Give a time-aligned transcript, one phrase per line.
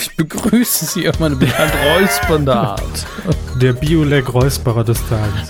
[0.00, 3.06] Ich begrüße Sie auf meine bekannt räuspernde Art.
[3.60, 5.48] Der Bioleg-Räusperer des Tages.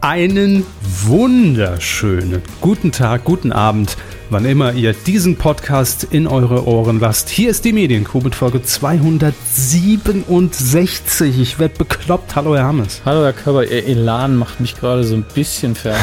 [0.00, 0.64] Einen
[1.04, 3.96] wunderschönen guten Tag, guten Abend,
[4.32, 7.28] wann immer ihr diesen Podcast in eure Ohren lasst.
[7.28, 11.38] Hier ist die Medienkuh mit Folge 267.
[11.38, 12.34] Ich werde bekloppt.
[12.34, 13.02] Hallo, Herr Hammes.
[13.04, 16.00] Hallo Herr Körber, Ihr Elan macht mich gerade so ein bisschen fertig.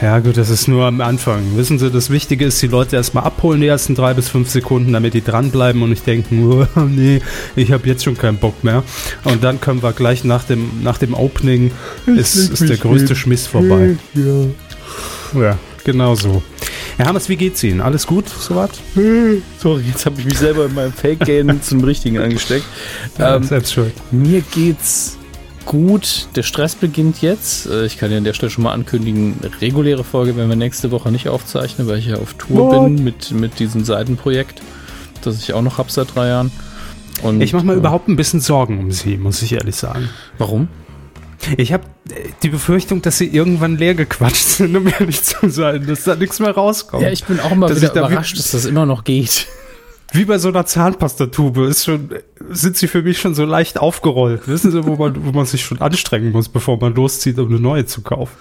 [0.00, 1.42] Ja gut, das ist nur am Anfang.
[1.56, 4.94] Wissen Sie, das Wichtige ist, die Leute erstmal abholen, die ersten drei bis fünf Sekunden,
[4.94, 7.20] damit die dranbleiben und nicht denken, oh, nee,
[7.54, 8.82] ich habe jetzt schon keinen Bock mehr.
[9.24, 11.70] Und dann können wir gleich nach dem, nach dem Opening,
[12.06, 13.98] ist, ist der größte Schmiss vorbei.
[14.14, 14.46] Ja.
[15.38, 16.42] Ja, genau so.
[16.96, 17.82] Herr Hammers, wie geht's Ihnen?
[17.82, 18.70] Alles gut soweit?
[19.58, 22.64] Sorry, jetzt habe ich mich selber in meinem Fake-Game zum Richtigen angesteckt.
[23.18, 23.92] Ja, Ähm, selbst schuld.
[24.12, 25.18] Mir geht's
[25.66, 26.28] gut.
[26.36, 27.66] Der Stress beginnt jetzt.
[27.66, 30.90] Äh, Ich kann ja an der Stelle schon mal ankündigen, reguläre Folge werden wir nächste
[30.90, 32.84] Woche nicht aufzeichnen, weil ich ja auf Tour What?
[32.86, 34.62] bin mit, mit diesem Seitenprojekt,
[35.22, 36.50] das ich auch noch habe seit drei Jahren.
[37.22, 40.08] Und, Ich mache mir äh, überhaupt ein bisschen Sorgen um Sie, muss ich ehrlich sagen.
[40.38, 40.68] Warum?
[41.56, 41.84] Ich habe
[42.42, 46.40] die Befürchtung, dass Sie irgendwann leer gequatscht sind, um ehrlich zu sein, dass da nichts
[46.40, 47.02] mehr rauskommt.
[47.02, 49.46] Ja, ich bin auch immer Dass wieder da überrascht, wie- dass das immer noch geht.
[50.12, 52.10] Wie bei so einer Zahnpastatube ist schon,
[52.50, 54.46] sind sie für mich schon so leicht aufgerollt.
[54.46, 57.58] Wissen Sie, wo man, wo man sich schon anstrengen muss, bevor man loszieht, um eine
[57.58, 58.32] neue zu kaufen.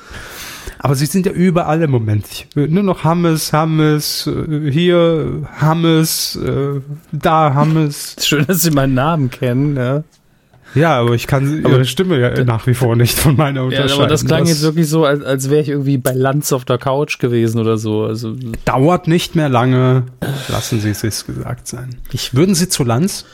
[0.78, 2.28] Aber sie sind ja überall im Moment.
[2.32, 6.80] Ich, nur noch Hammes, Hammes, äh, hier Hammes, äh,
[7.12, 8.16] da Hammes.
[8.22, 9.76] Schön, dass Sie meinen Namen kennen.
[9.76, 10.04] Ja,
[10.76, 13.66] Ja, aber ich kann Aber- ihre Stimme ja nach wie vor nicht von meiner ja
[13.66, 13.94] unterscheiden.
[13.94, 16.78] aber das klang jetzt wirklich so, als, als wäre ich irgendwie bei Lanz auf der
[16.78, 18.04] Couch gewesen oder so.
[18.04, 20.04] Also dauert nicht mehr lange.
[20.50, 21.96] Lassen Sie es sich gesagt sein.
[22.12, 23.26] Ich- Würden Sie zu Lanz?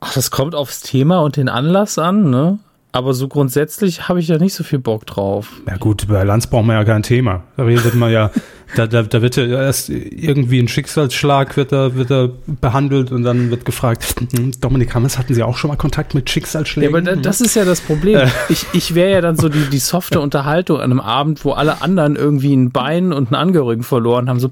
[0.00, 2.58] Ach, das kommt aufs Thema und den Anlass an, ne?
[2.92, 5.52] Aber so grundsätzlich habe ich da nicht so viel Bock drauf.
[5.68, 7.44] Ja gut, bei Lanz brauchen wir ja kein Thema.
[7.56, 8.30] Da redet man ja,
[8.76, 12.28] da, da, da wird ja erst irgendwie ein Schicksalsschlag wird da, wird da
[12.60, 16.28] behandelt und dann wird gefragt, hm, Dominik Hammers, hatten Sie auch schon mal Kontakt mit
[16.28, 16.94] Ja, Schicksalsschlägen?
[16.94, 18.28] aber da, das ist ja das Problem.
[18.48, 21.82] Ich, ich wäre ja dann so die, die softe Unterhaltung an einem Abend, wo alle
[21.82, 24.40] anderen irgendwie ein Bein und einen Angehörigen verloren haben.
[24.40, 24.48] So,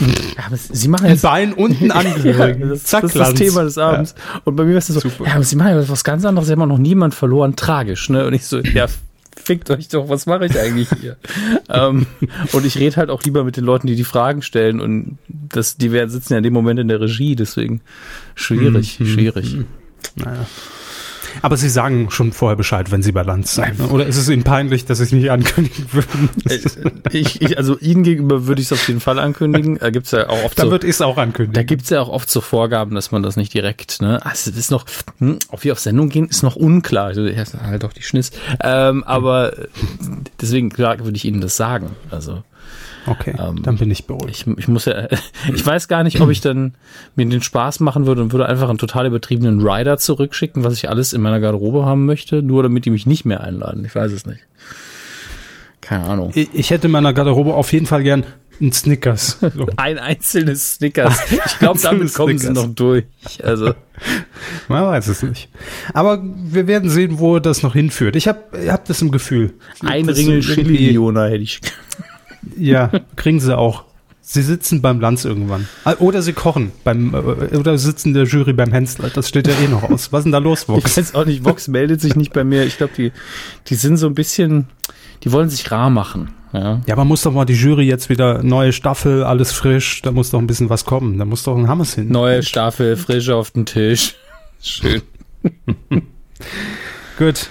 [0.00, 2.68] ja, Sie machen ein jetzt Bein und ein Ja, Angehörigen.
[2.70, 3.34] das, Zack, das ist das.
[3.34, 4.14] Thema des Abends.
[4.44, 5.26] Und bei mir ist es so, Super.
[5.26, 8.08] ja, aber Sie machen ja was ganz anderes, Sie haben auch noch niemand verloren, tragisch,
[8.10, 8.26] ne?
[8.26, 8.86] Und ich so, ja,
[9.42, 11.16] fickt euch doch, was mache ich eigentlich hier?
[11.68, 12.06] ähm,
[12.52, 15.76] und ich rede halt auch lieber mit den Leuten, die die Fragen stellen und das,
[15.76, 17.80] die werden sitzen ja in dem Moment in der Regie, deswegen
[18.34, 19.06] schwierig, Mhm.
[19.06, 19.56] schwierig.
[20.16, 20.46] Naja.
[21.42, 23.78] Aber Sie sagen schon vorher Bescheid, wenn Sie bei Lanz sind.
[23.78, 23.88] ne?
[23.88, 26.30] Oder ist es Ihnen peinlich, dass Sie es nicht ankündigen würden?
[26.48, 26.58] Äh,
[27.12, 29.78] Ich, ich, also Ihnen gegenüber würde ich es auf jeden Fall ankündigen.
[29.78, 31.54] Da gibt's ja auch oft Dann so, ich es auch ankündigen.
[31.54, 34.24] Da gibt's ja auch oft so Vorgaben, dass man das nicht direkt, ne?
[34.24, 34.84] Also das ist noch,
[35.18, 37.06] hm, ob wir auf Sendung gehen, ist noch unklar.
[37.06, 38.30] Also halt auch die Schniss.
[38.62, 39.66] Ähm, aber äh,
[40.40, 41.90] deswegen klar würde ich Ihnen das sagen.
[42.10, 42.42] Also
[43.06, 44.46] okay, ähm, dann bin ich beruhigt.
[44.46, 45.08] ich, ich muss ja,
[45.54, 46.74] ich weiß gar nicht, ob ich dann
[47.16, 50.88] mir den Spaß machen würde und würde einfach einen total übertriebenen Rider zurückschicken, was ich
[50.88, 53.84] alles in meiner Garderobe haben möchte, nur damit die mich nicht mehr einladen.
[53.84, 54.40] Ich weiß es nicht.
[55.80, 56.32] Keine Ahnung.
[56.34, 58.24] Ich, ich hätte in meiner Garderobe auf jeden Fall gern
[58.60, 59.38] einen Snickers.
[59.40, 59.66] So.
[59.76, 61.18] Ein einzelnes Snickers.
[61.30, 62.66] Ich glaube, damit kommen sie Snickers.
[62.66, 63.04] noch durch.
[63.42, 63.74] Also.
[64.68, 65.48] Man weiß es nicht.
[65.94, 68.16] Aber wir werden sehen, wo das noch hinführt.
[68.16, 69.54] Ich habe hab das im Gefühl.
[69.84, 71.60] Ein Ringel Chili-Jona hätte ich.
[72.56, 73.84] Ja, kriegen sie auch.
[74.22, 75.66] Sie sitzen beim Lanz irgendwann.
[75.84, 79.10] Ah, Oder sie kochen beim, äh, oder sitzen der Jury beim Hensler.
[79.10, 80.12] Das steht ja eh noch aus.
[80.12, 80.96] Was ist denn da los, Ich Vox?
[80.96, 82.64] weiß auch nicht, Vox meldet sich nicht bei mir.
[82.64, 83.12] Ich glaube, die,
[83.66, 84.68] die sind so ein bisschen,
[85.24, 86.30] die wollen sich rar machen.
[86.52, 86.80] Ja.
[86.86, 90.02] Ja, aber muss doch mal die Jury jetzt wieder neue Staffel, alles frisch.
[90.02, 91.18] Da muss doch ein bisschen was kommen.
[91.18, 92.08] Da muss doch ein Hammes hin.
[92.12, 94.14] Neue Staffel, frisch auf den Tisch.
[94.60, 95.02] Schön.
[97.18, 97.48] Gut.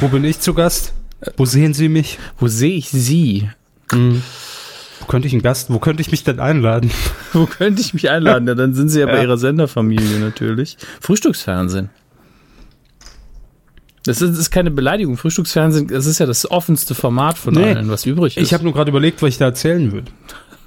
[0.00, 0.92] Wo bin ich zu Gast?
[1.36, 2.18] Wo sehen Sie mich?
[2.38, 3.48] Wo sehe ich sie?
[3.92, 5.70] Wo könnte ich einen Gast?
[5.72, 6.90] Wo könnte ich mich denn einladen?
[7.32, 8.46] Wo könnte ich mich einladen?
[8.48, 9.22] Ja, dann sind sie ja bei Ja.
[9.22, 10.76] ihrer Senderfamilie natürlich.
[11.00, 11.90] Frühstücksfernsehen.
[14.04, 15.16] Das ist, das ist keine Beleidigung.
[15.16, 17.72] Frühstücksfernsehen, das ist ja das offenste Format von Nee.
[17.74, 18.42] allen, was übrig ist.
[18.44, 20.10] Ich habe nur gerade überlegt, was ich da erzählen würde.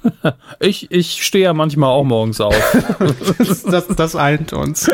[0.60, 2.54] ich, ich stehe ja manchmal auch morgens auf.
[3.38, 4.88] Das, das, das eint uns.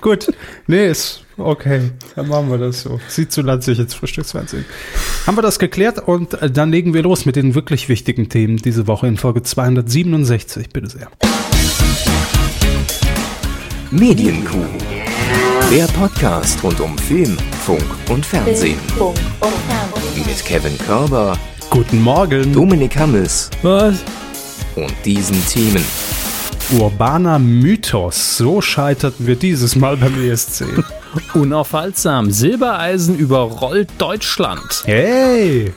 [0.00, 0.28] Gut.
[0.66, 1.90] Nee, ist okay.
[2.16, 3.00] Dann machen wir das so.
[3.08, 4.64] Sieht zu lanzig ins Frühstücksfernsehen.
[5.26, 8.56] Haben wir das geklärt und äh, dann legen wir los mit den wirklich wichtigen Themen
[8.58, 10.70] diese Woche in Folge 267.
[10.70, 11.08] Bitte sehr.
[13.90, 14.64] Medienkuh.
[15.70, 18.78] Der Podcast rund um Film, Funk und Fernsehen.
[18.96, 20.26] Funk und Fernsehen.
[20.26, 21.38] Mit Kevin Körber,
[21.70, 22.52] Guten Morgen.
[22.52, 24.02] Dominik Hammes was?
[24.76, 25.84] und diesen Themen.
[26.78, 28.36] Urbaner Mythos.
[28.36, 30.64] So scheiterten wir dieses Mal beim ESC.
[31.34, 32.30] Unaufhaltsam.
[32.30, 34.82] Silbereisen überrollt Deutschland.
[34.84, 35.72] Hey!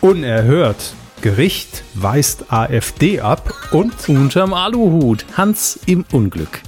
[0.00, 0.94] Unerhört.
[1.22, 5.24] Gericht weist AfD ab und Unterm Aluhut.
[5.36, 6.60] Hans im Unglück.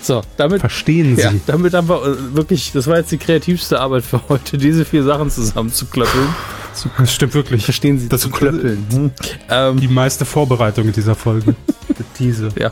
[0.00, 1.22] So, damit, verstehen Sie.
[1.22, 4.84] ja, damit haben wir äh, wirklich, das war jetzt die kreativste Arbeit für heute, diese
[4.84, 6.28] vier Sachen zusammenzuklöppeln.
[6.98, 7.64] Das stimmt wirklich.
[7.64, 8.86] Verstehen Sie, Das zu klöppeln.
[8.90, 9.10] Hm.
[9.48, 11.54] Ähm, Die meiste Vorbereitung in dieser Folge.
[12.18, 12.48] Diese.
[12.58, 12.70] ja,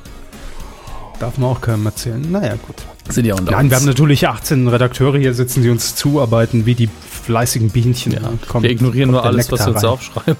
[1.22, 2.20] Darf man auch keinem erzählen.
[2.32, 2.74] Naja, gut.
[3.08, 6.74] sind ja unter Nein, wir haben natürlich 18 Redakteure hier sitzen, die uns zuarbeiten, wie
[6.74, 8.10] die fleißigen Bienchen.
[8.14, 10.36] ja, Kommt- wir ignorieren nur alles, was wir Nektar uns aufschreiben.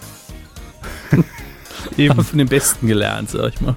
[1.96, 2.24] Eben.
[2.24, 3.76] Von den Besten gelernt, sag ich mal.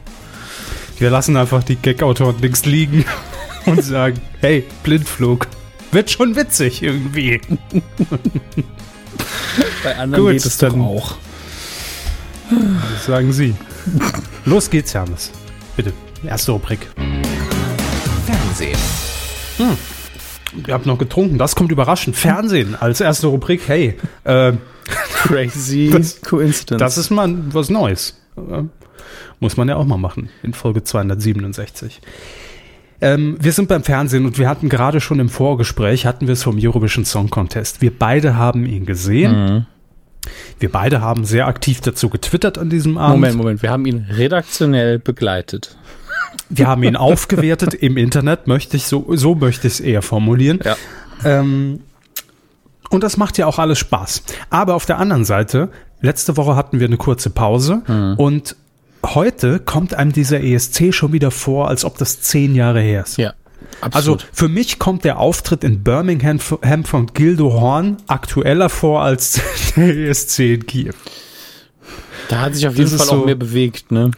[0.98, 3.06] Wir lassen einfach die Gag-Autoren links liegen
[3.68, 5.46] und sagen, hey, Blindflug.
[5.92, 7.40] Wird schon witzig irgendwie.
[9.84, 11.18] Bei anderen Gut, geht es dann- auch.
[12.50, 13.54] Das sagen Sie.
[14.46, 15.30] Los geht's, Hermes.
[15.76, 15.94] Bitte,
[16.28, 16.88] erste Rubrik.
[18.26, 18.78] Fernsehen.
[20.68, 22.16] Ihr habt noch getrunken, das kommt überraschend.
[22.16, 23.62] Fernsehen als erste Rubrik.
[23.68, 24.54] Hey, äh,
[25.24, 26.80] Crazy Das- Coincidence.
[26.80, 28.20] das ist mal was Neues.
[29.40, 32.02] Muss man ja auch mal machen in Folge 267.
[33.02, 36.44] Ähm, wir sind beim Fernsehen und wir hatten gerade schon im Vorgespräch, hatten wir es
[36.44, 37.82] vom Eurovision Song Contest.
[37.82, 39.32] Wir beide haben ihn gesehen.
[39.56, 39.66] Mhm.
[40.60, 43.16] Wir beide haben sehr aktiv dazu getwittert an diesem Abend.
[43.18, 45.78] Moment, Moment, wir haben ihn redaktionell begleitet.
[46.50, 50.60] Wir haben ihn aufgewertet im Internet, möchte ich so, so möchte ich es eher formulieren.
[50.64, 50.76] Ja.
[51.24, 51.80] Ähm,
[52.90, 54.24] und das macht ja auch alles Spaß.
[54.50, 55.70] Aber auf der anderen Seite,
[56.02, 57.82] letzte Woche hatten wir eine kurze Pause
[58.18, 58.56] und
[59.06, 63.18] heute kommt einem dieser ESC schon wieder vor, als ob das zehn Jahre her ist.
[63.18, 63.34] Ja,
[63.82, 64.28] Also absolut.
[64.32, 69.42] für mich kommt der Auftritt in Birmingham von Gildo Horn aktueller vor als
[69.76, 70.94] der ESC in Kiew.
[72.30, 74.12] da hat sich auf jeden das Fall auch so- mehr bewegt, ne?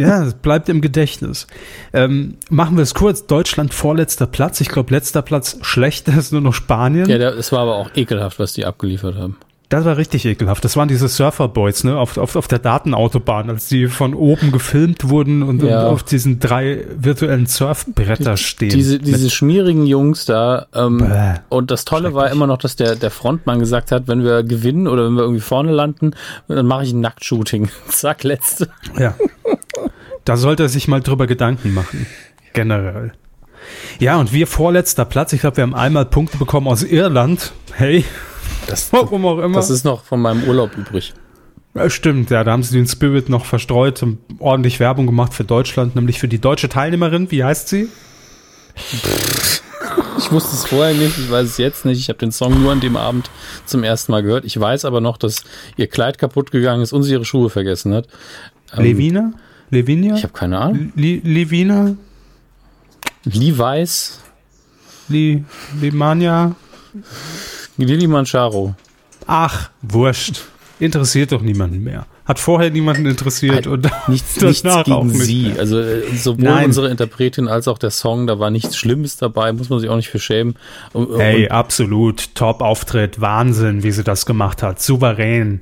[0.00, 1.46] Ja, es bleibt im Gedächtnis.
[1.92, 3.26] Ähm, machen wir es kurz.
[3.26, 4.60] Deutschland vorletzter Platz.
[4.60, 7.08] Ich glaube, letzter Platz schlechter ist nur noch Spanien.
[7.08, 9.36] Ja, es war aber auch ekelhaft, was die abgeliefert haben.
[9.68, 10.64] Das war richtig ekelhaft.
[10.64, 15.08] Das waren diese Surferboys, ne, auf, auf, auf der Datenautobahn, als die von oben gefilmt
[15.08, 15.82] wurden und, Ja.
[15.86, 18.70] und auf diesen drei virtuellen Surfbretter stehen.
[18.70, 20.66] Diese, diese schmierigen Jungs da.
[20.74, 21.34] Ähm, Bäh.
[21.50, 24.88] und das Tolle war immer noch, dass der, der Frontmann gesagt hat, wenn wir gewinnen
[24.88, 26.16] oder wenn wir irgendwie vorne landen,
[26.48, 27.68] dann mache ich ein Nacktshooting.
[27.90, 28.70] Zack, letzte.
[28.98, 29.14] Ja.
[30.24, 32.06] Da sollte er sich mal drüber Gedanken machen.
[32.52, 33.12] Generell.
[33.98, 35.32] Ja, und wir vorletzter Platz.
[35.32, 37.52] Ich glaube, wir haben einmal Punkte bekommen aus Irland.
[37.72, 38.04] Hey,
[38.66, 39.54] Das, warum auch immer.
[39.56, 41.14] das ist noch von meinem Urlaub übrig.
[41.74, 45.44] Ja, stimmt, ja, da haben sie den Spirit noch verstreut und ordentlich Werbung gemacht für
[45.44, 47.30] Deutschland, nämlich für die deutsche Teilnehmerin.
[47.30, 47.88] Wie heißt sie?
[50.18, 51.98] Ich wusste es vorher nicht, ich weiß es jetzt nicht.
[52.00, 53.30] Ich habe den Song nur an dem Abend
[53.66, 54.44] zum ersten Mal gehört.
[54.44, 55.44] Ich weiß aber noch, dass
[55.76, 58.06] ihr Kleid kaputt gegangen ist und sie ihre Schuhe vergessen hat.
[58.76, 59.32] Ähm, Levina?
[59.70, 60.14] Levinia?
[60.16, 60.92] Ich habe keine Ahnung.
[60.96, 61.94] Li Levina?
[63.24, 64.20] Levi's,
[65.08, 66.54] Limania?
[67.76, 68.74] Lili Mancharo.
[69.26, 70.42] Ach, wurscht.
[70.78, 72.06] Interessiert doch niemanden mehr.
[72.24, 75.42] Hat vorher niemanden interessiert und Nichts, danach nichts auch gegen nicht sie.
[75.48, 75.58] mehr.
[75.58, 76.64] Also äh, sowohl Nein.
[76.66, 79.96] unsere Interpretin als auch der Song, da war nichts Schlimmes dabei, muss man sich auch
[79.96, 80.54] nicht für schämen.
[80.92, 82.34] Und, Hey, und absolut.
[82.34, 83.20] Top-Auftritt.
[83.20, 84.80] Wahnsinn, wie sie das gemacht hat.
[84.80, 85.60] Souverän.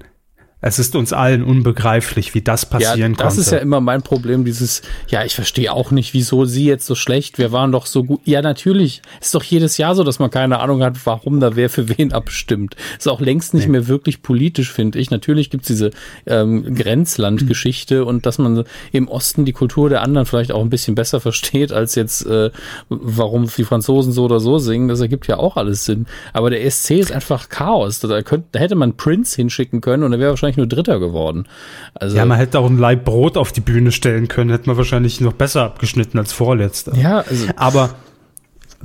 [0.61, 3.41] Es ist uns allen unbegreiflich, wie das ja, passieren das konnte.
[3.43, 6.97] ist ja immer mein Problem, dieses, ja, ich verstehe auch nicht, wieso sie jetzt so
[6.97, 8.21] schlecht, wir waren doch so gut.
[8.25, 11.71] Ja, natürlich, ist doch jedes Jahr so, dass man keine Ahnung hat, warum da wer
[11.71, 12.75] für wen abstimmt.
[12.99, 15.12] Ist auch längst nicht mehr wirklich politisch, finde ich.
[15.12, 15.91] Natürlich gibt's diese
[16.27, 20.97] ähm, Grenzlandgeschichte und dass man im Osten die Kultur der anderen vielleicht auch ein bisschen
[20.97, 22.50] besser versteht, als jetzt, äh,
[22.88, 24.88] warum die Franzosen so oder so singen.
[24.88, 26.07] Das ergibt ja auch alles Sinn.
[26.33, 28.00] Aber der SC ist einfach Chaos.
[28.00, 31.47] Da, könnte, da hätte man Prince hinschicken können und er wäre wahrscheinlich nur Dritter geworden.
[31.95, 34.76] Also, ja, man hätte auch ein Leib Brot auf die Bühne stellen können, hätte man
[34.76, 36.95] wahrscheinlich noch besser abgeschnitten als vorletzter.
[36.95, 37.90] ja also Aber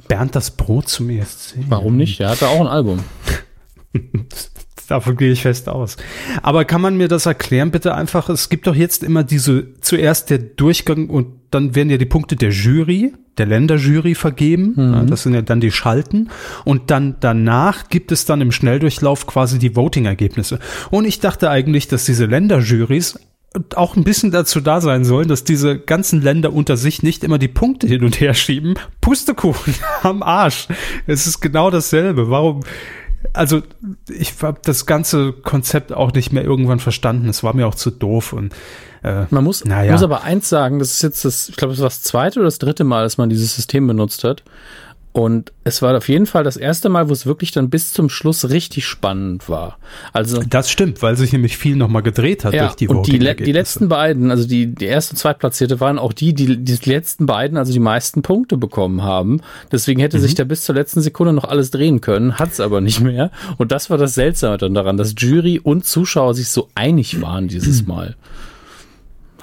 [0.08, 1.56] Bernd das Brot zum ESC.
[1.70, 2.20] Warum nicht?
[2.20, 3.00] Der hatte auch ein Album.
[4.88, 5.98] Davon gehe ich fest aus.
[6.42, 8.30] Aber kann man mir das erklären, bitte einfach?
[8.30, 12.36] Es gibt doch jetzt immer diese, zuerst der Durchgang und dann werden ja die Punkte
[12.36, 14.74] der Jury, der Länderjury vergeben.
[14.78, 16.30] Ja, das sind ja dann die Schalten.
[16.66, 20.60] Und dann danach gibt es dann im Schnelldurchlauf quasi die Voting-Ergebnisse.
[20.92, 23.20] Und ich dachte eigentlich, dass diese Länderjurys
[23.76, 27.38] auch ein bisschen dazu da sein sollen, dass diese ganzen Länder unter sich nicht immer
[27.38, 28.76] die Punkte hin und her schieben.
[29.02, 30.68] Pustekuchen am Arsch.
[31.06, 32.30] Es ist genau dasselbe.
[32.30, 32.62] Warum?
[33.32, 33.62] Also
[34.10, 37.30] ich habe das ganze Konzept auch nicht mehr irgendwann verstanden.
[37.30, 38.54] Es war mir auch zu doof und
[39.04, 39.92] äh, Man muss, Naja.
[39.94, 42.48] muss aber eins sagen, das ist jetzt das, ich glaube, das war das zweite oder
[42.48, 44.44] das dritte Mal, dass man dieses System benutzt hat.
[45.14, 48.10] Und es war auf jeden Fall das erste Mal, wo es wirklich dann bis zum
[48.10, 49.78] Schluss richtig spannend war.
[50.12, 53.20] Also Das stimmt, weil sich nämlich viel nochmal gedreht hat ja, durch die und die,
[53.20, 56.90] le die letzten beiden, also die, die erste und zweitplatzierte waren auch die, die die
[56.90, 59.42] letzten beiden, also die meisten Punkte bekommen haben.
[59.72, 60.22] Deswegen hätte Mhm.
[60.24, 63.30] sich da bis zur letzten Sekunde noch alles drehen können, hat's aber nicht mehr.
[63.60, 67.48] Und das war das Seltsame dann daran, dass Jury und Zuschauer sich so einig waren
[67.48, 68.16] dieses Mal.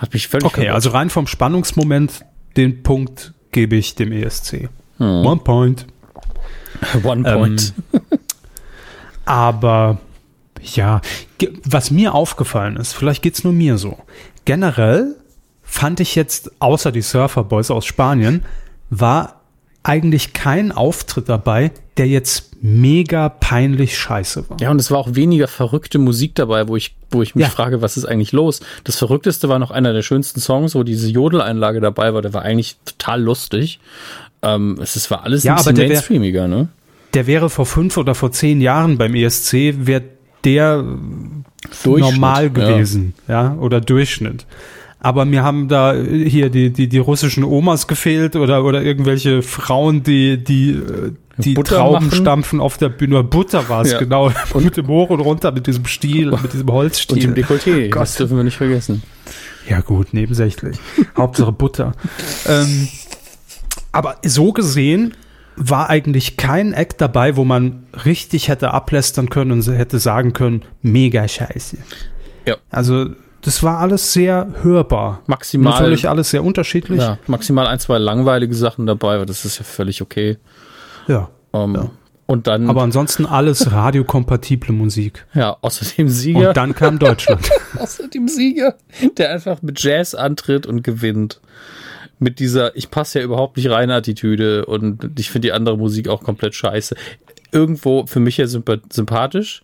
[0.00, 0.74] Hat mich völlig Okay, verwirrt.
[0.74, 2.24] also rein vom Spannungsmoment,
[2.56, 4.68] den Punkt gebe ich dem ESC.
[5.00, 5.26] Hm.
[5.26, 5.86] One point.
[7.04, 7.74] One Ähm, Point.
[9.24, 9.98] Aber
[10.62, 11.00] ja,
[11.64, 13.98] was mir aufgefallen ist, vielleicht geht's nur mir so.
[14.44, 15.16] Generell
[15.62, 18.44] fand ich jetzt, außer die Surfer Boys aus Spanien,
[18.90, 19.40] war
[19.82, 24.60] eigentlich kein Auftritt dabei, der jetzt mega peinlich scheiße war.
[24.60, 27.50] Ja, und es war auch weniger verrückte Musik dabei, wo ich, wo ich mich Ja.
[27.50, 28.60] frage, was ist eigentlich los?
[28.84, 32.20] Das Verrückteste war noch einer der schönsten Songs, wo diese Jodeleinlage dabei war.
[32.20, 33.80] Der war eigentlich total lustig.
[34.42, 36.68] Ähm, es, war alles Ja, ein aber bisschen der wär- mainstreamiger, ne?
[37.14, 40.02] Der wäre vor fünf oder vor zehn Jahren beim ESC, wäre
[40.44, 40.84] der
[41.84, 42.48] normal ja.
[42.48, 43.54] gewesen, ja.
[43.54, 44.46] oder Durchschnitt.
[45.02, 49.42] Aber mir haben da äh, hier die, die, die russischen Omas gefehlt oder, oder irgendwelche
[49.42, 52.12] Frauen, die, die, äh, die Butter Trauben machen.
[52.18, 53.24] stampfen auf der Bühne.
[53.24, 53.98] Butter war es, Ja.
[53.98, 54.30] genau.
[54.52, 57.18] Und mit dem Hoch und runter, mit diesem Stiel, mit diesem Und Holzstiel.
[57.18, 58.02] dem Dekolleté, Gott.
[58.02, 59.02] das dürfen wir nicht vergessen.
[59.68, 60.76] Ja gut, nebensächlich.
[61.16, 61.92] Hauptsache Butter.
[62.46, 62.88] ähm,
[63.92, 65.14] aber so gesehen
[65.56, 70.62] war eigentlich kein Act dabei, wo man richtig hätte ablästern können und hätte sagen können,
[70.82, 71.76] mega scheiße.
[72.46, 72.56] Ja.
[72.70, 73.10] Also
[73.42, 75.22] das war alles sehr hörbar.
[75.26, 77.00] Maximal- Natürlich alles sehr unterschiedlich.
[77.00, 80.38] Ja, maximal ein, zwei langweilige Sachen dabei, aber das ist ja völlig okay.
[81.08, 81.28] Ja.
[81.52, 81.90] Ähm, Ja.
[82.26, 85.26] Und dann, Aber ansonsten alles radiokompatible Musik.
[85.34, 87.50] ja, außerdem Sieger, Und dann kam Deutschland.
[87.76, 88.76] außerdem Sieger,
[89.18, 91.40] der einfach mit Jazz antritt und gewinnt.
[92.20, 96.06] Mit dieser, ich passe ja überhaupt nicht rein Attitüde und ich finde die andere Musik
[96.08, 96.94] auch komplett scheiße.
[97.50, 99.62] Irgendwo für mich ja sympa- sympathisch,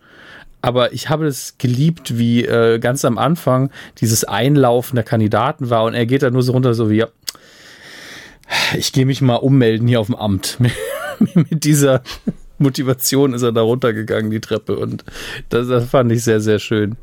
[0.63, 3.71] aber ich habe es geliebt, wie äh, ganz am Anfang
[4.01, 7.09] dieses Einlaufen der Kandidaten war und er geht da nur so runter, so wie, ja,
[8.77, 10.59] ich gehe mich mal ummelden hier auf dem Amt.
[11.35, 12.03] Mit dieser
[12.59, 14.79] Motivation ist er da runtergegangen, die Treppe.
[14.79, 15.05] Und
[15.51, 16.97] das, das fand ich sehr, sehr schön.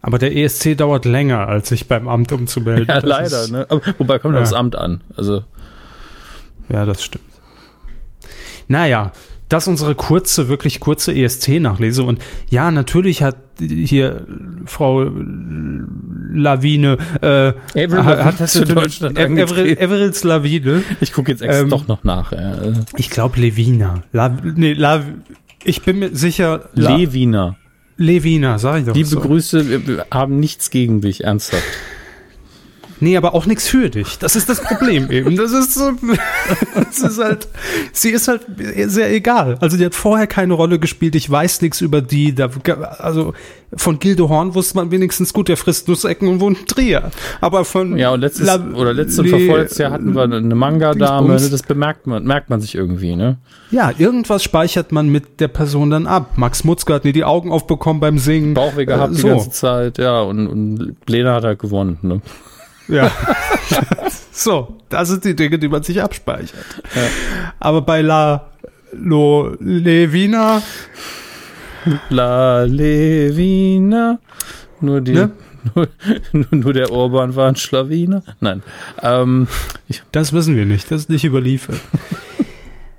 [0.00, 2.86] Aber der ESC dauert länger, als sich beim Amt umzumelden.
[2.88, 3.42] Ja, Das leider.
[3.42, 3.66] ist- Ne?
[3.68, 4.40] Aber, wobei kommt Ja.
[4.40, 5.00] das Amt an.
[5.16, 5.42] Also,
[6.68, 7.24] Ja, das stimmt.
[8.68, 9.12] Naja,
[9.48, 12.02] das ist unsere kurze, wirklich kurze ESC-Nachlese.
[12.02, 14.26] Und ja, natürlich hat hier
[14.66, 15.10] Frau
[16.32, 19.76] Lawine, äh, Avril hat, ist für Deutschland Avril,
[20.24, 22.32] Lawine, ich gucke jetzt extra Ähm, doch noch nach.
[22.32, 22.54] Ja.
[22.96, 24.02] ich glaube Levina.
[24.12, 25.02] La, nee, La,
[25.64, 27.56] ich bin mir sicher, La, Lewiner.
[27.98, 29.20] Levina, sag ich doch Liebe so.
[29.20, 31.62] Grüße, wir- haben nichts gegen dich, ernsthaft.
[33.00, 34.18] Nee, aber auch nichts für dich.
[34.18, 35.36] Das ist das Problem eben.
[35.36, 35.92] Das ist so,
[36.74, 37.48] das ist halt,
[37.92, 38.42] sie ist halt
[38.86, 39.56] sehr egal.
[39.60, 41.14] Also die hat vorher keine Rolle gespielt.
[41.14, 42.34] Ich weiß nichts über die.
[42.34, 42.48] Da,
[42.98, 43.34] also
[43.76, 47.10] von Gildo Horn wusste man wenigstens gut, der frisst Nussecken und wohnt in Trier.
[47.40, 50.40] Aber von Ja, und letztes, La- oder letztes und Le- vorletztes Jahr hatten wir eine
[50.54, 53.36] Manga-Dame, das bemerkt man, merkt man sich irgendwie, ne?
[53.70, 56.32] Ja, irgendwas speichert man mit der Person dann ab.
[56.36, 58.54] Max Mutzke hat mir die Augen aufbekommen beim Singen.
[58.54, 59.28] Bauchweh gehabt Äh, die so.
[59.28, 62.22] ganze Zeit, ja, und, und Lena hat halt gewonnen, ne?
[62.88, 63.10] Ja.
[64.32, 66.64] so, das sind die Dinge, die man sich abspeichert.
[67.60, 68.48] Aber bei La
[68.92, 70.62] Lo Levina,
[72.08, 74.18] La Levina.
[74.80, 75.30] Nur die, Ne?
[76.32, 78.22] nur, nur, der Orban war ein Schlawiner.
[78.40, 78.62] Nein.
[79.02, 79.48] Ähm,
[79.88, 81.80] ich, das wissen wir nicht, das ist nicht überliefert.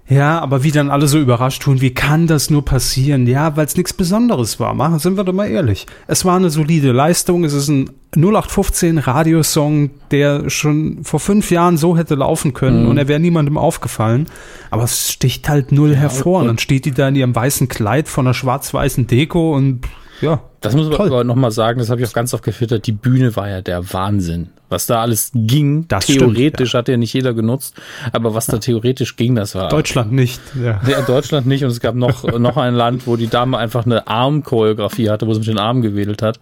[0.10, 3.28] Ja, aber wie dann alle so überrascht tun, wie kann das nur passieren?
[3.28, 4.74] Ja, weil es nichts Besonderes war.
[4.74, 5.86] Machen, sind wir doch mal ehrlich.
[6.08, 7.44] Es war eine solide Leistung.
[7.44, 12.98] Es ist ein 0815 Radiosong, der schon vor fünf Jahren so hätte laufen können und
[12.98, 14.26] er wäre niemandem aufgefallen.
[14.72, 16.42] Aber es sticht halt null hervor.
[16.42, 19.82] Und dann steht die da in ihrem weißen Kleid von einer schwarz-weißen Deko und
[20.22, 20.42] ja.
[20.62, 22.86] Das muss man aber nochmal sagen, das habe ich auch ganz oft gefiltert.
[22.88, 24.50] Die Bühne war ja der Wahnsinn.
[24.70, 27.76] Was da alles ging, Das theoretisch hat ja nicht jeder genutzt,
[28.12, 29.70] aber was da theoretisch ging, das war.
[29.70, 30.40] Deutschland nicht.
[30.62, 30.80] Ja.
[30.88, 34.06] Ja, Deutschland nicht und es gab noch, noch ein Land, wo die Dame einfach eine
[34.08, 36.40] Armchoreografie hatte, wo sie mit den Armen gewedelt hat.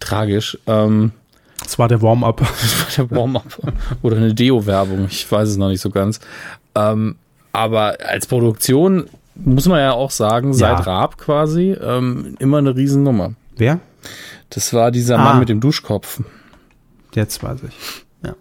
[0.00, 0.58] Tragisch.
[0.66, 1.12] Ähm,
[1.62, 2.38] Das war der Warm-up.
[2.60, 3.58] das war der Warm-up
[4.02, 6.20] oder eine Deo-Werbung, ich weiß es noch nicht so ganz.
[6.74, 7.16] Ähm,
[7.52, 9.06] aber als Produktion
[9.44, 10.84] muss man ja auch sagen, seit Ja.
[10.84, 13.34] Raab quasi, ähm, immer eine Riesennummer.
[13.56, 13.80] Wer?
[14.50, 15.24] Das war dieser Ah.
[15.24, 16.20] Mann mit dem Duschkopf.
[17.14, 17.74] Jetzt weiß ich.
[18.24, 18.34] Ja.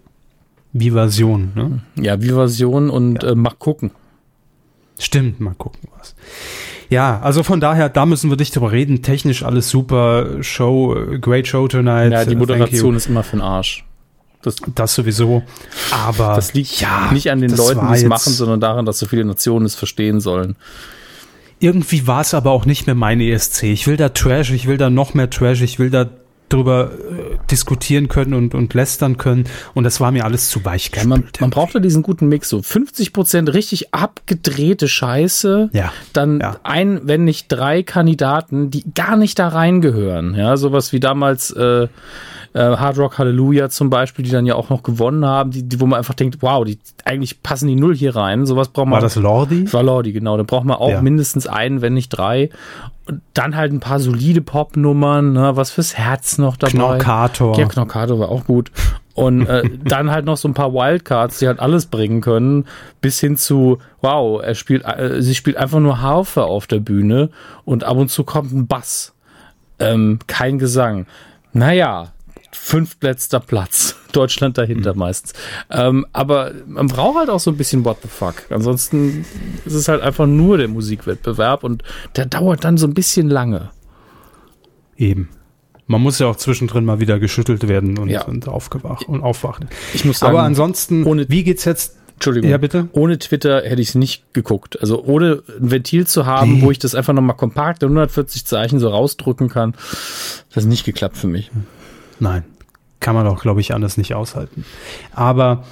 [0.73, 1.81] Vivasion, ne?
[2.03, 3.91] Ja, Vivasion und äh, mach gucken.
[4.99, 6.15] Stimmt, mal gucken was.
[6.89, 9.01] Ja, also von daher, da müssen wir nicht drüber reden.
[9.01, 10.41] Technisch alles super.
[10.43, 12.11] Show, äh, great show tonight.
[12.11, 13.83] Ja, die Äh, Moderation ist immer für den Arsch.
[14.45, 15.43] Das, Das sowieso.
[15.91, 19.05] Aber das liegt ja, nicht an den Leuten, die es machen, sondern daran, dass so
[19.05, 20.55] viele Nationen es verstehen sollen.
[21.59, 23.63] irgendwie war es aber auch nicht mehr mein ESC.
[23.63, 26.09] Ich will da Trash, ich will da noch mehr Trash, ich will da
[26.49, 29.45] drüber äh, diskutieren können und, und lästern können.
[29.73, 32.49] Und das war mir alles zu weich Ja, man, man braucht da diesen guten Mix.
[32.49, 35.71] So 50 Prozent richtig abgedrehte Scheiße.
[35.73, 35.91] Ja.
[36.13, 36.57] Dann Ja.
[36.61, 40.35] ein, wenn nicht drei Kandidaten, die gar nicht da reingehören.
[40.35, 41.87] Ja, sowas wie damals äh,
[42.55, 45.79] äh, Hard Rock Hallelujah zum Beispiel, die dann ja auch noch gewonnen haben, die, die
[45.81, 48.45] wo man einfach denkt, wow, die eigentlich passen die null hier rein.
[48.45, 48.93] Sowas braucht man.
[48.93, 49.65] war das Lordi?
[49.65, 50.37] Das war Lordi, genau.
[50.37, 51.01] Da braucht man auch Ja.
[51.01, 52.49] mindestens einen, wenn nicht drei.
[53.07, 56.71] Und dann halt ein paar solide Popnummern, ne, was fürs Herz noch dabei.
[56.71, 57.59] Knorkator.
[57.59, 58.71] Ja, Knorkator war auch gut.
[59.13, 62.65] Und äh, dann halt noch so ein paar Wildcards, die halt alles bringen können,
[63.01, 67.29] bis hin zu, wow, er spielt, äh, sie spielt einfach nur Harfe auf der Bühne
[67.65, 69.13] und ab und zu kommt ein Bass.
[69.77, 71.05] Ähm, kein Gesang.
[71.53, 72.07] Naja,
[72.51, 73.95] fünftletzter Platz.
[74.11, 75.33] Deutschland dahinter meistens.
[75.69, 78.35] Ähm, aber man braucht halt auch so ein bisschen What the fuck.
[78.49, 79.25] Ansonsten
[79.65, 81.83] ist es halt einfach nur der Musikwettbewerb und
[82.15, 83.69] der dauert dann so ein bisschen lange.
[84.97, 85.29] Eben.
[85.87, 88.23] Man muss ja auch zwischendrin mal wieder geschüttelt werden und, Ja.
[88.23, 89.67] und aufgewacht und aufwachen.
[89.93, 91.97] Ich muss sagen, Aber ansonsten, ohne- wie geht's jetzt?
[92.15, 92.49] Entschuldigung.
[92.49, 92.87] Ja, bitte?
[92.93, 94.79] Ohne Twitter hätte ich es nicht geguckt.
[94.79, 98.79] Also ohne ein Ventil zu haben, wo ich das einfach nochmal kompakt in 140 Zeichen
[98.79, 99.73] so rausdrücken kann,
[100.53, 101.51] das ist nicht geklappt für mich.
[102.19, 102.43] Nein,
[102.99, 104.65] kann man doch, glaube ich, anders nicht aushalten.
[105.13, 105.63] Aber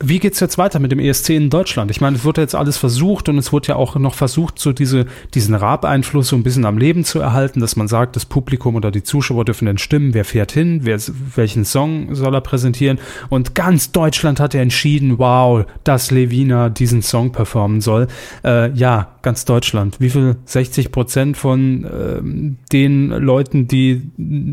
[0.00, 1.90] wie geht's jetzt weiter mit dem ESC in Deutschland?
[1.90, 4.72] Ich meine, es wurde jetzt alles versucht und es wurde ja auch noch versucht, so
[4.72, 8.74] diese, diesen Rap-Einfluss so ein bisschen am Leben zu erhalten, dass man sagt, das Publikum
[8.74, 10.98] oder die Zuschauer dürfen dann stimmen, wer fährt hin, wer,
[11.34, 12.98] welchen Song soll er präsentieren.
[13.28, 18.08] Und ganz Deutschland hat ja entschieden, wow, dass Levina diesen Song performen soll.
[18.44, 19.96] Äh, ja, ganz Deutschland.
[20.00, 20.36] Wie viel?
[20.44, 24.02] 60 Prozent von ähm, den Leuten, die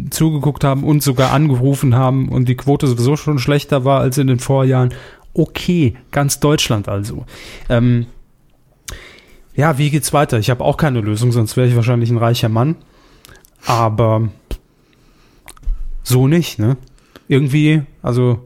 [0.09, 4.27] zugeguckt haben und sogar angerufen haben und die Quote sowieso schon schlechter war als in
[4.27, 4.93] den Vorjahren.
[5.33, 7.25] Okay, ganz Deutschland also.
[7.69, 8.07] Ähm,
[9.55, 10.39] ja, wie geht's weiter?
[10.39, 12.75] Ich habe auch keine Lösung, sonst wäre ich wahrscheinlich ein reicher Mann.
[13.65, 14.29] Aber
[16.03, 16.77] so nicht, ne?
[17.27, 18.43] Irgendwie, also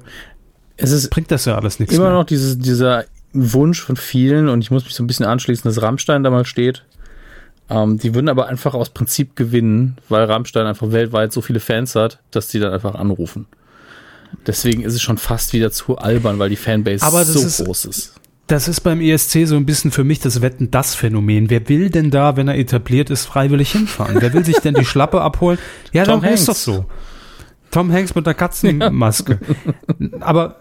[0.77, 2.13] Es ist bringt das ja alles nichts immer mehr.
[2.13, 5.81] noch dieses, dieser Wunsch von vielen und ich muss mich so ein bisschen anschließen, dass
[5.81, 6.83] Rammstein da mal steht.
[7.69, 11.95] Ähm, die würden aber einfach aus Prinzip gewinnen, weil Rammstein einfach weltweit so viele Fans
[11.95, 13.47] hat, dass die dann einfach anrufen.
[14.47, 18.13] Deswegen ist es schon fast wieder zu albern, weil die Fanbase so ist- groß ist.
[18.47, 21.49] Das ist beim ESC so ein bisschen für mich das Wetten das Phänomen.
[21.49, 24.17] Wer will denn da, wenn er etabliert ist, freiwillig hinfahren?
[24.19, 25.57] Wer will sich denn die Schlappe abholen?
[25.93, 26.63] Ja, Tom doch, ist doch Hanks.
[26.63, 26.85] so.
[27.71, 29.39] Tom Hanks mit einer Katzenmaske.
[30.19, 30.57] Aber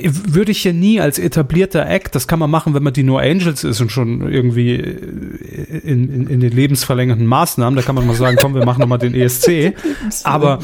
[0.00, 3.18] würde ich ja nie als etablierter Act, das kann man machen, wenn man die No
[3.18, 8.14] Angels ist und schon irgendwie in, in, in den lebensverlängernden Maßnahmen, da kann man mal
[8.14, 9.74] sagen, komm, wir machen nochmal den ESC.
[10.22, 10.60] Aber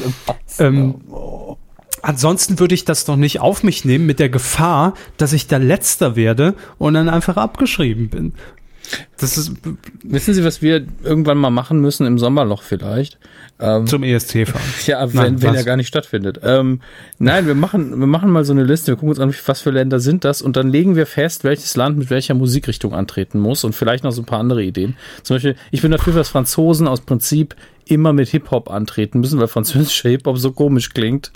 [0.57, 0.95] ähm,
[2.05, 5.57] ansonsten würde ich das doch nicht auf mich nehmen mit der Gefahr, dass ich da
[5.57, 8.33] letzter werde und dann einfach abgeschrieben bin.
[9.17, 9.53] Das ist
[10.03, 13.17] Wissen Sie, was wir irgendwann mal machen müssen im Sommerloch vielleicht?
[13.59, 14.61] Ähm, zum ESC fahren.
[14.85, 16.41] Ja, wenn, Nein, wenn er gar nicht stattfindet.
[16.43, 16.81] Ähm,
[17.17, 19.71] nein, wir machen, wir machen mal so eine Liste, wir gucken uns an, was für
[19.71, 23.63] Länder sind das und dann legen wir fest, welches Land mit welcher Musikrichtung antreten muss
[23.63, 24.95] und vielleicht noch so ein paar andere Ideen.
[25.23, 27.55] Zum Beispiel, ich bin dafür, dass Franzosen aus Prinzip
[27.85, 31.31] immer mit Hip-Hop antreten müssen, weil französischer Hip-Hop so komisch klingt,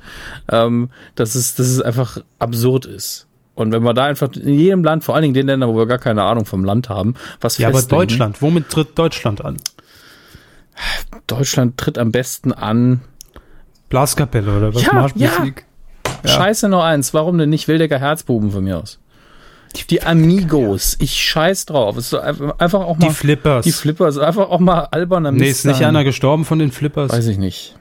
[0.52, 3.28] ähm, dass, es, dass es einfach absurd ist.
[3.56, 5.86] Und wenn wir da einfach in jedem Land, vor allen Dingen den Ländern, wo wir
[5.86, 7.82] gar keine Ahnung vom Land haben, was Ja, aber.
[7.82, 9.58] Deutschland, womit tritt Deutschland an?
[11.28, 13.02] Deutschland tritt am besten an.
[13.90, 14.82] Blaskapelle oder was?
[14.82, 15.66] Ja, Marschmusik?
[16.24, 16.30] Ja.
[16.30, 17.14] Scheiße noch eins.
[17.14, 19.00] Warum denn nicht Wildecker Herzbuben von mir aus?
[19.89, 20.97] Die Amigos.
[20.99, 21.95] Ich scheiß drauf.
[21.97, 23.08] Es ist einfach auch mal.
[23.08, 23.65] Die Flippers.
[23.65, 24.17] Die Flippers.
[24.17, 27.12] Einfach auch mal alberner nee, Mist ist nicht einer gestorben von den Flippers?
[27.12, 27.75] Weiß ich nicht.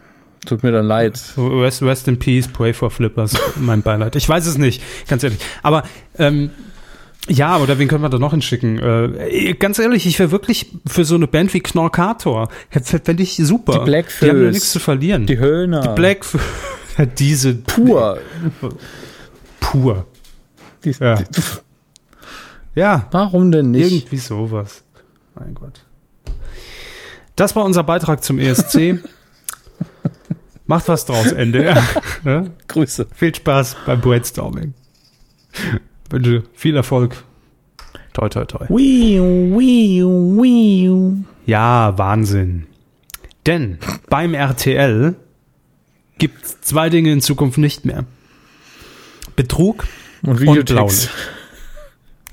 [0.46, 1.20] Tut mir dann leid.
[1.36, 3.36] Rest, rest in peace, pray for Flippers.
[3.56, 4.16] mein Beileid.
[4.16, 5.38] Ich weiß es nicht, ganz ehrlich.
[5.62, 5.82] Aber
[6.18, 6.50] ähm,
[7.28, 8.78] ja, oder wen können wir da noch hinschicken?
[8.78, 12.48] Äh, ganz ehrlich, ich wäre wirklich für so eine Band wie Knorkator.
[12.70, 13.80] Fände ich super.
[13.80, 14.20] Die Blackfoes.
[14.20, 15.26] Die haben ja nichts zu verlieren.
[15.26, 15.94] Die Höhner.
[15.94, 16.24] Black
[17.18, 18.18] diese Pur.
[19.60, 20.06] pur.
[20.84, 21.16] Die, Ja.
[21.16, 21.24] die,
[22.78, 23.90] Ja, warum denn nicht?
[23.92, 24.84] irgendwie sowas.
[25.34, 25.84] Mein Gott.
[27.34, 29.00] Das war unser Beitrag zum ESC.
[30.66, 31.64] Macht was draus, Ende.
[31.64, 31.86] Ja.
[32.24, 32.44] Ja?
[32.68, 33.06] Grüße.
[33.14, 34.74] Viel Spaß beim Brainstorming.
[36.10, 37.16] Wünsche viel Erfolg.
[38.12, 38.66] Toi, toi, toi.
[38.68, 41.16] Wiu, wiu, wiu.
[41.46, 42.66] Ja, Wahnsinn.
[43.46, 45.16] Denn beim RTL
[46.18, 48.04] gibt es zwei Dinge in Zukunft nicht mehr.
[49.36, 49.84] Betrug,
[50.22, 51.06] Und Und Videotext.
[51.06, 51.37] Laune.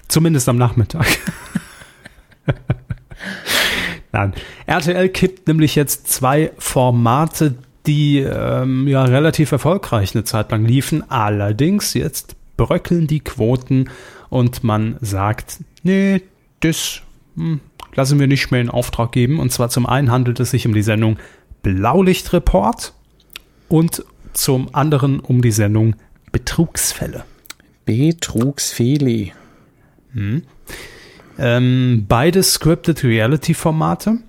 [0.07, 1.05] Zumindest am Nachmittag.
[4.11, 4.33] Nein.
[4.65, 11.09] RTL kippt nämlich jetzt zwei Formate die ähm, ja relativ erfolgreich eine Zeit lang liefen.
[11.09, 13.89] Allerdings jetzt bröckeln die Quoten
[14.29, 16.21] und man sagt, nee,
[16.61, 17.01] das
[17.35, 17.59] hm,
[17.93, 19.39] lassen wir nicht mehr in Auftrag geben.
[19.39, 21.17] Und zwar zum einen handelt es sich um die Sendung
[21.61, 22.93] Blaulichtreport
[23.69, 25.95] und zum anderen um die Sendung
[26.31, 27.23] Betrugsfälle.
[30.15, 30.43] Betrugsfeli.
[31.37, 34.19] Ähm, beide Scripted Reality Formate.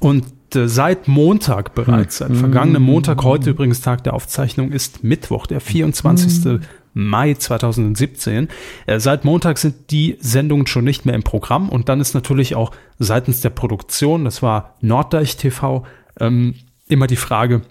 [0.00, 5.46] Und äh, seit Montag bereits, seit vergangenen Montag, heute übrigens Tag der Aufzeichnung, ist Mittwoch,
[5.46, 6.60] der 24.
[6.94, 8.48] Mai 2017.
[8.86, 12.54] Äh, seit Montag sind die Sendungen schon nicht mehr im Programm und dann ist natürlich
[12.54, 15.86] auch seitens der Produktion, das war Norddeich TV,
[16.20, 16.54] ähm,
[16.88, 17.62] immer die Frage,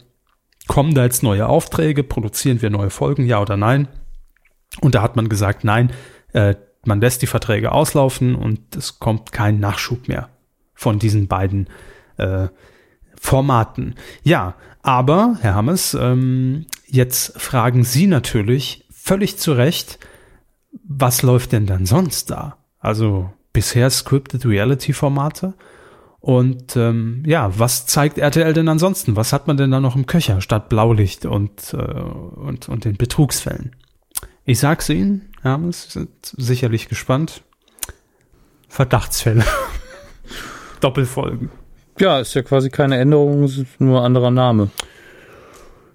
[0.68, 3.88] kommen da jetzt neue Aufträge, produzieren wir neue Folgen, ja oder nein?
[4.80, 5.92] Und da hat man gesagt, nein,
[6.34, 10.30] äh, man lässt die Verträge auslaufen und es kommt kein Nachschub mehr
[10.74, 11.68] von diesen beiden
[12.18, 12.48] äh,
[13.20, 13.96] Formaten.
[14.24, 20.00] Ja, aber, Herr Hammes, ähm, jetzt fragen Sie natürlich völlig zu Recht,
[20.84, 22.58] was läuft denn dann sonst da?
[22.80, 25.54] Also bisher Scripted Reality Formate.
[26.20, 29.16] Und ähm, ja, was zeigt RTL denn ansonsten?
[29.16, 32.96] Was hat man denn da noch im Köcher statt Blaulicht und, äh, und, und den
[32.96, 33.76] Betrugsfällen?
[34.46, 37.44] Ich sag's Ihnen, Hammes, Sie sind sicherlich gespannt.
[38.68, 39.44] Verdachtsfälle.
[40.82, 41.50] Doppelfolgen.
[42.00, 44.70] Ja, ist ja quasi keine Änderung, es ist nur ein anderer Name.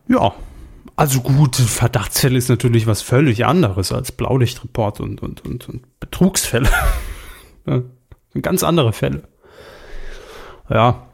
[0.08, 0.34] Ja,
[0.94, 6.68] also gut, Verdachtsfälle ist natürlich was völlig anderes als Blaulichtreport und, und, und, und Betrugsfälle.
[7.66, 7.82] ja,
[8.32, 9.22] sind ganz andere Fälle.
[10.70, 11.05] Ja.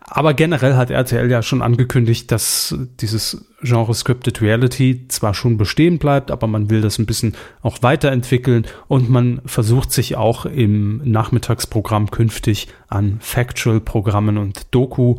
[0.00, 5.98] Aber generell hat RTL ja schon angekündigt, dass dieses Genre Scripted Reality zwar schon bestehen
[5.98, 11.02] bleibt, aber man will das ein bisschen auch weiterentwickeln und man versucht sich auch im
[11.04, 15.16] Nachmittagsprogramm künftig an Factual-Programmen und Doku,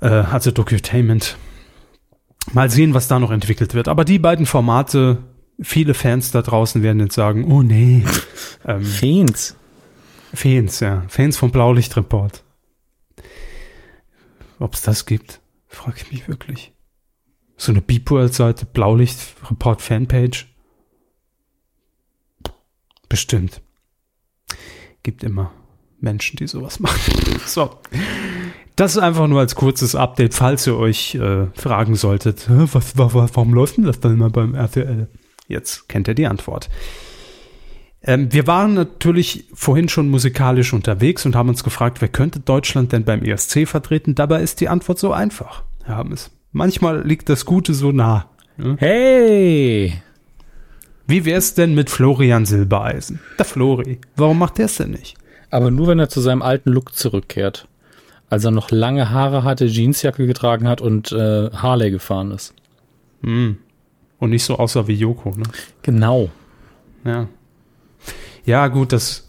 [0.00, 1.36] äh, also Docutainment,
[2.52, 3.88] Mal sehen, was da noch entwickelt wird.
[3.88, 5.18] Aber die beiden Formate,
[5.60, 8.04] viele Fans da draußen werden jetzt sagen, oh nee.
[8.66, 9.56] Ähm, Fans.
[10.32, 11.02] Fans, ja.
[11.08, 12.43] Fans vom Blaulichtreport.
[14.64, 16.72] Ob es das gibt, frage ich mich wirklich.
[17.58, 20.46] So eine Beep World-Seite, Blaulichtreport Fanpage.
[23.10, 23.60] Bestimmt.
[25.02, 25.52] Gibt immer
[26.00, 27.12] Menschen, die sowas machen.
[27.46, 27.78] So.
[28.76, 32.96] Das ist einfach nur als kurzes Update, falls ihr euch äh, fragen solltet, "Hä, was,
[32.96, 35.08] wa- wa- warum läuft denn das dann immer beim RTL?
[35.46, 36.70] Jetzt kennt ihr die Antwort.
[38.06, 42.92] Ähm, wir waren natürlich vorhin schon musikalisch unterwegs und haben uns gefragt, wer könnte Deutschland
[42.92, 44.14] denn beim ESC vertreten?
[44.14, 45.64] Dabei ist die Antwort so einfach.
[45.84, 46.30] Wir haben es.
[46.52, 48.26] Manchmal liegt das Gute so nah.
[48.76, 49.94] Hey!
[51.06, 53.20] Wie wär's denn mit Florian Silbereisen?
[53.38, 53.98] Der Flori.
[54.16, 55.16] Warum macht der es denn nicht?
[55.50, 57.68] Aber nur, wenn er zu seinem alten Look zurückkehrt.
[58.30, 62.54] Als er noch lange Haare hatte, Jeansjacke getragen hat und äh, Harley gefahren ist.
[64.18, 65.44] Und nicht so aussah wie Joko, ne?
[65.82, 66.30] Genau.
[67.04, 67.28] Ja.
[68.44, 69.28] Ja, gut, das,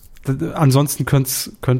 [0.53, 1.29] ansonsten könnte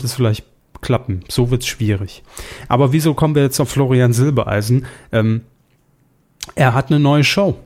[0.05, 0.45] es vielleicht
[0.81, 1.21] klappen.
[1.29, 2.23] So wird's schwierig.
[2.67, 4.85] Aber wieso kommen wir jetzt auf Florian Silbereisen?
[5.11, 5.41] Ähm,
[6.53, 7.57] er hat eine neue Show.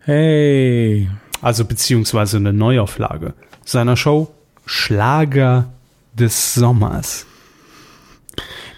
[0.00, 1.08] Hey.
[1.42, 4.28] Also beziehungsweise eine Neuauflage seiner Show
[4.66, 5.68] Schlager
[6.12, 7.26] des Sommers.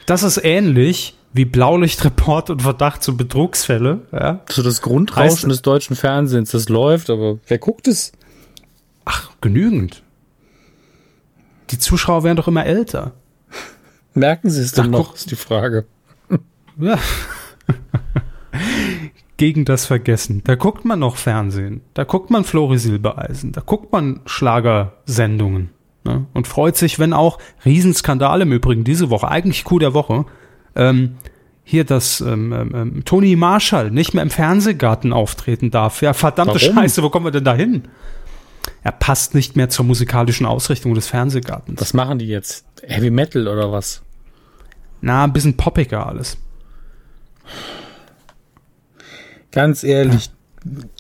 [0.07, 4.03] Das ist ähnlich wie Blaulichtreport und Verdacht zu Betrugsfälle.
[4.13, 4.41] Ja?
[4.51, 8.13] So das Grundrauschen Heißt- des deutschen Fernsehens, das läuft, aber wer guckt es?
[9.05, 10.03] Ach, genügend.
[11.71, 13.13] Die Zuschauer werden doch immer älter.
[14.15, 15.17] Merken sie es denn Ach, noch, guck.
[15.17, 15.87] ist die Frage.
[16.79, 16.99] Ja.
[19.37, 20.43] Gegen das Vergessen.
[20.45, 21.81] Da guckt man noch Fernsehen.
[21.95, 23.53] Da guckt man Flori Silbereisen.
[23.53, 25.71] Da guckt man Schlagersendungen.
[26.05, 26.27] Ne?
[26.33, 30.27] Und freut sich, wenn auch Riesenskandal im Übrigen diese Woche, eigentlich Coup der Woche,
[30.75, 31.17] ähm,
[31.65, 36.03] hier das ähm, ähm, ähm, Toni Marshall nicht mehr im Fernsehgarten auftreten darf.
[36.03, 36.77] Ja, verdammte Warum?
[36.77, 37.85] Scheiße, wo kommen wir denn da hin?
[38.85, 41.81] Er passt nicht mehr zur musikalischen Ausrichtung des Fernsehgartens.
[41.81, 42.65] Was machen die jetzt?
[42.83, 44.03] Heavy Metal oder was?
[45.01, 46.37] Na, ein bisschen poppiger alles.
[49.51, 50.31] Ganz ehrlich,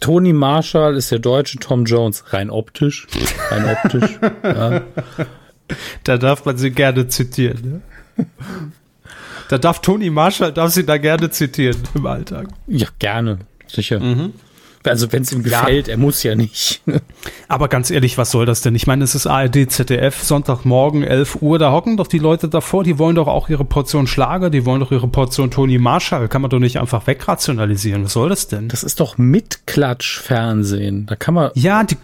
[0.01, 3.07] Tony Marshall ist der deutsche Tom Jones, rein optisch.
[3.51, 4.18] Rein optisch.
[4.42, 4.83] ja.
[6.05, 7.83] Da darf man sie gerne zitieren.
[8.16, 8.27] Ne?
[9.48, 12.48] Da darf Toni Marshall, darf sie da gerne zitieren im Alltag.
[12.66, 13.38] ja, gerne.
[13.68, 14.01] Sicher.
[14.84, 16.82] Also wenn es ihm gefällt, er muss ja nicht.
[17.48, 18.74] Aber ganz ehrlich, was soll das denn?
[18.74, 22.84] Ich meine, es ist ARD, ZDF, Sonntagmorgen, 11 Uhr, da hocken doch die Leute davor,
[22.84, 26.28] die wollen doch auch ihre Portion Schlager, die wollen doch ihre Portion Toni Marshall.
[26.28, 28.04] Kann man doch nicht einfach wegrationalisieren.
[28.04, 28.68] Was soll das denn?
[28.68, 31.06] Das ist doch Mitklatsch-Fernsehen.
[31.06, 31.50] Da kann man.
[31.54, 31.96] ja, die,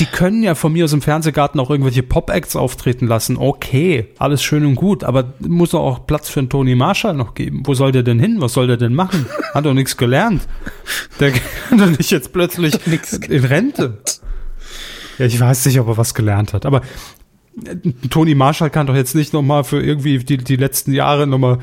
[0.00, 3.36] die können ja von mir aus dem Fernsehgarten auch irgendwelche Pop-Acts auftreten lassen.
[3.36, 7.34] Okay, alles schön und gut, aber muss doch auch Platz für einen Tony Marshall noch
[7.34, 7.62] geben.
[7.64, 8.36] Wo soll der denn hin?
[8.40, 9.26] Was soll der denn machen?
[9.54, 10.46] Hat doch nichts gelernt.
[11.20, 11.32] Der
[11.68, 12.74] kann doch nicht jetzt plötzlich
[13.28, 13.98] in Rente.
[15.18, 16.82] Ja, ich weiß nicht, ob er was gelernt hat, aber
[17.64, 17.76] äh,
[18.08, 21.58] Tony Marshall kann doch jetzt nicht nochmal für irgendwie die, die letzten Jahre nochmal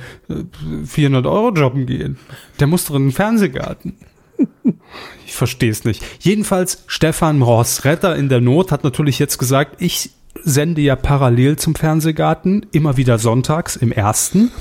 [0.86, 2.18] 400 Euro jobben gehen.
[2.60, 3.98] Der muss doch in den Fernsehgarten.
[5.26, 6.04] Ich verstehe es nicht.
[6.20, 10.12] Jedenfalls, Stefan Ross, Retter in der Not, hat natürlich jetzt gesagt, ich
[10.44, 14.52] sende ja parallel zum Fernsehgarten, immer wieder sonntags im ersten.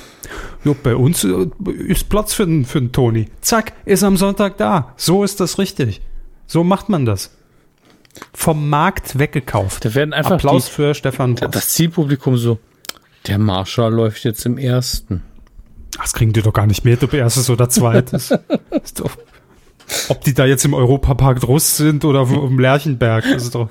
[0.64, 1.48] Jo, bei uns äh,
[1.86, 3.28] ist Platz für den, für den Toni.
[3.40, 4.94] Zack, ist am Sonntag da.
[4.96, 6.00] So ist das richtig.
[6.46, 7.30] So macht man das.
[8.32, 9.84] Vom Markt weggekauft.
[9.84, 11.50] Da werden einfach Applaus die, für Stefan Ross.
[11.50, 12.58] das Zielpublikum so.
[13.26, 15.22] Der Marshall läuft jetzt im ersten.
[15.98, 18.30] Das kriegen die doch gar nicht mit, ob erstes oder zweites.
[18.82, 19.10] ist doch,
[20.08, 23.68] ob die da jetzt im Europapark Drust sind oder im Lerchenberg, das ist doch,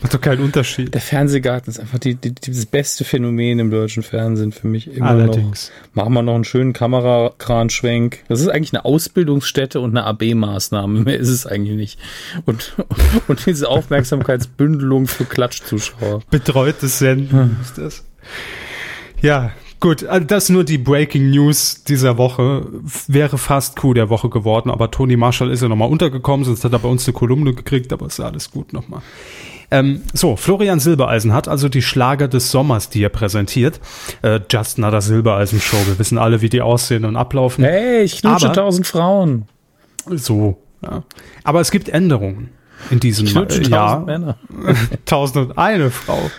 [0.00, 0.94] macht doch keinen Unterschied.
[0.94, 5.08] Der Fernsehgarten ist einfach die, die, das beste Phänomen im deutschen Fernsehen für mich immer
[5.08, 5.72] Allerdings.
[5.94, 6.04] noch.
[6.04, 8.24] Machen wir noch einen schönen Kamerakranschwenk.
[8.28, 11.00] Das ist eigentlich eine Ausbildungsstätte und eine AB-Maßnahme.
[11.00, 11.98] Mehr ist es eigentlich nicht.
[12.44, 12.74] Und,
[13.28, 16.22] und diese Aufmerksamkeitsbündelung für Klatschzuschauer.
[16.30, 18.04] Betreutes Senden ist das.
[19.22, 22.66] Ja, gut, also das nur die Breaking News dieser Woche.
[23.06, 26.72] Wäre fast Coup der Woche geworden, aber Tony Marshall ist ja nochmal untergekommen, sonst hat
[26.72, 29.02] er bei uns eine Kolumne gekriegt, aber ist alles gut nochmal.
[29.70, 33.80] Ähm, so, Florian Silbereisen hat also die Schlager des Sommers, die er präsentiert.
[34.22, 35.78] Äh, Just Another Silbereisen Show.
[35.86, 37.64] Wir wissen alle, wie die aussehen und ablaufen.
[37.64, 39.46] Hey, ich knutsche tausend Frauen.
[40.06, 41.02] So, ja.
[41.42, 42.50] Aber es gibt Änderungen
[42.90, 44.00] in diesem Ich äh, tausend Jahr.
[44.04, 44.36] Männer.
[45.04, 46.30] Tausend und eine Frau.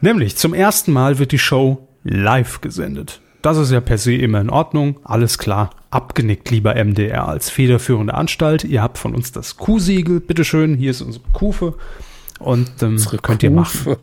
[0.00, 3.20] Nämlich zum ersten Mal wird die Show live gesendet.
[3.42, 5.00] Das ist ja per se immer in Ordnung.
[5.04, 5.70] Alles klar.
[5.90, 8.64] Abgenickt, lieber MDR, als federführende Anstalt.
[8.64, 10.20] Ihr habt von uns das Q-Siegel.
[10.20, 11.74] Bitteschön, hier ist unsere Kufe.
[12.38, 13.84] Und ähm, könnt ihr machen.
[13.84, 14.00] Kufe.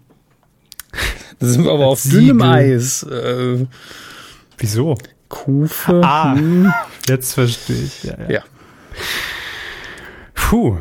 [1.39, 3.01] Da sind wir aber auf dünnem Eis.
[3.01, 3.65] Äh,
[4.59, 4.95] Wieso?
[5.27, 6.01] Kufe.
[6.03, 6.71] Ah, hm.
[7.07, 8.03] jetzt verstehe ich.
[8.03, 8.29] Ja, ja.
[8.29, 8.43] Ja.
[10.35, 10.77] Puh,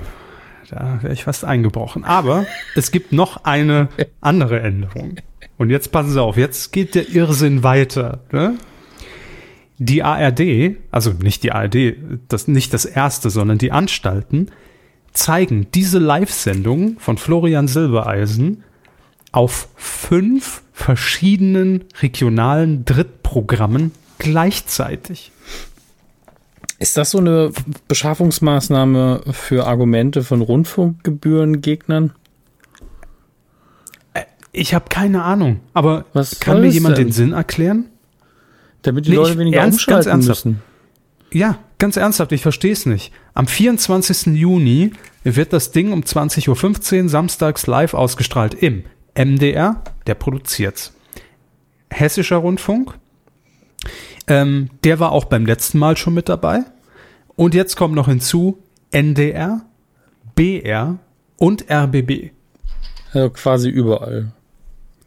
[0.69, 2.05] da wäre ich fast eingebrochen.
[2.05, 3.89] Aber es gibt noch eine
[4.21, 5.17] andere Änderung.
[5.61, 8.21] Und jetzt passen Sie auf, jetzt geht der Irrsinn weiter.
[8.33, 8.57] Ne?
[9.77, 11.97] Die ARD, also nicht die ARD,
[12.29, 14.51] das nicht das erste, sondern die Anstalten,
[15.13, 18.65] zeigen diese Live-Sendung von Florian Silbereisen
[19.33, 25.31] auf fünf verschiedenen regionalen Drittprogrammen gleichzeitig.
[26.79, 27.53] Ist das so eine
[27.87, 32.15] Beschaffungsmaßnahme für Argumente von Rundfunkgebührengegnern?
[34.53, 37.07] Ich habe keine Ahnung, aber Was kann mir jemand denn?
[37.09, 37.87] den Sinn erklären?
[38.83, 40.45] Damit die Nee, Leute weniger ernst- ganz umschalten ernsthaft.
[40.47, 40.63] müssen.
[41.33, 43.13] Ja, ganz ernsthaft, ich verstehe es nicht.
[43.35, 44.35] Am 24.
[44.35, 48.85] Juni wird das Ding um 20.15 Uhr samstags live ausgestrahlt im
[49.15, 50.93] MDR, der produziert's.
[51.91, 52.95] Hessischer Rundfunk,
[54.27, 56.61] ähm, der war auch beim letzten Mal schon mit dabei.
[57.37, 58.59] Und jetzt kommt noch hinzu
[58.91, 59.63] NDR,
[60.35, 60.99] BR
[61.37, 62.31] und RBB.
[63.13, 64.33] Also quasi überall.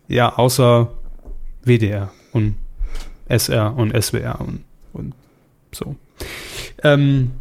[0.08, 0.90] Ja, außer
[1.64, 2.56] WDR und
[3.28, 4.64] SR und SWR und,
[4.94, 5.14] und
[5.72, 5.96] so.
[6.84, 7.32] Ähm,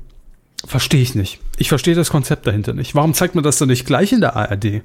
[0.64, 1.40] verstehe ich nicht.
[1.58, 2.94] Ich verstehe das Konzept dahinter nicht.
[2.94, 4.82] Warum zeigt man das dann nicht gleich in der ARD?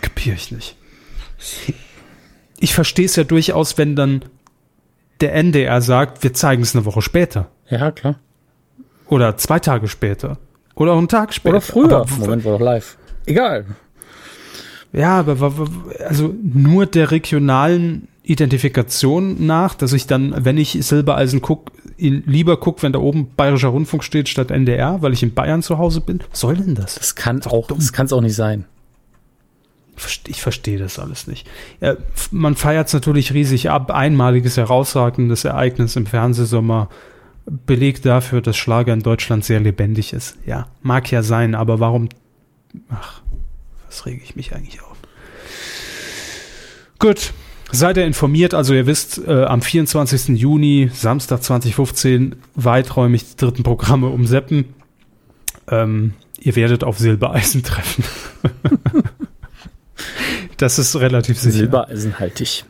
[0.00, 0.76] Kapiere ich nicht.
[2.58, 4.24] Ich verstehe es ja durchaus, wenn dann
[5.20, 7.50] der NDR sagt, wir zeigen es eine Woche später.
[7.68, 8.18] Ja, klar.
[9.06, 10.38] Oder zwei Tage später.
[10.74, 11.56] Oder auch einen Tag später.
[11.56, 11.96] Oder früher.
[11.96, 12.96] Aber Moment, war doch live.
[13.26, 13.66] Egal.
[14.92, 15.52] Ja, aber
[16.06, 22.56] also nur der regionalen Identifikation nach, dass ich dann, wenn ich Silbereisen guck, ihn lieber
[22.58, 26.00] guck, wenn da oben Bayerischer Rundfunk steht statt NDR, weil ich in Bayern zu Hause
[26.00, 26.20] bin.
[26.30, 26.94] Was soll denn das?
[26.94, 28.64] Das kann auch, das kann es auch nicht sein.
[29.96, 31.46] Ich verste- Ich verstehe das alles nicht.
[31.80, 31.96] Ja,
[32.30, 33.90] man feiert es natürlich riesig ab.
[33.90, 36.88] Einmaliges, herausragendes Ereignis im Fernsehsommer.
[37.66, 40.36] Beleg dafür, dass Schlager in Deutschland sehr lebendig ist.
[40.46, 42.08] Ja, mag ja sein, aber warum?
[42.88, 43.22] Ach,
[43.86, 44.96] was rege ich mich eigentlich auf?
[46.98, 47.32] Gut,
[47.70, 48.54] seid ihr informiert.
[48.54, 50.38] Also ihr wisst, äh, am 24.
[50.38, 54.74] Juni, Samstag 2015, weiträumig die dritten Programme umseppen.
[55.68, 58.04] Ähm, ihr werdet auf Silbereisen treffen.
[60.56, 61.58] das ist relativ sicher.
[61.58, 62.64] Silbereisenhaltig.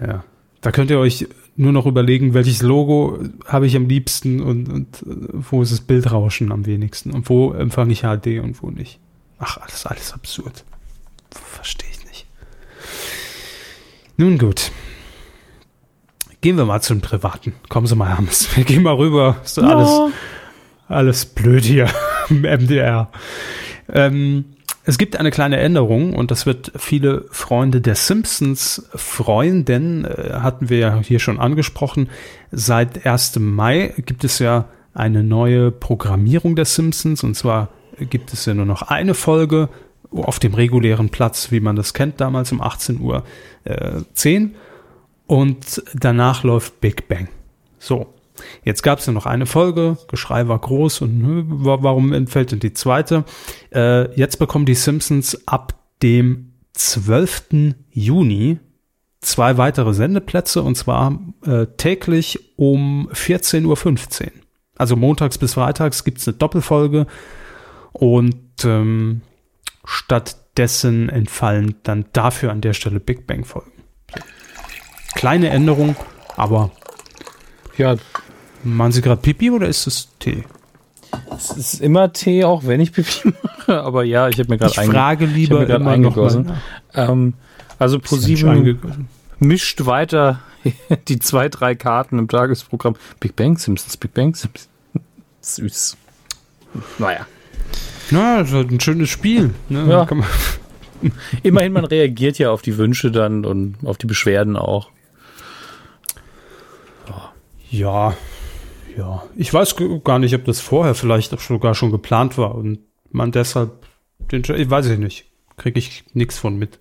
[0.00, 0.24] Ja.
[0.60, 1.26] Da könnt ihr euch
[1.60, 5.80] nur noch überlegen, welches Logo habe ich am liebsten und, und äh, wo ist das
[5.80, 8.98] Bildrauschen am wenigsten und wo empfange ich HD und wo nicht.
[9.38, 10.64] Ach, alles, alles absurd.
[11.30, 12.26] Verstehe ich nicht.
[14.16, 14.72] Nun gut.
[16.40, 17.52] Gehen wir mal zum Privaten.
[17.68, 18.56] Kommen Sie mal, Hermes.
[18.56, 19.36] Wir gehen mal rüber.
[19.44, 20.14] Ist doch alles,
[20.88, 21.90] alles blöd hier
[22.30, 23.10] im MDR.
[23.92, 24.44] Ähm,
[24.90, 30.32] es gibt eine kleine Änderung und das wird viele Freunde der Simpsons freuen, denn äh,
[30.32, 32.08] hatten wir ja hier schon angesprochen,
[32.50, 33.38] seit 1.
[33.38, 37.68] Mai gibt es ja eine neue Programmierung der Simpsons und zwar
[38.00, 39.68] gibt es ja nur noch eine Folge
[40.10, 43.22] auf dem regulären Platz, wie man das kennt, damals um 18 Uhr
[43.62, 44.56] äh, 10
[45.28, 47.28] und danach läuft Big Bang.
[47.78, 48.12] So,
[48.64, 52.60] Jetzt gab es ja noch eine Folge, Geschrei war groß und nö, warum entfällt denn
[52.60, 53.24] die zweite?
[53.74, 57.74] Äh, jetzt bekommen die Simpsons ab dem 12.
[57.90, 58.58] Juni
[59.20, 64.32] zwei weitere Sendeplätze und zwar äh, täglich um 14.15 Uhr.
[64.76, 67.06] Also montags bis freitags gibt es eine Doppelfolge
[67.92, 69.20] und ähm,
[69.84, 73.72] stattdessen entfallen dann dafür an der Stelle Big Bang Folgen.
[75.14, 75.96] Kleine Änderung,
[76.36, 76.70] aber
[77.76, 77.96] ja,
[78.62, 80.44] Machen Sie gerade Pipi oder ist es Tee?
[81.34, 83.82] Es ist immer Tee, auch wenn ich Pipi mache.
[83.82, 86.46] Aber ja, ich habe mir gerade Ich frage lieber gerade immer eingegossen.
[86.46, 86.54] noch
[86.94, 87.34] Ähm,
[87.78, 88.78] also ProSieben
[89.38, 90.40] mischt weiter
[91.08, 92.96] die zwei, drei Karten im Tagesprogramm.
[93.18, 94.68] Big Bang Simpsons, Big Bang Simpsons.
[95.40, 95.96] Süß.
[96.98, 97.26] Naja.
[98.10, 99.54] Na, das ist halt ein schönes Spiel.
[99.68, 99.86] Ne?
[99.88, 100.06] Ja.
[101.42, 104.90] Immerhin, man reagiert ja auf die Wünsche dann und auf die Beschwerden auch.
[107.70, 108.14] Ja,
[109.00, 109.22] ja.
[109.34, 113.32] Ich weiß gar nicht, ob das vorher vielleicht auch sogar schon geplant war und man
[113.32, 113.86] deshalb
[114.30, 115.24] den, ich weiß ich nicht,
[115.56, 116.78] kriege ich nichts von mit.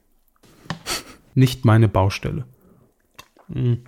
[1.34, 2.46] Nicht meine Baustelle.
[3.52, 3.84] Hm.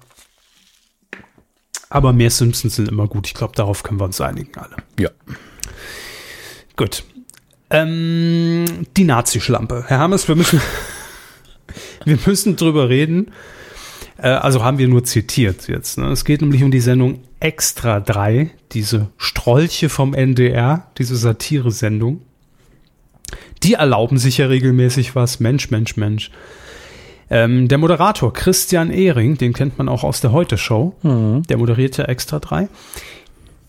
[1.90, 3.28] Aber mehr Simpsons sind immer gut.
[3.28, 4.78] Ich glaube, darauf können wir uns einigen alle.
[4.98, 5.10] Ja.
[6.78, 7.04] Gut.
[7.70, 9.84] Ähm, die Nazi-Schlampe.
[9.88, 10.62] Herr Hammes, wir müssen,
[12.06, 13.32] wir müssen drüber reden.
[14.18, 15.98] Äh, also haben wir nur zitiert jetzt.
[15.98, 16.08] Ne?
[16.12, 22.22] Es geht nämlich um die Sendung Extra 3, diese Strolche vom NDR, diese Satire-Sendung.
[23.64, 25.40] Die erlauben sich ja regelmäßig was.
[25.42, 26.32] Mensch, Mensch, Mensch.
[27.30, 32.06] Ähm, der Moderator Christian Ehring, den kennt man auch aus der Heute-Show, der moderiert ja
[32.06, 32.68] Extra 3.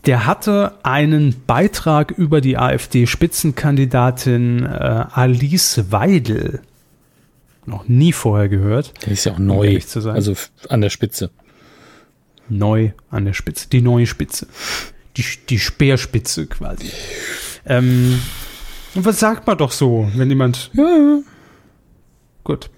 [0.05, 6.59] Der hatte einen Beitrag über die AfD-Spitzenkandidatin äh, Alice Weidel.
[7.65, 8.93] Noch nie vorher gehört.
[9.05, 9.65] Der ist ja auch Um neu.
[9.67, 10.15] ehrlich zu sein.
[10.15, 10.33] Also
[10.67, 11.29] an der Spitze.
[12.49, 13.69] Neu an der Spitze.
[13.69, 14.47] Die neue Spitze.
[15.17, 16.91] Die, die Speerspitze quasi.
[17.65, 18.19] Ähm,
[18.95, 20.71] und was sagt man doch so, wenn jemand.
[22.43, 22.69] Gut.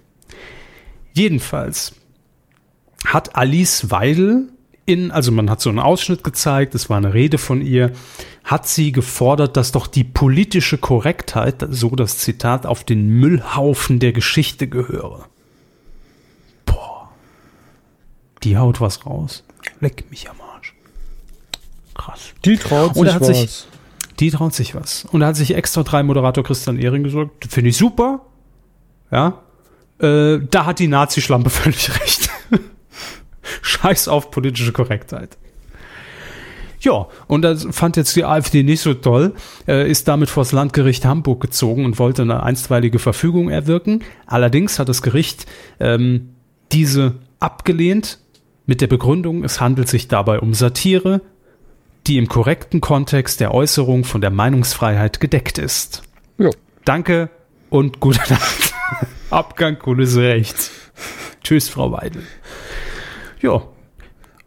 [1.12, 1.94] Jedenfalls
[3.04, 4.48] hat Alice Weidel
[4.86, 7.90] in, also man hat so einen Ausschnitt gezeigt, es war eine Rede von ihr,
[8.44, 14.12] hat sie gefordert, dass doch die politische Korrektheit, so das Zitat, auf den Müllhaufen der
[14.12, 15.26] Geschichte gehöre.
[16.64, 17.10] Boah.
[18.44, 19.42] Die haut was raus.
[19.80, 20.74] Leck mich am Arsch.
[21.94, 22.20] Krass.
[22.44, 23.64] Die traut Und er hat sich-
[24.18, 25.04] Die traut sich was.
[25.12, 28.24] Und da hat sich extra drei Moderator Christian Ehring gesagt, finde ich super.
[29.10, 29.42] Ja.
[30.00, 32.30] Äh, da hat die Nazi-Schlampe völlig recht.
[33.62, 35.36] Scheiß auf politische Korrektheit.
[36.80, 39.34] Ja, und das fand jetzt die AfD nicht so toll,
[39.66, 44.04] äh, ist damit vors Landgericht Hamburg gezogen und wollte eine einstweilige Verfügung erwirken.
[44.26, 45.46] Allerdings hat das Gericht
[45.80, 46.34] ähm,
[46.72, 48.18] diese abgelehnt
[48.66, 51.22] mit der Begründung, es handelt sich dabei um Satire,
[52.06, 56.02] die im korrekten Kontext der Äußerung von der Meinungsfreiheit gedeckt ist.
[56.38, 56.50] Jo.
[56.84, 57.30] Danke
[57.70, 58.74] und gute Nacht.
[59.30, 60.70] Abgang Kulisse rechts.
[61.42, 62.22] Tschüss, Frau Weidel.
[63.40, 63.62] Ja,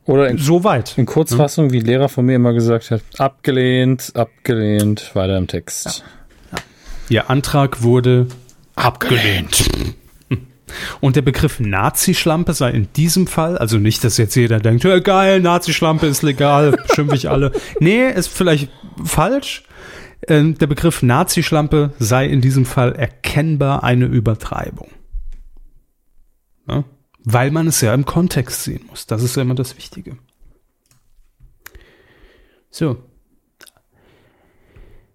[0.05, 0.97] Oder in, soweit.
[0.97, 6.03] in Kurzfassung, wie ein Lehrer von mir immer gesagt hat, abgelehnt, abgelehnt, weiter im Text.
[7.10, 8.27] Ihr Antrag wurde
[8.75, 9.69] abgelehnt.
[10.99, 14.99] Und der Begriff Nazi-Schlampe sei in diesem Fall, also nicht, dass jetzt jeder denkt, ja,
[14.99, 17.51] geil, Nazi-Schlampe ist legal, schimpfe ich alle.
[17.79, 18.69] Nee, ist vielleicht
[19.03, 19.63] falsch.
[20.27, 24.89] Ähm, der Begriff Nazi-Schlampe sei in diesem Fall erkennbar eine Übertreibung.
[26.67, 26.84] Ja?
[27.23, 29.05] Weil man es ja im Kontext sehen muss.
[29.05, 30.17] Das ist ja immer das Wichtige.
[32.69, 32.97] So.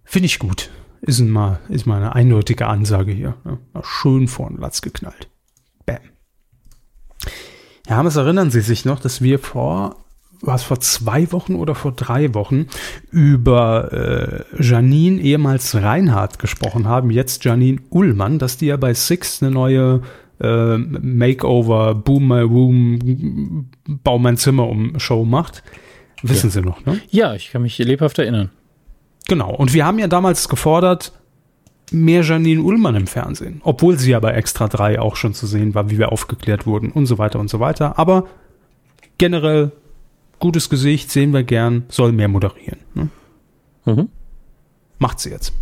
[0.03, 0.69] Finde ich gut.
[1.01, 3.35] Ist, ein mal, ist mal eine eindeutige Ansage hier.
[3.45, 5.29] Ja, schön vor den Latz geknallt.
[7.87, 9.97] Ja, Hammes, erinnern Sie sich noch, dass wir vor,
[10.41, 12.67] was vor zwei Wochen oder vor drei Wochen
[13.11, 19.43] über äh, Janine, ehemals Reinhardt, gesprochen haben, jetzt Janine Ullmann, dass die ja bei Six
[19.43, 20.01] eine neue
[20.41, 25.63] äh, Makeover, Boom My Room, Bau mein Zimmer um Show macht.
[26.23, 26.99] Wissen Sie noch, ne?
[27.11, 28.49] Ja, ich kann mich lebhaft erinnern.
[29.27, 29.53] Genau.
[29.53, 31.11] Und wir haben ja damals gefordert,
[31.91, 33.61] mehr Janine Ullmann im Fernsehen.
[33.63, 36.91] Obwohl sie ja bei Extra 3 auch schon zu sehen war, wie wir aufgeklärt wurden
[36.91, 37.99] und so weiter und so weiter.
[37.99, 38.27] Aber
[39.17, 39.71] generell
[40.39, 42.79] gutes Gesicht, sehen wir gern, soll mehr moderieren.
[42.93, 43.09] Ne?
[43.85, 44.09] Mhm.
[44.99, 45.53] Macht sie jetzt.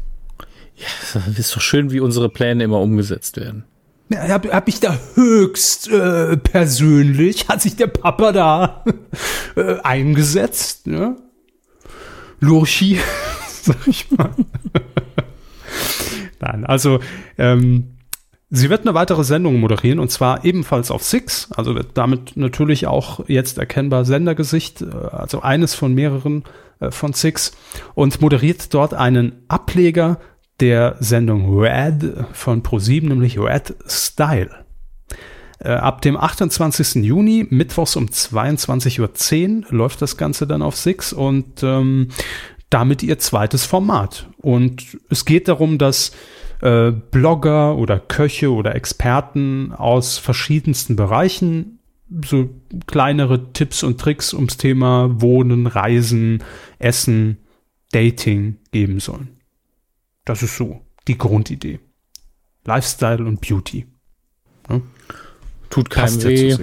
[0.75, 3.65] Es ist doch schön, wie unsere Pläne immer umgesetzt werden.
[4.09, 8.83] Ja, hab, hab ich da höchst äh, persönlich, hat sich der Papa da
[9.55, 11.15] äh, eingesetzt, ne?
[12.39, 12.99] Lurchi,
[13.47, 14.31] sag ich mal.
[16.43, 16.99] Nein, also
[17.37, 17.93] ähm,
[18.49, 22.85] sie wird eine weitere Sendung moderieren und zwar ebenfalls auf Six, also wird damit natürlich
[22.85, 26.43] auch jetzt erkennbar Sendergesicht, äh, also eines von mehreren
[26.81, 27.53] äh, von Six
[27.95, 30.19] und moderiert dort einen Ableger
[30.59, 34.49] der Sendung Red von ProSieben, nämlich Red Style.
[35.59, 36.95] Äh, ab dem 28.
[37.05, 38.99] Juni, mittwochs um 22.10
[39.61, 42.09] Uhr, läuft das Ganze dann auf Six und ähm,
[42.73, 44.27] damit ihr zweites Format.
[44.37, 46.11] Und es geht darum, dass
[46.61, 51.77] äh, Blogger oder Köche oder Experten aus verschiedensten Bereichen
[52.25, 52.49] so
[52.87, 56.43] kleinere Tipps und Tricks ums Thema Wohnen, Reisen,
[56.79, 57.37] Essen,
[57.91, 59.37] Dating geben sollen.
[60.25, 61.79] Das ist so die Grundidee.
[62.65, 63.85] Lifestyle und Beauty.
[64.67, 64.81] Ja?
[65.69, 66.57] Tut keinem weh.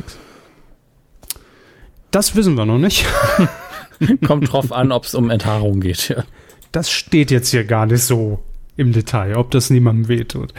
[2.11, 3.07] Das wissen wir noch nicht.
[4.26, 6.09] Kommt drauf an, ob es um Enthaarung geht.
[6.09, 6.24] Ja.
[6.72, 8.42] Das steht jetzt hier gar nicht so
[8.76, 10.55] im Detail, ob das niemandem wehtut.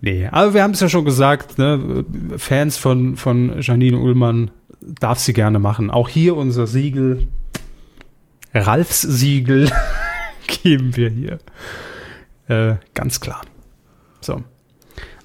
[0.00, 2.04] Nee, aber wir haben es ja schon gesagt, ne,
[2.36, 4.50] Fans von, von Janine Ullmann
[4.82, 5.90] darf sie gerne machen.
[5.90, 7.26] Auch hier unser Siegel,
[8.52, 9.70] Ralfs Siegel,
[10.62, 11.38] geben wir hier.
[12.48, 13.40] Äh, ganz klar.
[14.20, 14.42] So.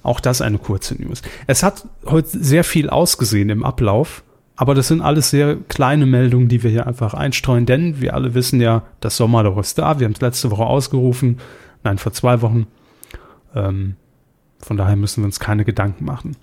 [0.02, 1.20] Auch das eine kurze News.
[1.46, 4.22] Es hat heute sehr viel ausgesehen im Ablauf,
[4.60, 8.34] aber das sind alles sehr kleine Meldungen, die wir hier einfach einstreuen, denn wir alle
[8.34, 9.98] wissen ja, das Sommerloch ist da.
[9.98, 11.38] Wir haben es letzte Woche ausgerufen,
[11.82, 12.66] nein, vor zwei Wochen.
[13.54, 13.96] Ähm,
[14.58, 16.36] von daher müssen wir uns keine Gedanken machen.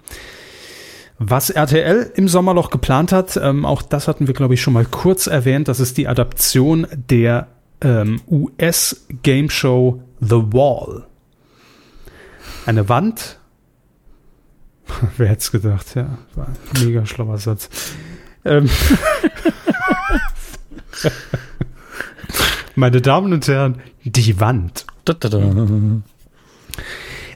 [1.20, 4.86] Was RTL im Sommerloch geplant hat, ähm, auch das hatten wir, glaube ich, schon mal
[4.86, 7.50] kurz erwähnt, das ist die Adaption der
[7.82, 11.06] ähm, US-Game-Show The Wall.
[12.66, 13.37] Eine Wand.
[15.18, 16.18] Wer hätte es gedacht, ja.
[16.36, 17.70] War ein mega schlauer Satz.
[18.46, 18.70] Ähm
[22.76, 24.86] Meine Damen und Herren, die Wand.
[25.06, 25.40] Da, da, da.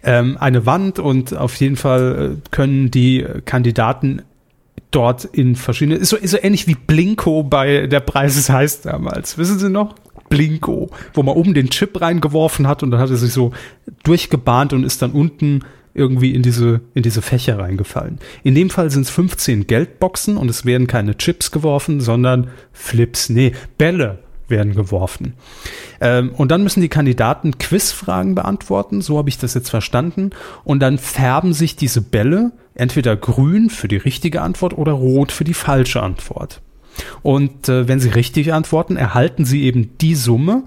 [0.04, 4.24] Ähm, eine Wand und auf jeden Fall äh, können die Kandidaten
[4.92, 8.82] dort in verschiedene, ist so, ist so ähnlich wie Blinko bei der Preis ist heiß
[8.82, 9.38] damals.
[9.38, 9.96] Wissen Sie noch?
[10.30, 13.52] Blinko, wo man oben den Chip reingeworfen hat und dann hat er sich so
[14.04, 15.62] durchgebahnt und ist dann unten
[15.94, 18.20] irgendwie in diese, in diese Fächer reingefallen.
[18.44, 23.30] In dem Fall sind es 15 Geldboxen und es werden keine Chips geworfen, sondern Flips,
[23.30, 25.34] nee, Bälle werden geworfen.
[26.00, 30.32] Ähm, und dann müssen die Kandidaten Quizfragen beantworten, so habe ich das jetzt verstanden.
[30.64, 35.44] Und dann färben sich diese Bälle entweder grün für die richtige Antwort oder rot für
[35.44, 36.62] die falsche Antwort.
[37.24, 40.64] Und äh, wenn sie richtig antworten, erhalten sie eben die Summe,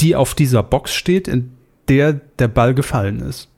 [0.00, 1.52] die auf dieser Box steht, in
[1.88, 3.51] der der Ball gefallen ist.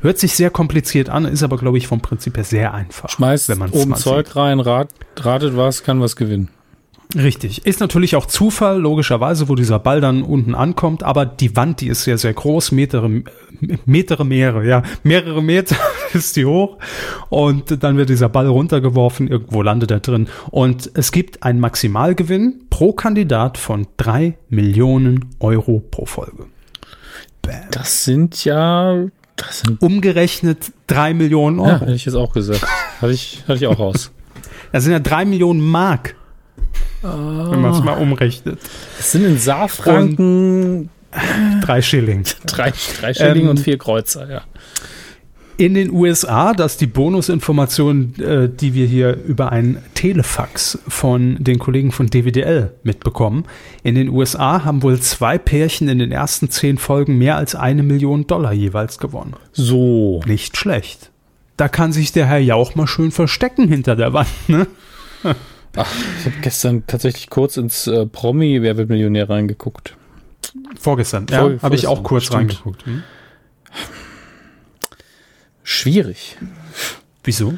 [0.00, 3.10] Hört sich sehr kompliziert an, ist aber, glaube ich, vom Prinzip her sehr einfach.
[3.10, 6.48] Schmeißt wenn man's oben Zeug rein, rat, ratet was, kann was gewinnen.
[7.14, 7.66] Richtig.
[7.66, 11.88] Ist natürlich auch Zufall, logischerweise, wo dieser Ball dann unten ankommt, aber die Wand, die
[11.88, 13.22] ist sehr, sehr groß, mehrere,
[13.84, 15.76] mehrere Meere, ja, mehrere Meter
[16.12, 16.78] ist die hoch
[17.28, 22.66] und dann wird dieser Ball runtergeworfen, irgendwo landet er drin und es gibt einen Maximalgewinn
[22.70, 26.46] pro Kandidat von drei Millionen Euro pro Folge.
[27.72, 29.06] Das sind ja,
[29.80, 31.80] Umgerechnet drei Millionen ja, Euro.
[31.80, 32.66] hätte ich jetzt auch gesagt.
[33.00, 34.10] Hatte ich, hatte ich auch raus.
[34.72, 36.14] Das sind ja drei Millionen Mark,
[37.02, 38.60] wenn man es mal umrechnet.
[38.98, 40.90] Das sind in Saarfranken
[41.60, 42.24] Drei Schilling.
[42.46, 44.42] drei, drei Schilling Ähm, und vier Kreuzer, ja.
[45.60, 51.36] In den USA, das ist die Bonusinformation, äh, die wir hier über ein Telefax von
[51.38, 53.44] den Kollegen von DWDL mitbekommen.
[53.82, 57.82] In den USA haben wohl zwei Pärchen in den ersten zehn Folgen mehr als eine
[57.82, 59.34] Million Dollar jeweils gewonnen.
[59.52, 60.22] So.
[60.24, 61.10] Nicht schlecht.
[61.58, 64.66] Da kann sich der Herr Jauch mal schön verstecken hinter der Wand, ne?
[65.76, 69.94] Ach, ich habe gestern tatsächlich kurz ins äh, Promi Wer wird Millionär reingeguckt.
[70.80, 72.38] Vorgestern, Vor- ja, habe ich auch kurz stimmt.
[72.38, 72.86] reingeguckt.
[72.86, 73.02] Hm?
[75.70, 76.36] Schwierig.
[77.22, 77.54] Wieso?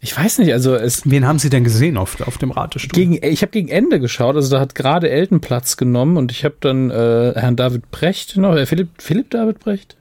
[0.00, 2.92] Ich weiß nicht, also es Wen haben Sie denn gesehen auf, auf dem Ratestuhl?
[2.92, 6.44] gegen ich habe gegen Ende geschaut, also da hat gerade Elton Platz genommen und ich
[6.44, 9.96] habe dann äh, Herrn David Brecht noch, äh, Philipp Philipp David Brecht?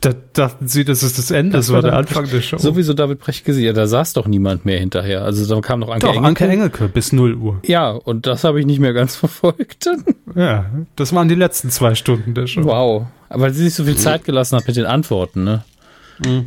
[0.00, 2.58] Da dachten Sie, das ist das Ende, das, Das war der Anfang der Show.
[2.58, 5.22] Sowieso David Brecht gesehen, ja, da saß doch niemand mehr hinterher.
[5.24, 6.26] Also da kam noch Anke Doch, Engelke.
[6.28, 7.60] Anke Engelke bis 0 Uhr.
[7.64, 9.88] Ja, und das habe ich nicht mehr ganz verfolgt.
[10.34, 12.64] Ja, das waren die letzten zwei Stunden der Show.
[12.64, 13.06] Wow.
[13.28, 15.64] Aber weil sie sich so viel Zeit gelassen hat mit den Antworten, ne?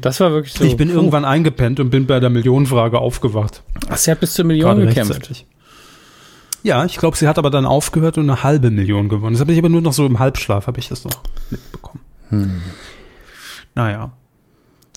[0.02, 0.64] Das war wirklich so.
[0.64, 0.70] Mhm.
[0.70, 3.64] Ich bin irgendwann eingepennt und bin bei der Millionenfrage aufgewacht.
[3.90, 5.46] Ach, sie hat bis zur Million Gerade gekämpft.
[6.62, 9.34] Ja, ich glaube, sie hat aber dann aufgehört und eine halbe Million gewonnen.
[9.34, 12.00] Das habe ich aber nur noch so im Halbschlaf, habe ich das noch mitbekommen.
[12.30, 12.62] Hm.
[13.76, 14.12] Naja.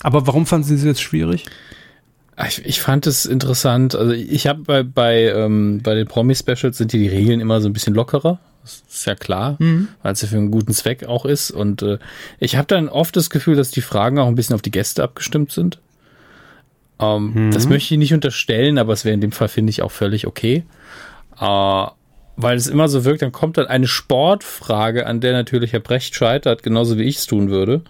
[0.02, 1.46] Aber warum fanden Sie es jetzt schwierig?
[2.46, 3.94] Ich, ich fand es interessant.
[3.94, 7.68] Also ich habe bei, bei, ähm, bei den Promi-Specials sind hier die Regeln immer so
[7.68, 8.38] ein bisschen lockerer.
[8.62, 9.88] Das ist ja klar, mhm.
[10.02, 11.50] weil es ja für einen guten Zweck auch ist.
[11.50, 11.98] Und äh,
[12.38, 15.02] ich habe dann oft das Gefühl, dass die Fragen auch ein bisschen auf die Gäste
[15.02, 15.78] abgestimmt sind.
[16.98, 17.50] Ähm, mhm.
[17.52, 20.26] Das möchte ich nicht unterstellen, aber es wäre in dem Fall, finde ich, auch völlig
[20.26, 20.64] okay.
[21.40, 21.86] Äh,
[22.36, 26.14] weil es immer so wirkt, dann kommt dann eine Sportfrage, an der natürlich Herr Brecht
[26.14, 27.82] scheitert, genauso wie ich es tun würde.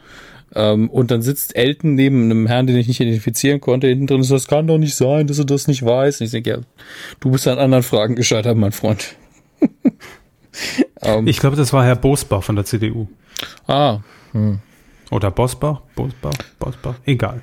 [0.54, 4.20] Ähm, und dann sitzt Elton neben einem Herrn, den ich nicht identifizieren konnte, hinten drin
[4.20, 6.20] ist, das kann doch nicht sein, dass er das nicht weiß.
[6.20, 6.58] Und ich denke, ja,
[7.20, 9.16] du bist an anderen Fragen gescheitert, mein Freund.
[9.60, 9.68] um,
[11.02, 11.26] ähm.
[11.26, 13.08] ich glaube, das war Herr Bosbach von der CDU.
[13.66, 14.00] Ah.
[14.32, 14.60] Hm.
[15.10, 17.40] Oder Bosbach, Bosbach, Bosbach, egal.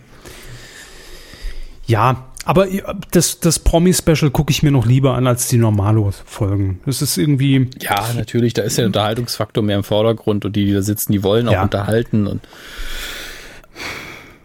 [1.85, 2.67] Ja, aber
[3.11, 6.81] das, das Promi-Special gucke ich mir noch lieber an als die Normalo-Folgen.
[6.85, 7.69] Das ist irgendwie.
[7.81, 11.23] Ja, natürlich, da ist der Unterhaltungsfaktor mehr im Vordergrund und die, die da sitzen, die
[11.23, 11.63] wollen auch ja.
[11.63, 12.41] unterhalten und.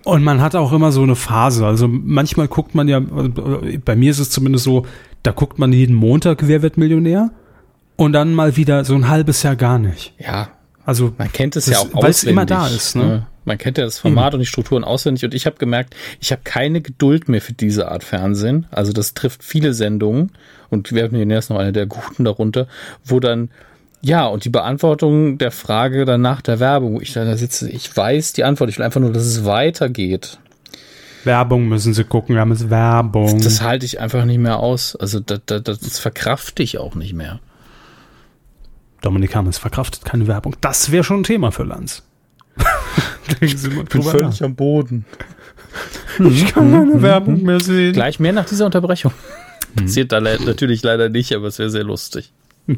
[0.05, 1.67] Und man hat auch immer so eine Phase.
[1.67, 4.87] Also manchmal guckt man ja, bei mir ist es zumindest so,
[5.23, 7.31] da guckt man jeden Montag, wer wird Millionär?
[7.97, 10.15] Und dann mal wieder so ein halbes Jahr gar nicht.
[10.19, 10.49] Ja.
[10.87, 12.97] Also man kennt es das, ja auch weil es immer da ist.
[12.97, 13.05] Ne?
[13.05, 13.27] ne?
[13.49, 14.35] Man kennt ja das Format mhm.
[14.35, 17.91] und die Strukturen auswendig und ich habe gemerkt, ich habe keine Geduld mehr für diese
[17.91, 18.67] Art Fernsehen.
[18.71, 20.33] Also das trifft viele Sendungen
[20.71, 22.69] und wir haben hier noch eine der guten darunter,
[23.05, 23.51] wo dann
[24.01, 27.97] ja, und die Beantwortung der Frage dann nach der Werbung, wo ich da sitze, ich
[27.97, 30.39] weiß die Antwort, ich will einfach nur, dass es weitergeht.
[31.25, 33.35] Werbung müssen sie gucken, wir haben es Werbung.
[33.35, 34.95] Das, das halte ich einfach nicht mehr aus.
[34.95, 37.41] Also das, das, das verkrafte ich auch nicht mehr.
[39.01, 40.57] Dominik Hammes verkraftet keine Werbung.
[40.61, 42.03] Das wäre schon ein Thema für Lanz.
[43.41, 44.41] ich bin völlig nach.
[44.43, 45.05] am Boden.
[46.19, 47.93] Ich kann keine Werbung mehr sehen.
[47.93, 49.13] Gleich mehr nach dieser Unterbrechung.
[49.77, 49.85] Hm.
[49.85, 52.33] Passiert da le natürlich leider nicht, aber es wäre sehr lustig.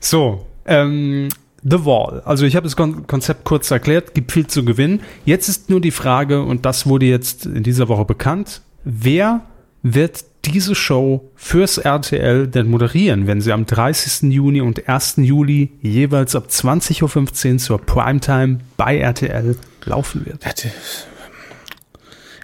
[0.00, 1.28] so, ähm,
[1.62, 2.22] The Wall.
[2.24, 5.00] Also ich habe das Kon Konzept kurz erklärt, gibt viel zu gewinnen.
[5.24, 9.42] Jetzt ist nur die Frage, und das wurde jetzt in dieser Woche bekannt, wer
[9.82, 14.32] wird diese Show fürs RTL denn moderieren, wenn sie am 30.
[14.32, 15.16] Juni und 1.
[15.18, 20.44] Juli jeweils ab 20.15 Uhr zur Primetime bei RTL laufen wird?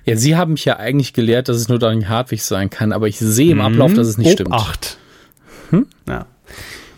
[0.05, 3.09] Ja, Sie haben mich ja eigentlich gelehrt, dass es nur Daniel Hartwig sein kann, aber
[3.09, 4.99] ich sehe im Ablauf, dass es nicht Obacht.
[5.71, 5.87] stimmt.
[6.07, 6.13] Hm?
[6.13, 6.27] Ja.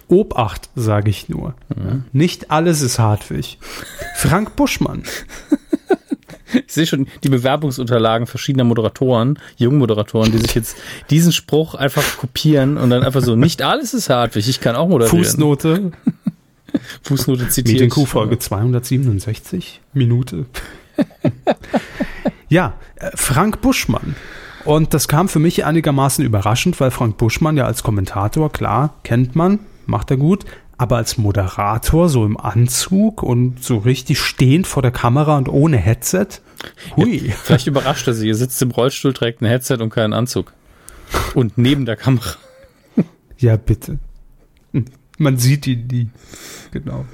[0.08, 1.54] Obacht, sage ich nur.
[1.74, 2.04] Mhm.
[2.12, 3.58] Nicht alles ist Hartwig.
[4.16, 5.02] Frank Buschmann
[6.52, 10.76] ich sehe schon die Bewerbungsunterlagen verschiedener Moderatoren, jungen Moderatoren, die sich jetzt
[11.10, 14.88] diesen Spruch einfach kopieren und dann einfach so, nicht alles ist Hartwig, ich kann auch
[14.88, 15.24] moderieren.
[15.24, 15.92] Fußnote.
[17.02, 17.74] Fußnote zitiert.
[17.74, 20.46] Medienkuh-Folge 267 Minute.
[22.48, 24.16] ja, äh, Frank Buschmann.
[24.64, 29.36] Und das kam für mich einigermaßen überraschend, weil Frank Buschmann ja als Kommentator, klar, kennt
[29.36, 30.44] man, macht er gut,
[30.78, 35.78] aber als Moderator so im Anzug und so richtig stehend vor der Kamera und ohne
[35.78, 36.26] Headset.
[36.96, 37.28] Hui.
[37.28, 38.28] Ja, vielleicht überrascht er sie.
[38.28, 40.52] Er sitzt im Rollstuhl, trägt ein Headset und keinen Anzug.
[41.34, 42.36] Und neben der Kamera.
[43.38, 43.98] Ja, bitte.
[45.18, 46.08] Man sieht ihn nie.
[46.70, 47.04] Genau.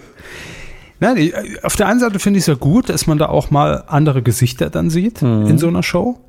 [1.00, 1.32] Nein,
[1.64, 4.22] auf der einen Seite finde ich es ja gut, dass man da auch mal andere
[4.22, 5.46] Gesichter dann sieht mhm.
[5.46, 6.20] in so einer Show.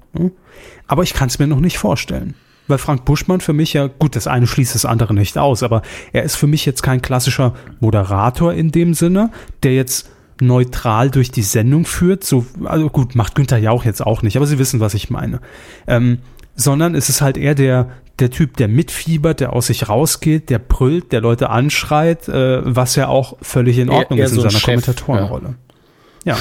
[0.88, 2.34] Aber ich kann es mir noch nicht vorstellen
[2.68, 5.82] weil Frank Buschmann für mich ja, gut, das eine schließt das andere nicht aus, aber
[6.12, 9.32] er ist für mich jetzt kein klassischer Moderator in dem Sinne,
[9.64, 10.10] der jetzt
[10.42, 12.24] neutral durch die Sendung führt.
[12.24, 15.40] So, also gut, macht Günther Jauch jetzt auch nicht, aber Sie wissen, was ich meine.
[15.88, 16.20] Ähm,
[16.56, 17.90] sondern es ist halt eher der,
[18.20, 22.96] der Typ, der mitfiebert, der aus sich rausgeht, der brüllt, der Leute anschreit, äh, was
[22.96, 25.56] ja auch völlig in Ordnung eher, eher ist in so seiner Chef, Kommentatorenrolle.
[26.24, 26.38] Ja.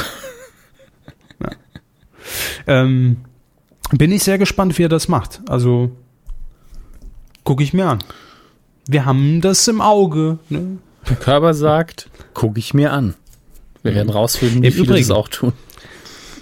[1.41, 1.47] ja.
[1.47, 1.51] ja.
[2.67, 3.17] Ähm,
[3.91, 5.41] bin ich sehr gespannt, wie er das macht.
[5.49, 5.93] Also
[7.45, 7.99] gucke ich mir an.
[8.87, 10.39] Wir haben das im Auge.
[10.49, 10.79] Ne?
[11.09, 13.15] Der Körper sagt, gucke ich mir an.
[13.83, 15.53] Wir werden rausfinden, wie Im viele Übrigen, das auch tun.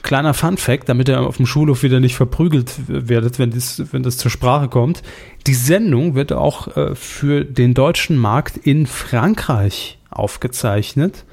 [0.03, 4.03] Kleiner Fun Fact, damit ihr auf dem Schulhof wieder nicht verprügelt werdet, wenn das, wenn
[4.03, 5.03] das zur Sprache kommt.
[5.47, 11.25] Die Sendung wird auch äh, für den deutschen Markt in Frankreich aufgezeichnet,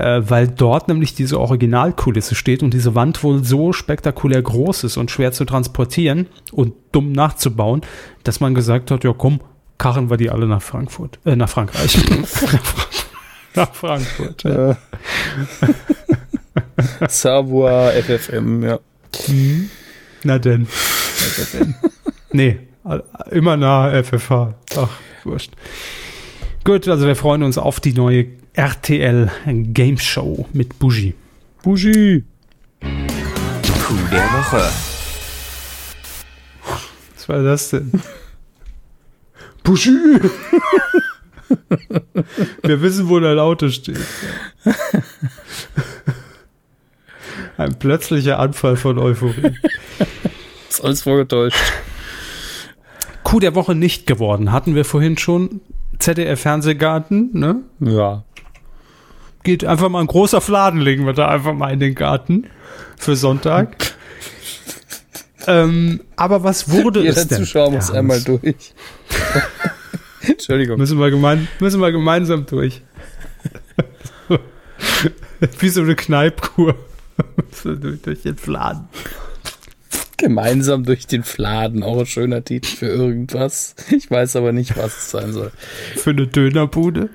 [0.00, 4.96] äh, weil dort nämlich diese Originalkulisse steht und diese Wand wohl so spektakulär groß ist
[4.96, 7.82] und schwer zu transportieren und dumm nachzubauen,
[8.24, 9.40] dass man gesagt hat, ja komm,
[9.78, 11.98] karren wir die alle nach Frankfurt, äh, nach Frankreich.
[13.54, 14.42] nach Frankfurt.
[14.44, 14.76] Ja.
[17.08, 18.78] Savoir FFM, ja.
[19.28, 19.70] Mhm.
[20.24, 20.66] Na denn.
[21.52, 21.74] denn.
[22.32, 22.58] nee,
[23.30, 24.54] immer nah FFH.
[24.76, 24.88] Ach,
[25.24, 25.52] wurscht.
[26.64, 31.14] Gut, also wir freuen uns auf die neue RTL Game Show mit Bougie.
[31.62, 32.24] Bougie.
[32.80, 34.70] Coup der Woche.
[37.14, 37.92] Was war das denn?
[39.62, 39.90] Buschi!
[42.62, 44.00] Wir wissen, wo dein Auto steht.
[47.56, 49.54] Ein plötzlicher Anfall von Euphorie.
[50.68, 51.58] Ist alles vorgetäuscht.
[53.22, 54.50] Coup der Woche nicht geworden.
[54.50, 55.60] Hatten wir vorhin schon.
[55.98, 57.62] ZDF Fernsehgarten, ne?
[57.80, 58.24] Ja.
[59.42, 62.46] Geht einfach mal ein großer Fladen, legen wir da einfach mal in den Garten
[62.98, 63.76] für Sonntag.
[65.46, 67.38] ähm, aber was wurde Jeder es denn?
[67.38, 68.74] Zuschauer muss einmal durch.
[70.22, 70.78] Entschuldigung.
[70.78, 72.82] Müssen wir, gemein, müssen wir gemeinsam durch.
[75.58, 76.74] Wie so eine Kneipkur.
[77.64, 78.88] Durch den Fladen.
[80.16, 81.82] Gemeinsam durch den Fladen.
[81.82, 83.74] Auch ein schöner Titel für irgendwas.
[83.90, 85.50] Ich weiß aber nicht, was es sein soll.
[85.96, 87.10] Für eine Dönerbude.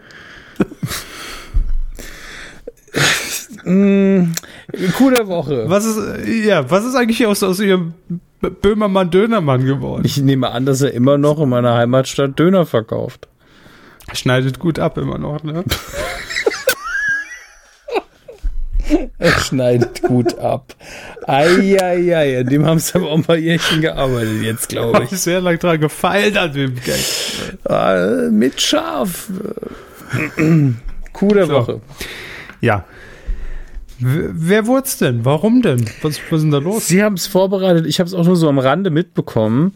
[3.64, 4.32] Mm,
[5.12, 5.66] der Woche.
[5.68, 6.00] Was ist,
[6.46, 7.94] ja, was ist eigentlich aus, aus ihrem
[8.42, 10.04] B- Böhmermann-Dönermann geworden?
[10.06, 13.28] Ich nehme an, dass er immer noch in meiner Heimatstadt Döner verkauft.
[14.14, 15.64] Schneidet gut ab immer noch, ne?
[19.18, 20.76] Er schneidet gut ab.
[21.26, 25.42] Eieiei, an dem haben sie aber auch ein paar Jährchen gearbeitet jetzt, glaube ich sehr
[25.42, 27.00] lang dran gefeilt an dem Gag.
[27.64, 29.28] Ah, mit Schaf.
[31.46, 31.54] So.
[31.54, 31.82] Woche.
[32.62, 32.86] Ja.
[34.00, 35.24] Wer wurd's denn?
[35.24, 35.86] Warum denn?
[36.02, 36.88] Was, was ist denn da los?
[36.88, 37.86] Sie haben es vorbereitet.
[37.86, 39.76] Ich habe es auch nur so am Rande mitbekommen.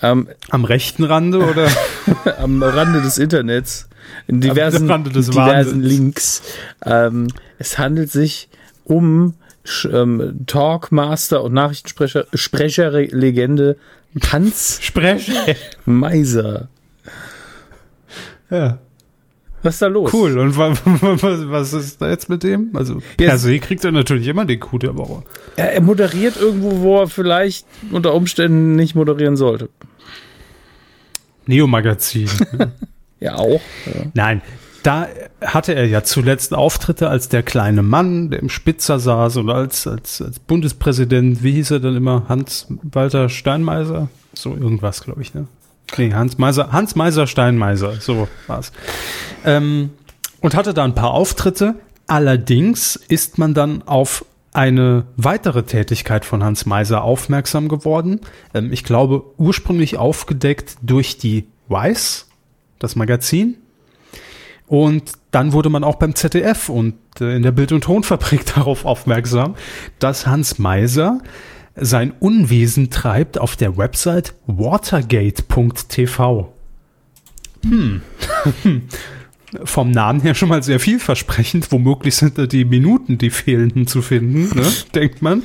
[0.00, 1.68] Ähm, Am rechten Rande oder?
[2.38, 3.88] am Rande des Internets,
[4.26, 5.84] in diversen, Rande des diversen Wahnsinns.
[5.84, 6.42] Links.
[6.84, 8.48] Ähm, es handelt sich
[8.84, 9.34] um
[9.92, 13.76] ähm, Talkmaster und Nachrichtensprecher Sprecherlegende
[14.32, 15.30] Hans Sprech.
[15.84, 16.68] Meiser.
[18.50, 18.78] Ja.
[19.62, 20.12] Was ist da los?
[20.12, 20.38] Cool.
[20.38, 22.70] Und wa was, was ist da jetzt mit dem?
[22.74, 25.22] Also per Jetzt- se kriegt er natürlich immer den Coup der Woche.
[25.56, 29.68] Er, er moderiert irgendwo, wo er vielleicht unter Umständen nicht moderieren sollte.
[31.46, 32.28] Neo-Magazin.
[33.20, 33.60] Ja, auch.
[33.86, 34.02] Ja.
[34.14, 34.42] Nein,
[34.84, 35.08] da
[35.44, 39.88] hatte er ja zuletzt Auftritte als der kleine Mann, der im Spitzer saß und als,
[39.88, 42.26] als, als Bundespräsident, wie hieß er dann immer?
[42.28, 44.08] Hans-Walter Steinmeiser?
[44.34, 45.48] So irgendwas, glaube ich, ne?
[45.96, 48.72] Nee, Hans Meiser, Hans Meiser Steinmeiser, so war's.
[49.44, 49.90] Ähm,
[50.40, 51.74] und hatte da ein paar Auftritte.
[52.06, 58.20] Allerdings ist man dann auf eine weitere Tätigkeit von Hans Meiser aufmerksam geworden.
[58.54, 62.28] Ähm, ich glaube, ursprünglich aufgedeckt durch die Weiß,
[62.78, 63.56] das Magazin.
[64.66, 68.84] Und dann wurde man auch beim ZDF und äh, in der Bild- und Tonfabrik darauf
[68.84, 69.54] aufmerksam,
[69.98, 71.20] dass Hans Meiser
[71.80, 76.52] sein Unwesen treibt auf der Website watergate.tv.
[77.64, 78.02] Hm.
[79.64, 81.72] Vom Namen her schon mal sehr vielversprechend.
[81.72, 84.66] Womöglich sind da die Minuten, die fehlenden zu finden, ne?
[84.94, 85.42] denkt man.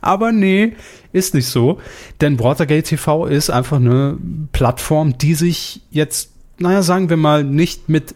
[0.00, 0.72] Aber nee,
[1.12, 1.80] ist nicht so.
[2.20, 4.18] Denn Watergate TV ist einfach eine
[4.52, 8.14] Plattform, die sich jetzt, naja, sagen wir mal, nicht mit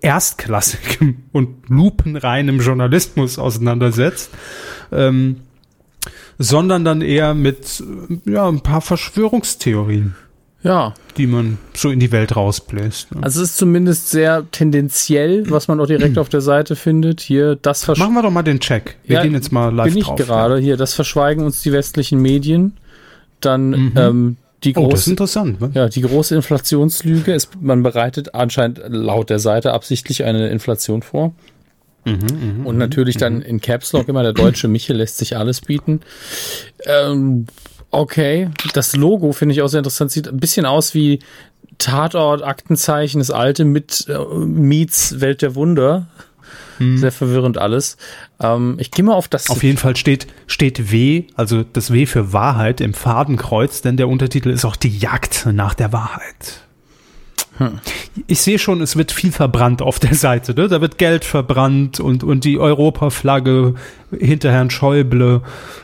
[0.00, 4.30] erstklassigem und lupenreinem Journalismus auseinandersetzt,
[4.92, 5.40] ähm,
[6.38, 7.82] sondern dann eher mit
[8.24, 10.14] ja, ein paar Verschwörungstheorien,
[10.62, 13.14] ja, die man so in die Welt rausbläst.
[13.14, 13.22] Ne?
[13.22, 17.20] also es ist zumindest sehr tendenziell, was man auch direkt auf der Seite findet.
[17.20, 18.96] Hier, das Versch Machen wir doch mal den Check.
[19.04, 20.16] Wir Ja, gehen jetzt mal live bin ich drauf.
[20.18, 20.58] gerade.
[20.58, 22.74] Hier, das verschweigen uns die westlichen Medien.
[23.40, 25.60] Dann ähm, die Oh, das ist große, interessant.
[25.60, 25.70] Ne?
[25.74, 31.32] ja, die große Inflationslüge ist, man bereitet anscheinend laut der Seite absichtlich eine Inflation vor.
[32.06, 36.00] Mhm, Und natürlich dann in Caps Lock immer der deutsche Michel lässt sich alles bieten.
[36.86, 37.46] Ähm,
[37.90, 40.12] okay, das Logo finde ich auch sehr interessant.
[40.12, 41.18] Sieht ein bisschen aus wie
[41.78, 46.06] Tatort, Aktenzeichen, das alte mit äh, Meets Welt der Wunder.
[46.78, 47.96] Sehr verwirrend alles.
[48.38, 49.48] Ähm, ich gehe mal auf das.
[49.48, 54.08] Auf jeden Fall steht, steht W, also das W für Wahrheit im Fadenkreuz, denn der
[54.08, 56.65] Untertitel ist auch die Jagd nach der Wahrheit.
[58.26, 60.54] Ich sehe schon, es wird viel verbrannt auf der Seite.
[60.54, 60.68] Ne?
[60.68, 63.74] Da wird Geld verbrannt und, und die Europaflagge
[64.18, 65.42] hinter Herrn Schäuble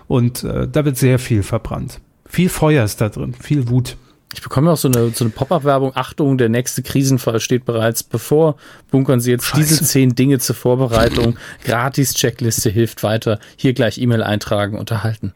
[0.08, 2.00] und äh, da wird sehr viel verbrannt.
[2.26, 3.96] Viel Feuer ist da drin, viel Wut.
[4.34, 5.92] Ich bekomme auch so eine, so eine Pop-Up-Werbung.
[5.94, 8.56] Achtung, der nächste Krisenfall steht bereits bevor.
[8.90, 9.84] Bunkern Sie jetzt diese Scheiße.
[9.84, 11.36] zehn Dinge zur Vorbereitung.
[11.64, 13.38] Gratis-Checkliste hilft weiter.
[13.56, 15.34] Hier gleich E-Mail eintragen, unterhalten.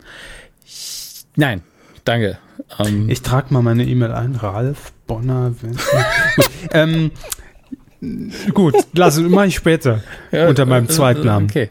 [1.37, 1.61] Nein,
[2.05, 2.39] danke.
[2.79, 4.35] Ähm, Ich trage mal meine E-Mail ein.
[4.35, 5.55] Ralf Bonner.
[6.37, 7.11] gut, ähm,
[8.53, 10.03] gut, lass mache ich später
[10.33, 11.49] ja, unter meinem äh, Zweitnamen.
[11.49, 11.71] Okay.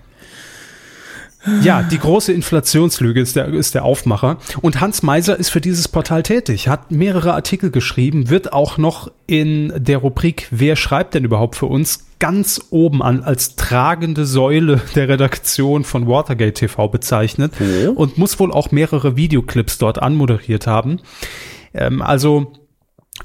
[1.61, 4.37] Ja, die große Inflationslüge ist der, ist der Aufmacher.
[4.61, 9.11] Und Hans Meiser ist für dieses Portal tätig, hat mehrere Artikel geschrieben, wird auch noch
[9.27, 14.81] in der Rubrik Wer schreibt denn überhaupt für uns ganz oben an als tragende Säule
[14.95, 17.91] der Redaktion von Watergate TV bezeichnet Oh.
[17.91, 20.99] und muss wohl auch mehrere Videoclips dort anmoderiert haben.
[21.73, 22.53] Ähm, also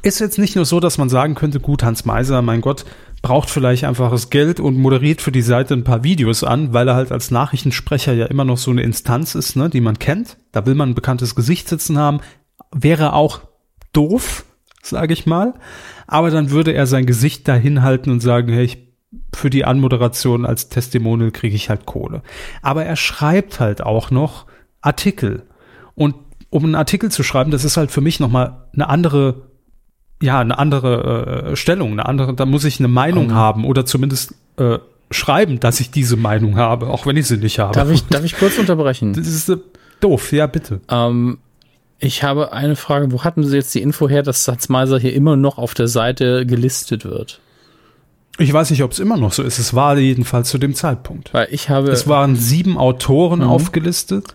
[0.03, 2.85] ist jetzt nicht nur so, dass man sagen könnte, gut, Hans Meiser, mein Gott,
[3.23, 6.95] braucht vielleicht einfaches Geld und moderiert für die Seite ein paar Videos an, weil er
[6.95, 10.39] halt als Nachrichtensprecher ja immer noch so eine Instanz ist, ne, die man kennt.
[10.53, 12.21] Da will man ein bekanntes Gesicht sitzen haben.
[12.73, 13.41] Wäre auch
[13.93, 14.45] doof,
[14.83, 15.55] sage ich mal.
[16.07, 18.91] Aber dann würde er sein Gesicht dahin halten und sagen, hey, ich
[19.35, 22.23] für die Anmoderation als Testimonial kriege ich halt Kohle.
[22.63, 24.47] Aber er schreibt halt auch noch
[24.81, 25.47] Artikel.
[25.95, 26.15] Und
[26.49, 29.50] um einen Artikel zu schreiben, das ist halt für mich nochmal eine andere
[30.23, 33.87] ja, eine andere äh, Stellung, eine andere, da muss ich eine Meinung um, haben oder
[33.87, 34.79] zumindest äh,
[35.11, 37.75] schreiben, dass ich diese Meinung habe, auch wenn ich sie nicht habe.
[37.75, 39.15] Darf ich, darf ich kurz unterbrechen?
[39.15, 39.57] Das ist äh,
[40.01, 40.81] doof, ja, bitte.
[40.89, 41.39] Ähm,
[41.99, 45.37] ich habe eine Frage, wo hatten Sie jetzt die Info her, dass Satzmeiser hier immer
[45.37, 47.41] noch auf der Seite gelistet wird?
[48.39, 49.59] Ich weiß nicht, ob es immer noch so ist.
[49.59, 51.35] Es war jedenfalls zu dem Zeitpunkt.
[51.35, 51.91] Weil ich habe.
[51.91, 53.49] Es waren sieben Autoren mhm.
[53.49, 54.29] aufgelistet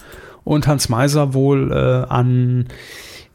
[0.44, 2.68] und Hans Meiser wohl äh, an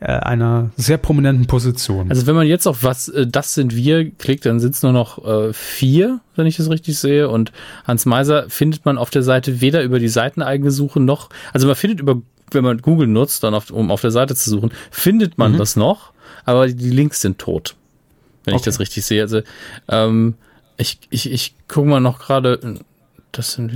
[0.07, 2.09] einer sehr prominenten Position.
[2.09, 4.92] Also wenn man jetzt auf was, äh, das sind wir klickt, dann sind es nur
[4.92, 7.28] noch äh, vier, wenn ich das richtig sehe.
[7.28, 7.53] Und
[7.86, 11.76] Hans Meiser findet man auf der Seite weder über die seiteneigene Suche noch, also man
[11.76, 12.20] findet über,
[12.51, 15.59] wenn man Google nutzt, dann auf, um auf der Seite zu suchen, findet man mhm.
[15.59, 16.12] das noch,
[16.46, 17.76] aber die Links sind tot.
[18.44, 18.61] Wenn okay.
[18.61, 19.20] ich das richtig sehe.
[19.20, 19.42] Also
[19.88, 20.34] ähm,
[20.78, 22.80] ich, ich, ich gucke mal noch gerade,
[23.33, 23.72] das sind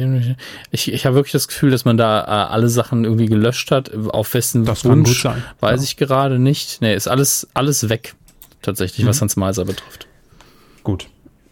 [0.70, 3.92] ich, ich habe wirklich das Gefühl, dass man da äh, alle Sachen irgendwie gelöscht hat.
[4.08, 5.44] Auf wessen das Wunsch kann gut sein.
[5.60, 5.84] weiß ja.
[5.84, 6.80] ich gerade nicht.
[6.80, 8.14] Nee, ist alles, alles weg,
[8.62, 9.10] tatsächlich, mhm.
[9.10, 10.06] was Hans Meiser betrifft.
[10.82, 11.08] Gut.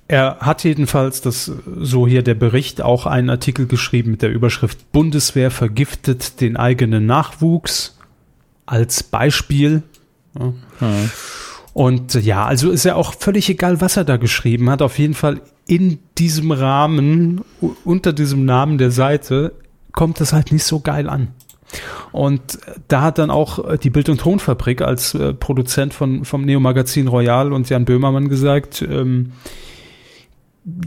[0.08, 1.50] Er hat jedenfalls, das
[1.80, 7.06] so hier der Bericht, auch einen Artikel geschrieben mit der Überschrift Bundeswehr vergiftet den eigenen
[7.06, 7.96] Nachwuchs
[8.66, 9.82] als Beispiel.
[10.38, 10.52] Ja.
[10.80, 11.10] Mhm.
[11.72, 14.82] Und ja, also ist ja auch völlig egal, was er da geschrieben hat.
[14.82, 17.42] Auf jeden Fall in diesem Rahmen,
[17.84, 19.54] unter diesem Namen der Seite,
[19.92, 21.28] kommt das halt nicht so geil an.
[22.10, 22.58] Und
[22.88, 27.52] da hat dann auch die Bild- und Tonfabrik als äh, Produzent von, vom Neo-Magazin Royal
[27.52, 29.32] und Jan Böhmermann gesagt, ähm,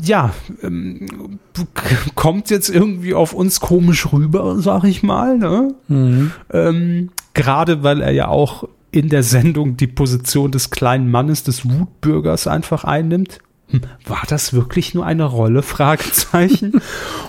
[0.01, 1.39] ja, ähm,
[2.15, 5.38] kommt jetzt irgendwie auf uns komisch rüber, sag ich mal.
[5.38, 5.73] Ne?
[5.88, 6.32] Mhm.
[6.51, 11.69] Ähm, Gerade weil er ja auch in der Sendung die Position des kleinen Mannes, des
[11.69, 13.39] Wutbürgers einfach einnimmt.
[13.70, 15.61] Hm, war das wirklich nur eine Rolle?
[15.63, 16.82] Fragezeichen.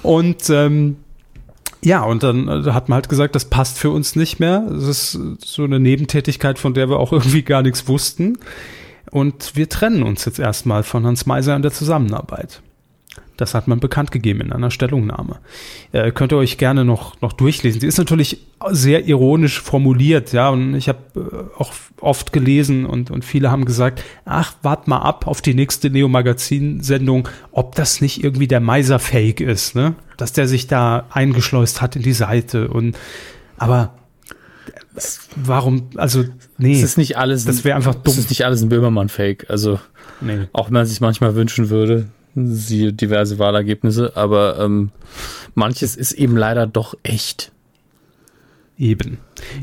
[0.02, 0.96] und ähm,
[1.82, 4.66] ja, und dann äh, hat man halt gesagt, das passt für uns nicht mehr.
[4.68, 8.38] Das ist so eine Nebentätigkeit, von der wir auch irgendwie gar nichts wussten.
[9.10, 12.60] Und wir trennen uns jetzt erstmal von Hans Meiser in der Zusammenarbeit.
[13.36, 15.38] Das hat man bekannt gegeben in einer Stellungnahme.
[15.92, 17.80] Äh, könnt ihr euch gerne noch, noch durchlesen.
[17.80, 23.10] Sie ist natürlich sehr ironisch formuliert, ja, und ich habe äh, auch oft gelesen und,
[23.10, 28.24] und viele haben gesagt, ach, wart mal ab auf die nächste Neo-Magazin-Sendung, ob das nicht
[28.24, 29.94] irgendwie der Meiser-Fake ist, ne?
[30.16, 32.96] Dass der sich da eingeschleust hat in die Seite und,
[33.58, 33.94] aber
[35.34, 36.24] warum, also,
[36.56, 36.72] nee.
[36.72, 38.12] Es ist nicht alles, das wäre einfach dumm.
[38.12, 39.78] Es ist nicht alles ein Böhmermann-Fake, also,
[40.22, 40.48] nee.
[40.54, 44.90] auch wenn man sich manchmal wünschen würde siehe diverse Wahlergebnisse, aber ähm,
[45.54, 47.52] manches ist eben leider doch echt.
[48.78, 49.16] Eben.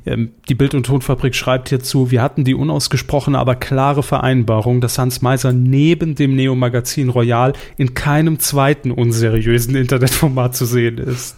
[0.08, 4.98] Ähm, die Bild- und Tonfabrik schreibt hierzu, wir hatten die unausgesprochene, aber klare Vereinbarung, dass
[4.98, 11.38] Hans Meiser neben dem Neo-Magazin Royal in keinem zweiten unseriösen Internetformat zu sehen ist.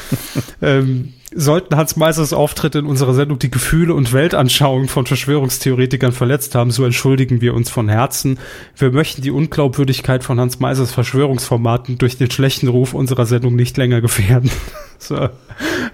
[0.62, 6.54] ähm, sollten Hans Meisers Auftritte in unserer Sendung die Gefühle und Weltanschauungen von Verschwörungstheoretikern verletzt
[6.54, 8.38] haben, so entschuldigen wir uns von Herzen.
[8.76, 13.76] Wir möchten die Unglaubwürdigkeit von Hans Meisers Verschwörungsformaten durch den schlechten Ruf unserer Sendung nicht
[13.76, 14.50] länger gefährden.
[14.98, 15.28] so.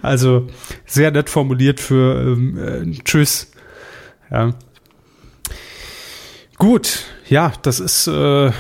[0.03, 0.47] Also
[0.87, 3.51] sehr nett formuliert für ähm, äh, Tschüss.
[4.31, 4.55] Ja.
[6.59, 8.51] Gut, ja, das ist äh,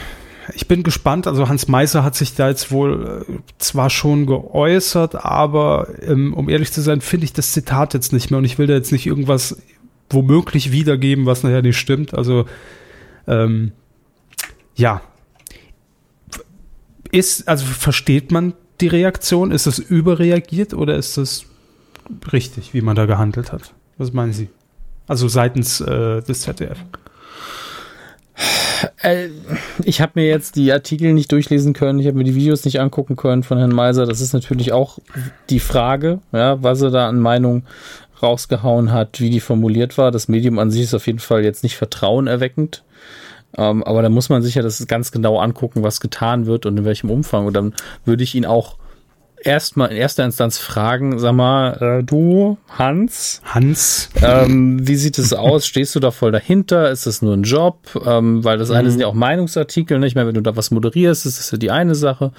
[0.54, 1.26] ich bin gespannt.
[1.26, 6.48] Also Hans Meiser hat sich da jetzt wohl äh, zwar schon geäußert, aber ähm, um
[6.48, 8.92] ehrlich zu sein, finde ich das Zitat jetzt nicht mehr und ich will da jetzt
[8.92, 9.60] nicht irgendwas
[10.10, 12.14] womöglich wiedergeben, was nachher nicht stimmt.
[12.14, 12.46] Also
[13.26, 13.72] ähm,
[14.74, 15.02] ja.
[17.10, 19.50] Ist, also versteht man die Reaktion?
[19.50, 21.46] Ist es überreagiert oder ist das
[22.32, 23.74] richtig, wie man da gehandelt hat?
[23.96, 24.48] Was meinen Sie?
[25.06, 26.78] Also seitens äh, des ZDF.
[29.02, 29.28] Äh,
[29.84, 32.80] ich habe mir jetzt die Artikel nicht durchlesen können, ich habe mir die Videos nicht
[32.80, 34.06] angucken können von Herrn Meiser.
[34.06, 34.98] Das ist natürlich auch
[35.50, 37.64] die Frage, ja, was er da an Meinung
[38.22, 40.10] rausgehauen hat, wie die formuliert war.
[40.10, 42.82] Das Medium an sich ist auf jeden Fall jetzt nicht vertrauenerweckend.
[43.56, 46.76] Ähm, aber da muss man sich ja das ganz genau angucken, was getan wird und
[46.76, 47.46] in welchem Umfang.
[47.46, 47.74] Und dann
[48.04, 48.76] würde ich ihn auch
[49.42, 54.10] erstmal in erster Instanz fragen, sag mal, äh, du, Hans, Hans.
[54.22, 55.66] ähm, wie sieht es aus?
[55.66, 56.90] Stehst du da voll dahinter?
[56.90, 57.78] Ist das nur ein Job?
[58.06, 60.08] Ähm, weil das eine sind ja auch Meinungsartikel, nicht?
[60.08, 62.32] Ich meine, wenn du da was moderierst, ist das ja die eine Sache.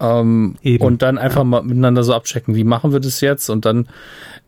[0.00, 3.48] Ähm, und dann einfach mal miteinander so abchecken, wie machen wir das jetzt?
[3.50, 3.88] Und dann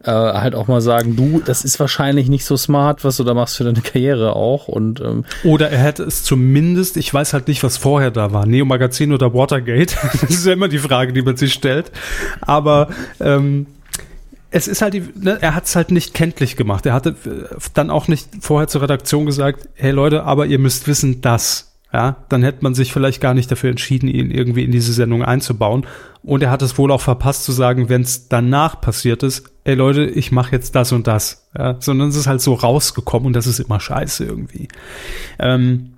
[0.03, 3.35] äh, halt auch mal sagen, du, das ist wahrscheinlich nicht so smart, was du da
[3.35, 4.67] machst für deine Karriere auch.
[4.67, 8.47] Und ähm, Oder er hätte es zumindest, ich weiß halt nicht, was vorher da war,
[8.47, 9.97] Neo Magazin oder Watergate.
[10.21, 11.93] Das ist ja immer die Frage, die man sich stellt.
[12.41, 12.89] Aber
[13.21, 13.67] ähm,
[14.51, 16.87] es ist halt, die, ne, er hat es halt nicht kenntlich gemacht.
[16.87, 20.89] Er hatte äh, dann auch nicht vorher zur Redaktion gesagt, hey Leute, aber ihr müsst
[20.89, 21.67] wissen, dass.
[21.93, 25.25] Ja, dann hätte man sich vielleicht gar nicht dafür entschieden, ihn irgendwie in diese Sendung
[25.25, 25.87] einzubauen.
[26.23, 29.75] Und er hat es wohl auch verpasst zu sagen, wenn es danach passiert ist, ey
[29.75, 31.49] Leute, ich mache jetzt das und das.
[31.57, 34.69] Ja, sondern es ist halt so rausgekommen und das ist immer scheiße irgendwie.
[35.39, 35.95] Ähm,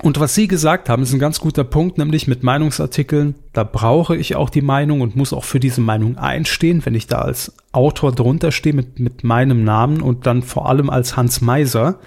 [0.00, 4.16] und was Sie gesagt haben, ist ein ganz guter Punkt, nämlich mit Meinungsartikeln, da brauche
[4.16, 7.56] ich auch die Meinung und muss auch für diese Meinung einstehen, wenn ich da als
[7.72, 11.98] Autor drunter stehe mit, mit meinem Namen und dann vor allem als Hans Meiser.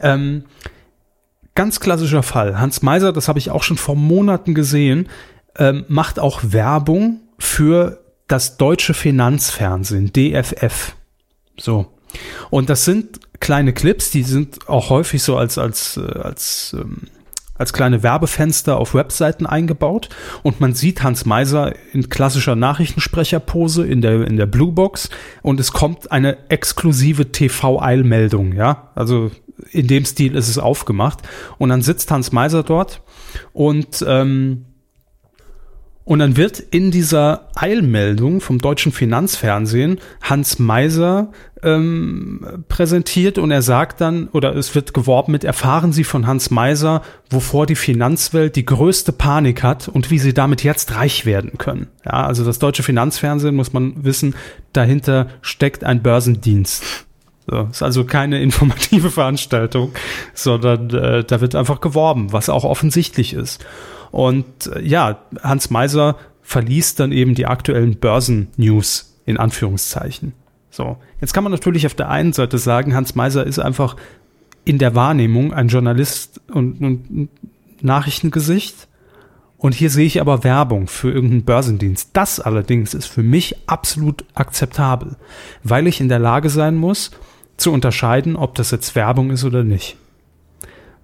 [0.00, 0.44] Ähm,
[1.54, 2.58] ganz klassischer Fall.
[2.58, 5.08] Hans Meiser, das habe ich auch schon vor Monaten gesehen,
[5.58, 10.94] ähm, macht auch Werbung für das deutsche Finanzfernsehen, DFF.
[11.56, 11.86] So.
[12.50, 17.02] Und das sind kleine Clips, die sind auch häufig so als, als, äh, als, ähm,
[17.54, 20.08] als kleine Werbefenster auf Webseiten eingebaut.
[20.42, 25.10] Und man sieht Hans Meiser in klassischer Nachrichtensprecherpose in der, in der Bluebox.
[25.42, 28.90] Und es kommt eine exklusive TV-Eilmeldung, ja.
[28.94, 29.30] Also
[29.72, 31.20] in dem Stil ist es aufgemacht.
[31.58, 33.02] Und dann sitzt Hans Meiser dort
[33.52, 34.64] und, ähm,
[36.08, 41.32] und dann wird in dieser Eilmeldung vom deutschen Finanzfernsehen Hans Meiser
[41.62, 46.50] ähm, präsentiert und er sagt dann, oder es wird geworben mit, erfahren Sie von Hans
[46.50, 51.58] Meiser, wovor die Finanzwelt die größte Panik hat und wie Sie damit jetzt reich werden
[51.58, 51.88] können.
[52.06, 54.34] Ja, also das deutsche Finanzfernsehen, muss man wissen,
[54.72, 57.04] dahinter steckt ein Börsendienst.
[57.46, 59.92] So, ist also keine informative Veranstaltung,
[60.32, 63.62] sondern äh, da wird einfach geworben, was auch offensichtlich ist.
[64.10, 70.32] Und äh, ja, Hans Meiser verließ dann eben die aktuellen Börsen-News in Anführungszeichen.
[70.70, 73.96] So, jetzt kann man natürlich auf der einen Seite sagen, Hans Meiser ist einfach
[74.64, 77.28] in der Wahrnehmung ein Journalist und, und
[77.82, 78.88] Nachrichtengesicht.
[79.56, 82.10] Und hier sehe ich aber Werbung für irgendeinen Börsendienst.
[82.12, 85.16] Das allerdings ist für mich absolut akzeptabel,
[85.64, 87.10] weil ich in der Lage sein muss,
[87.56, 89.96] zu unterscheiden, ob das jetzt Werbung ist oder nicht.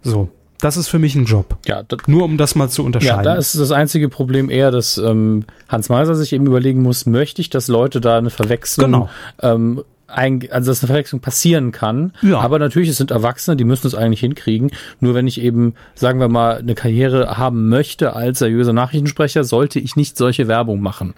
[0.03, 0.31] So,
[0.61, 1.57] das ist für mich ein Job.
[1.67, 3.25] ja, das, Nur um das mal zu Ja, unterscheiden.
[3.25, 7.41] da ist das einzige Problem eher, dass ähm, Hans Meiser sich eben überlegen muss, möchte
[7.43, 9.09] ich, dass Leute da eine Verwechslung, Genau.
[9.43, 9.83] ähm,
[10.17, 12.12] ein, also dass eine Verwechslung passieren kann.
[12.23, 12.41] Ja.
[12.41, 14.71] Aber natürlich, es sind Erwachsene, die müssen es eigentlich hinkriegen.
[15.01, 19.79] Nur wenn ich eben, sagen wir mal, eine Karriere haben möchte als seriöser Nachrichtensprecher, sollte
[19.81, 21.15] ich nicht solche Werbung machen.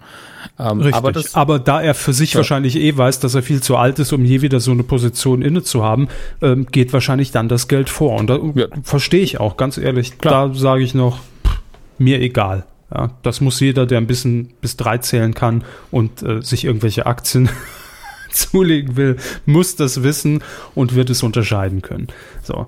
[0.59, 0.95] Ähm, Richtig.
[0.95, 2.37] Aber das, Aber da er für sich Ja.
[2.37, 5.41] wahrscheinlich eh weiß, dass er viel zu alt ist, um je wieder so eine Position
[5.41, 6.07] inne zu haben,
[6.41, 8.17] ähm, geht wahrscheinlich dann das Geld vor.
[8.19, 8.67] Und da Ja.
[8.83, 10.17] verstehe ich auch, ganz ehrlich.
[10.17, 10.49] Klar.
[10.49, 11.59] Da sage ich noch, pff,
[11.97, 12.65] mir egal.
[12.93, 17.05] Ja, das muss jeder, der ein bisschen bis drei zählen kann und äh, sich irgendwelche
[17.05, 17.49] Aktien
[18.37, 20.43] zulegen will, muss das wissen
[20.75, 22.07] und wird es unterscheiden können.
[22.43, 22.67] So.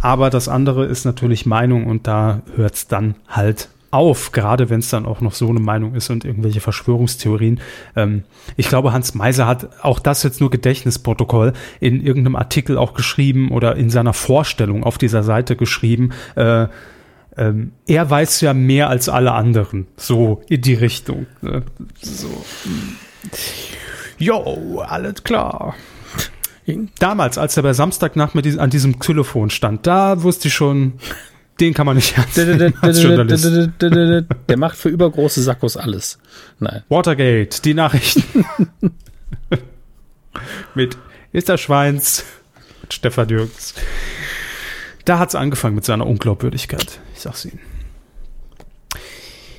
[0.00, 4.80] Aber das andere ist natürlich Meinung und da hört es dann halt auf, gerade wenn
[4.80, 7.60] es dann auch noch so eine Meinung ist und irgendwelche Verschwörungstheorien.
[7.94, 8.24] Ähm,
[8.56, 13.50] ich glaube, Hans Meiser hat auch das jetzt nur Gedächtnisprotokoll in irgendeinem Artikel auch geschrieben
[13.50, 16.10] oder in seiner Vorstellung auf dieser Seite geschrieben.
[16.34, 16.66] Äh,
[17.38, 21.26] ähm, er weiß ja mehr als alle anderen, so in die Richtung.
[21.42, 21.62] Ne?
[22.00, 22.44] So.
[24.18, 25.74] Jo, alles klar.
[26.98, 30.94] Damals, als er bei Samstagnacht mit diesem, an diesem Telefon stand, da wusste ich schon,
[31.60, 36.18] den kann man nicht ernst nehmen der macht für übergroße Sackos alles.
[36.58, 36.82] Nein.
[36.88, 38.44] Watergate, die Nachrichten.
[40.74, 40.96] mit
[41.32, 42.24] Esther Schweins
[42.82, 43.74] und Stefan Jürgens.
[45.04, 47.00] Da hat's angefangen mit seiner Unglaubwürdigkeit.
[47.14, 47.60] Ich sag's Ihnen.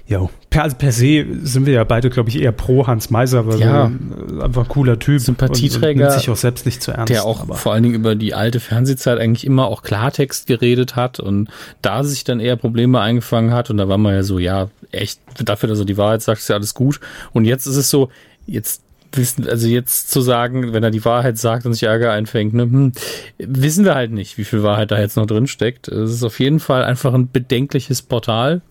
[0.10, 3.46] Jo, per, also per se sind wir ja beide, glaube ich, eher pro Hans Meiser,
[3.46, 3.92] weil Ja.
[4.38, 7.10] er einfach ein cooler Typ Sympathieträger, und, und nimmt sich auch selbst nicht zu ernst.
[7.10, 10.96] der auch aber- vor allen Dingen über die alte Fernsehzeit eigentlich immer auch Klartext geredet
[10.96, 11.50] hat und
[11.82, 15.20] da sich dann eher Probleme eingefangen hat und da war man ja so, ja, echt,
[15.44, 17.02] dafür, dass er die Wahrheit sagt, ist ja alles gut.
[17.34, 18.10] Und jetzt ist es so,
[18.46, 18.82] jetzt
[19.12, 22.64] wissen, also jetzt zu sagen, wenn er die Wahrheit sagt und sich Ärger einfängt, ne,
[22.64, 22.92] hm,
[23.40, 25.90] wissen wir halt nicht, wie viel Wahrheit da jetzt noch drin steckt.
[25.90, 28.62] Es ist auf jeden Fall einfach ein bedenkliches Portal.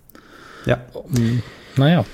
[0.66, 0.80] Ja.
[1.76, 2.04] Naja.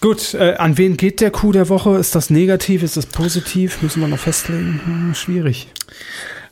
[0.00, 1.96] Gut, äh, an wen geht der Coup der Woche?
[1.96, 2.82] Ist das negativ?
[2.82, 3.82] Ist das positiv?
[3.82, 4.80] Müssen wir noch festlegen?
[4.84, 5.68] Hm, schwierig.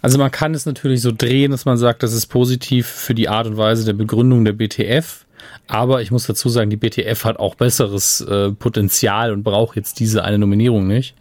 [0.02, 3.28] Also man kann es natürlich so drehen, dass man sagt, das ist positiv für die
[3.28, 5.26] Art und Weise der Begründung der BTF.
[5.66, 10.00] Aber ich muss dazu sagen, die BTF hat auch besseres äh, Potenzial und braucht jetzt
[10.00, 11.14] diese eine Nominierung nicht.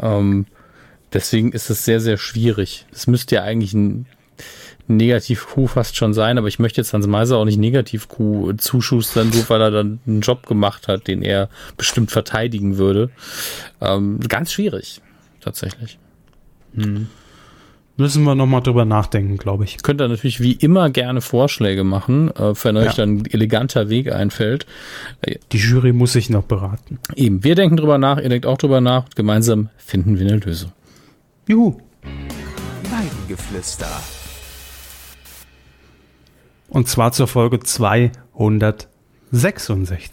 [0.00, 0.46] Ähm,
[1.12, 2.86] deswegen ist es sehr, sehr schwierig.
[2.92, 4.06] Es müsste ja eigentlich ein
[4.96, 9.48] Negativ-Q fast schon sein, aber ich möchte jetzt Hans Meiser auch nicht Negativ-Q zuschustern, nur
[9.48, 13.10] weil er dann einen Job gemacht hat, den er bestimmt verteidigen würde.
[13.80, 15.00] Ähm, ganz schwierig,
[15.40, 15.98] tatsächlich.
[17.96, 19.82] Müssen wir nochmal drüber nachdenken, glaube ich.
[19.82, 22.92] Könnt ihr natürlich wie immer gerne Vorschläge machen, äh, wenn euch Ja.
[23.04, 24.64] dann ein eleganter Weg einfällt.
[25.52, 26.98] Die Jury muss sich noch beraten.
[27.14, 29.04] Eben, wir denken drüber nach, ihr denkt auch drüber nach.
[29.14, 30.72] Gemeinsam finden wir eine Lösung.
[31.46, 31.78] Juhu.
[32.90, 34.00] Weidengeflüster.
[36.70, 40.10] Und zwar zur Folge 266.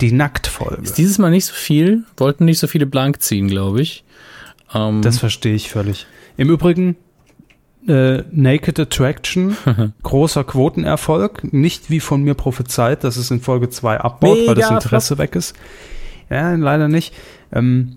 [0.00, 0.82] Die Nacktfolge.
[0.82, 4.04] Ist dieses Mal nicht so viel, wollten nicht so viele blank ziehen, glaube ich.
[4.74, 6.06] Ähm, Das verstehe ich völlig.
[6.36, 6.96] Im Übrigen,
[7.86, 9.56] äh, Naked Attraction,
[10.02, 11.52] großer Quotenerfolg.
[11.52, 15.18] Nicht wie von mir prophezeit, dass es in Folge 2 abbaut, weil das Mega Interesse
[15.18, 15.54] weg ist.
[16.28, 17.14] Ja, leider nicht.
[17.52, 17.96] Ähm,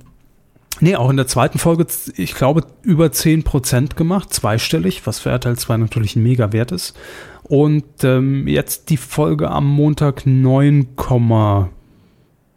[0.80, 1.86] nee, auch in der zweiten Folge,
[2.16, 6.96] ich glaube, über 10% gemacht, zweistellig, was für RTL 2 natürlich ein mega Wert ist.
[7.44, 11.70] Und ähm, jetzt die Folge am Montag 9, Komma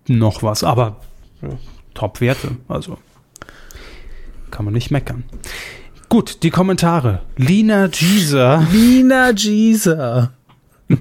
[0.06, 1.00] noch was, aber
[1.42, 1.50] ja,
[1.94, 2.98] Top-Werte, also
[4.50, 5.24] kann man nicht meckern.
[6.08, 7.22] Gut, die Kommentare.
[7.36, 10.32] Lina Gieser Lina Gieser.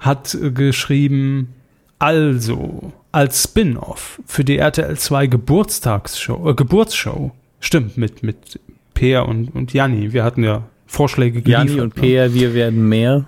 [0.00, 1.54] hat äh, geschrieben,
[1.98, 7.32] also als Spin-off für die RTL 2 Geburtstagsshow, äh, Geburtsshow.
[7.60, 8.60] Stimmt, mit, mit
[8.92, 10.12] Peer und, und Janni.
[10.12, 11.68] Wir hatten ja Vorschläge geliefert.
[11.68, 12.02] Jani und ne?
[12.02, 13.26] Peer, wir werden mehr.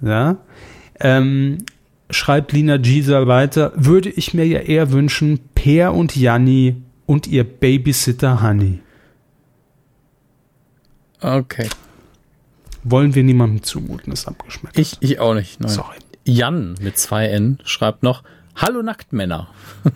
[0.00, 0.38] Ja.
[1.00, 1.64] Ähm,
[2.10, 6.76] schreibt Lina Gieser weiter, würde ich mir ja eher wünschen, Peer und Janni
[7.06, 8.80] und ihr Babysitter Honey.
[11.20, 11.68] Okay.
[12.82, 14.78] Wollen wir niemandem zumuten, ist abgeschmeckt.
[14.78, 15.60] Ich, ich auch nicht.
[15.60, 15.70] Nein.
[15.70, 15.96] Sorry.
[16.24, 18.22] Jan mit zwei N schreibt noch,
[18.56, 19.48] Hallo Nacktmänner.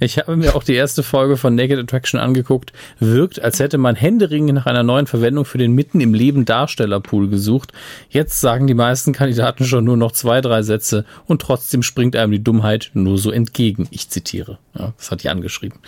[0.00, 2.72] Ich habe mir auch die erste Folge von Naked Attraction angeguckt.
[2.98, 7.28] Wirkt, als hätte man händeringend nach einer neuen Verwendung für den mitten im Leben Darstellerpool
[7.28, 7.72] gesucht.
[8.08, 12.32] Jetzt sagen die meisten Kandidaten schon nur noch zwei, drei Sätze und trotzdem springt einem
[12.32, 13.86] die Dummheit nur so entgegen.
[13.90, 14.58] Ich zitiere.
[14.74, 15.78] Ja, das hat Jan geschrieben.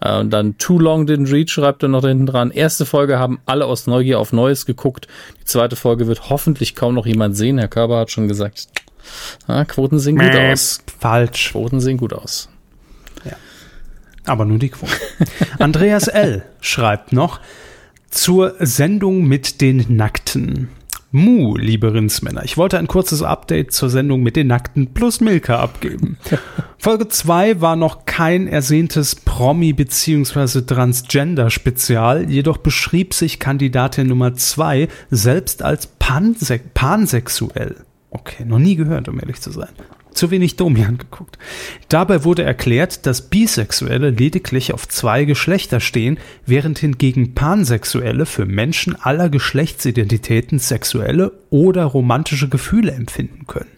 [0.00, 2.50] Äh, Und dann Too Long Didn't Read schreibt er noch hinten dran.
[2.50, 5.08] Erste Folge haben alle aus Neugier auf Neues geguckt.
[5.40, 7.56] Die zweite Folge wird hoffentlich kaum noch jemand sehen.
[7.56, 8.68] Herr Körber hat schon gesagt,
[9.46, 10.52] ah, Quoten sehen gut Mäh.
[10.52, 10.80] aus.
[10.98, 11.50] Falsch.
[11.52, 12.48] Quoten sehen gut aus.
[14.26, 14.92] Aber nur die Quote.
[15.58, 16.44] Andreas L.
[16.60, 17.40] schreibt noch
[18.10, 20.68] zur Sendung mit den Nackten.
[21.10, 25.60] Mu, liebe Rindsmänner, ich wollte ein kurzes Update zur Sendung mit den Nackten plus Milka
[25.60, 26.18] abgeben.
[26.78, 30.62] Folge 2 war noch kein ersehntes Promi- bzw.
[30.62, 37.76] Transgender-Spezial, jedoch beschrieb sich Kandidatin Nummer 2 selbst als panse pansexuell.
[38.14, 39.70] Okay, noch nie gehört, um ehrlich zu sein.
[40.12, 41.36] Zu wenig Domian geguckt.
[41.88, 48.94] Dabei wurde erklärt, dass Bisexuelle lediglich auf zwei Geschlechter stehen, während hingegen Pansexuelle für Menschen
[48.94, 53.73] aller Geschlechtsidentitäten sexuelle oder romantische Gefühle empfinden können.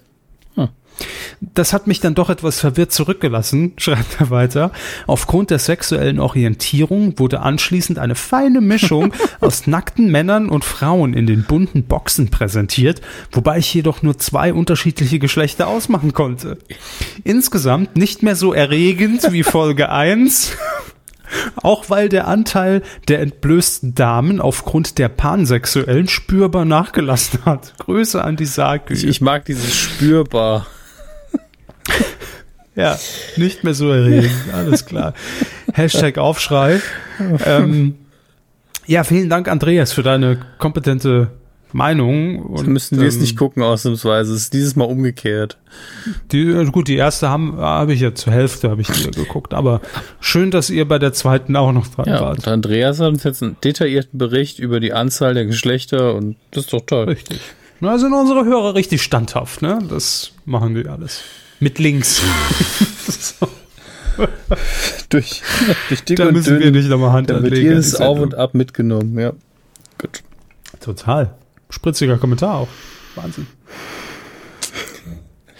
[1.41, 4.73] Das hat mich dann doch etwas verwirrt zurückgelassen, schreibt er weiter.
[5.07, 11.27] Aufgrund der sexuellen Orientierung wurde anschließend eine feine Mischung aus nackten Männern und Frauen in
[11.27, 13.01] den bunten Boxen präsentiert,
[13.33, 16.59] wobei ich jedoch nur zwei unterschiedliche Geschlechter ausmachen konnte.
[17.25, 20.53] Insgesamt nicht mehr so erregend wie Folge 1.
[21.57, 27.75] Auch weil der Anteil der entblößten Damen aufgrund der Pansexuellen spürbar nachgelassen hat.
[27.79, 28.95] Grüße an die Sargü.
[28.95, 30.67] Ich, ich mag dieses spürbar.
[32.77, 32.99] Ja,
[33.37, 35.15] nicht mehr so erregend, alles klar.
[35.73, 36.81] Hashtag Aufschrei.
[37.45, 37.95] Ähm,
[38.87, 41.29] ja, vielen Dank, Andreas, für deine kompetente
[41.73, 42.39] Meinung.
[42.39, 44.33] Und, Müssen wir es ähm, nicht gucken, ausnahmsweise.
[44.33, 45.59] Es ist dieses Mal umgekehrt.
[46.33, 49.81] Die, äh, gut, die erste habe ich ja zur Hälfte habe ich die geguckt, aber
[50.21, 52.39] schön, dass ihr bei der zweiten auch noch dran Ja, wart.
[52.39, 56.65] und Andreas hat uns jetzt einen detaillierten Bericht über die Anzahl der Geschlechter und das
[56.65, 57.07] ist doch toll.
[57.07, 57.41] Richtig.
[57.81, 59.79] Na, sind unsere Hörer richtig standhaft, ne?
[59.89, 61.23] Das machen die alles.
[61.61, 62.23] Mit links.
[65.11, 65.43] Durch,
[65.89, 66.63] durch dick da müssen dünn.
[66.63, 67.69] wir nicht nochmal Hand Da wird anlegen.
[67.69, 69.35] jedes an die Auf und Ab mitgenommen, ja.
[69.99, 70.23] Gut.
[70.81, 71.35] Total.
[71.69, 72.69] Spritziger Kommentar auch.
[73.15, 73.47] Wahnsinn.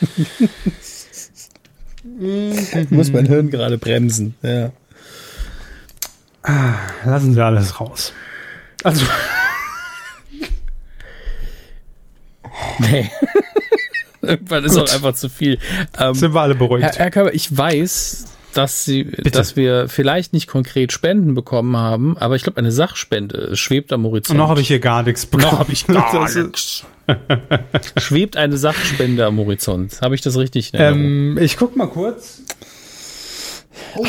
[2.91, 4.71] Muss mein Hirn gerade bremsen, ja.
[7.05, 8.13] Lassen Sie alles raus.
[8.85, 9.05] Also,
[12.79, 13.11] Nee.
[14.31, 15.59] Irgendwann ist auch einfach zu viel.
[15.99, 16.85] Ähm, sind wir alle beruhigt.
[16.85, 22.17] Herr, Herr Körber, ich weiß, dass sie, dass wir vielleicht nicht konkret Spenden bekommen haben,
[22.19, 24.39] aber ich glaube, eine Sachspende schwebt am Horizont.
[24.39, 25.53] noch habe ich hier gar nichts bekommen.
[25.53, 26.85] Noch habe ich gar nichts.
[27.99, 30.01] Schwebt eine Sachspende am Horizont.
[30.01, 30.71] Habe ich das richtig?
[30.75, 32.41] Ähm, ich guck mal kurz.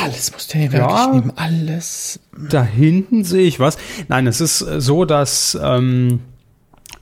[0.01, 1.07] Alles muss der Ja.
[1.13, 1.33] nehmen.
[1.35, 2.19] Alles.
[2.49, 3.77] Da hinten sehe ich was.
[4.07, 6.21] Nein, es ist so, dass ähm,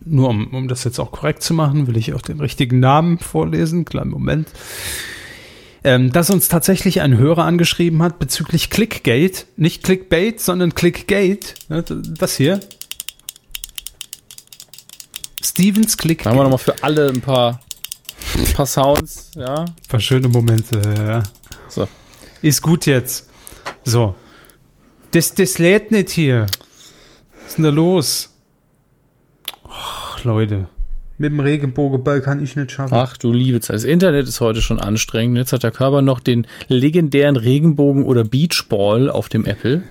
[0.06, 3.20] nur um, um das jetzt auch korrekt zu machen, will ich auch den richtigen Namen
[3.20, 3.86] vorlesen.
[3.86, 4.49] Kleinen Moment.
[5.84, 9.45] Ähm, dass uns tatsächlich ein Hörer angeschrieben hat bezüglich Clickgate.
[9.56, 11.53] Nicht Clickbait, sondern Clickgate.
[11.70, 12.60] Ne, Das hier.
[15.41, 16.36] Stevens Da haben wir Clickgate.
[16.36, 17.62] nochmal für alle ein paar,
[18.36, 19.32] ein paar Sounds.
[19.36, 19.62] Ja.
[19.66, 20.82] Ein paar schöne Momente.
[20.97, 21.24] Ja.
[21.70, 21.88] So.
[22.41, 23.30] Ist gut jetzt.
[23.84, 24.16] So.
[25.12, 26.47] Das, das lädt nicht hier.
[27.43, 28.35] Was ist denn da los?
[30.26, 30.68] Ach, Leute.
[31.20, 32.96] Mit dem Regenbogenball kann ich nicht schaffen.
[32.96, 33.76] Ach du liebe Zeit.
[33.76, 35.38] Das Internet ist heute schon anstrengend.
[35.38, 39.84] Jetzt hat der Körper noch den legendären Regenbogen oder Beachball auf dem Apple.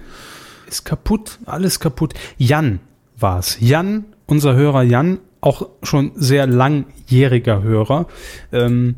[0.67, 1.39] Ist kaputt.
[1.47, 2.15] Alles kaputt.
[2.37, 2.81] Jan
[3.17, 3.59] war's.
[3.61, 8.09] Jan, unser Hörer Jan, auch schon sehr langjähriger Hörer,
[8.53, 8.97] ähm,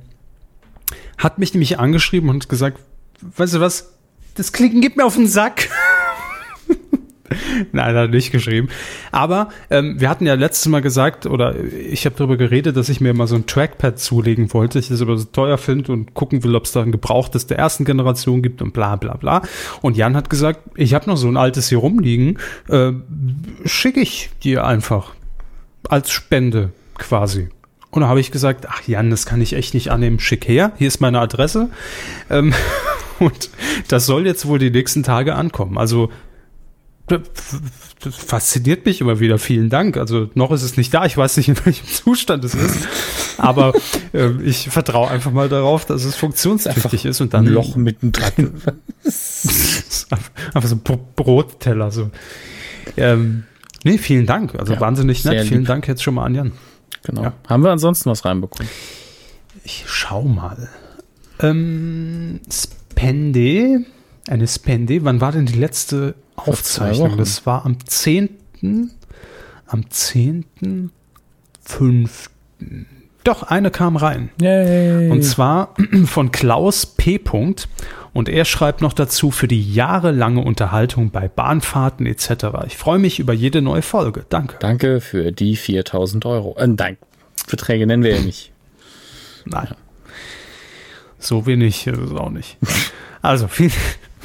[1.19, 2.81] hat mich nämlich angeschrieben und gesagt,
[3.37, 3.93] weißt du was,
[4.37, 5.69] das Klicken gibt mir auf den Sack.
[7.73, 8.69] Nein, hat nicht geschrieben.
[9.13, 13.01] Aber ähm, wir hatten ja letztes Mal gesagt, oder ich habe darüber geredet, dass ich
[13.01, 16.45] mir mal so ein Trackpad zulegen wollte, ich das aber so teuer finde und gucken
[16.45, 19.43] will, ob es da ein gebrauchtes der ersten Generation gibt und bla bla bla.
[19.83, 22.93] Und Jan hat gesagt, ich habe noch so ein altes hier rumliegen, äh,
[23.65, 25.15] schicke ich dir einfach
[25.89, 27.49] als Spende quasi.
[27.91, 30.73] Und da habe ich gesagt, ach Jan, das kann ich echt nicht annehmen, schick her,
[30.77, 31.71] hier ist meine Adresse.
[32.29, 32.53] Ähm,
[33.19, 33.51] und
[33.89, 35.79] das soll jetzt wohl die nächsten Tage ankommen.
[35.79, 36.11] Also
[37.09, 39.39] das fasziniert mich immer wieder.
[39.39, 39.97] Vielen Dank.
[39.97, 41.07] Also noch ist es nicht da.
[41.07, 42.89] Ich weiß nicht, in welchem Zustand es ist.
[43.39, 43.73] Aber
[44.13, 48.61] ähm, ich vertraue einfach mal darauf, dass es funktionstüchtig ist und dann Ein Loch mittendrin.
[50.55, 51.91] einfach so ein Bro- Brotteller.
[51.91, 52.11] So.
[52.97, 53.45] Ähm,
[53.85, 54.55] nee, vielen Dank.
[54.57, 55.41] Also Ja, wahnsinnig nett.
[55.41, 55.49] lieb.
[55.49, 56.53] Vielen Dank jetzt schon mal an Jan.
[57.05, 57.23] genau.
[57.23, 57.33] Ja.
[57.49, 58.69] Haben wir ansonsten was reinbekommen?
[59.65, 60.69] Ich schau mal.
[61.41, 63.85] Ähm, Spende.
[64.29, 65.05] Eine Spende.
[65.05, 67.17] Wann war denn die letzte Aufzeichnung?
[67.17, 68.31] Das war am 10.
[69.67, 70.45] Am 10.
[71.63, 72.31] 5.
[73.25, 74.31] Doch, eine kam rein.
[74.41, 75.11] Yay.
[75.11, 75.75] Und zwar
[76.07, 77.19] von Klaus P.
[77.19, 77.69] Punkt.
[78.13, 82.47] Und er schreibt noch dazu für die jahrelange Unterhaltung bei Bahnfahrten etc.
[82.67, 84.25] Ich freue mich über jede neue Folge.
[84.31, 84.57] Danke.
[84.61, 86.57] Danke für die 4000 Euro.
[86.57, 86.97] Äh, nein,
[87.51, 88.53] Beträge nennen wir ja nicht.
[89.45, 89.69] Nein.
[91.19, 92.57] So wenig ist es auch nicht.
[93.23, 93.73] Also, vielen,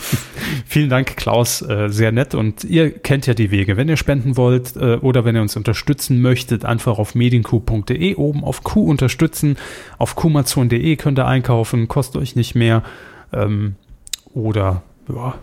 [0.65, 1.61] vielen Dank, Klaus.
[1.61, 2.35] Äh, sehr nett.
[2.35, 3.77] Und ihr kennt ja die Wege.
[3.77, 8.43] Wenn ihr spenden wollt äh, oder wenn ihr uns unterstützen möchtet, einfach auf medienku.de oben
[8.43, 9.57] auf Q unterstützen.
[9.97, 11.87] Auf kumazon.de könnt ihr einkaufen.
[11.87, 12.83] Kostet euch nicht mehr.
[13.33, 13.75] Ähm,
[14.33, 15.35] oder, ja,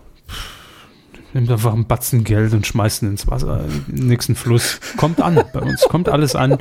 [1.33, 4.79] Nehmt einfach einen Batzen Geld und schmeißt ihn ins Wasser, in den nächsten Fluss.
[4.97, 6.57] Kommt an bei uns, kommt alles an.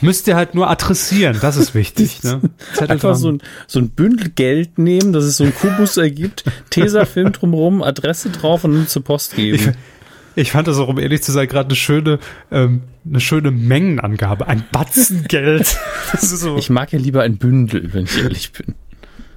[0.00, 2.22] Müsst ihr halt nur adressieren, das ist wichtig.
[2.22, 2.40] Ne?
[2.88, 7.32] Einfach so ein, so ein Bündel Geld nehmen, dass es so ein Kubus ergibt, Tesafilm
[7.32, 9.74] drumherum, Adresse drauf und dann zur Post geben.
[10.36, 12.20] Ich fand das auch, um ehrlich zu sein, gerade eine schöne,
[12.52, 14.46] ähm, eine schöne Mengenangabe.
[14.46, 15.76] Ein Batzen Geld.
[16.16, 16.56] So.
[16.56, 18.76] Ich mag ja lieber ein Bündel, wenn ich ehrlich bin.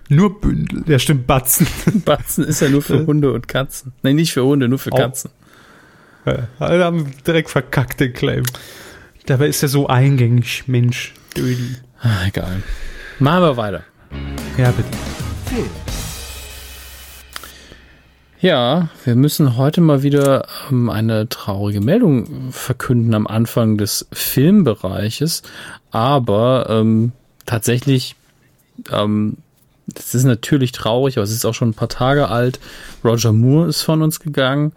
[0.09, 0.84] nur Bündel.
[0.86, 1.66] Ja, stimmt, Batzen.
[2.05, 3.93] Batzen ist ja nur für Hunde und Katzen.
[4.03, 4.91] Nein, nicht für Hunde, nur für.
[4.91, 5.32] Katzen.
[6.26, 8.43] Ja, Alle haben direkt verkackt den Claim.
[9.26, 11.13] Dabei ist er so eingängig, Mensch.
[11.36, 11.78] Dödel.
[12.01, 12.63] Ah, egal.
[13.19, 13.84] Machen wir weiter.
[14.57, 14.89] Ja, bitte.
[18.39, 25.43] Ja, wir müssen heute mal wieder ähm, eine traurige Meldung verkünden am Anfang des Filmbereiches.
[25.91, 27.11] Aber ähm,
[27.45, 28.15] tatsächlich,
[28.91, 29.38] ähm,
[29.86, 32.59] das ist natürlich traurig, aber es ist auch schon ein paar Tage alt.
[33.03, 34.72] Roger Moore ist von uns gegangen.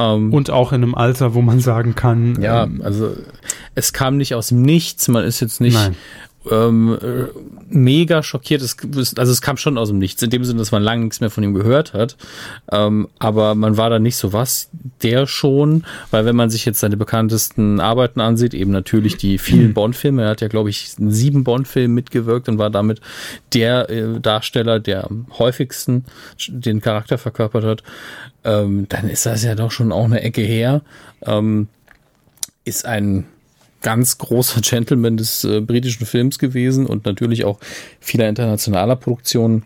[0.00, 3.14] Ähm, Und auch in einem Alter, wo man sagen kann, ja, ähm, also
[3.74, 5.08] es kam nicht aus dem Nichts.
[5.08, 5.76] Man ist jetzt nicht.
[6.50, 7.26] Ähm, äh,
[7.68, 8.62] mega schockiert.
[8.62, 8.76] Es,
[9.16, 11.30] also es kam schon aus dem Nichts, in dem Sinne, dass man lange nichts mehr
[11.30, 12.16] von ihm gehört hat.
[12.70, 14.68] Ähm, aber man war da nicht so, was,
[15.02, 19.74] der schon, weil wenn man sich jetzt seine bekanntesten Arbeiten ansieht, eben natürlich die vielen
[19.74, 23.00] Bond-Filme, er hat ja, glaube ich, in sieben Bond-Filmen mitgewirkt und war damit
[23.54, 26.04] der äh, Darsteller, der am häufigsten
[26.48, 27.82] den Charakter verkörpert hat,
[28.44, 30.82] ähm, dann ist das ja doch schon auch eine Ecke her.
[31.22, 31.68] Ähm,
[32.64, 33.26] ist ein
[33.80, 37.58] ganz großer Gentleman des äh, britischen Films gewesen und natürlich auch
[38.00, 39.64] vieler internationaler Produktionen.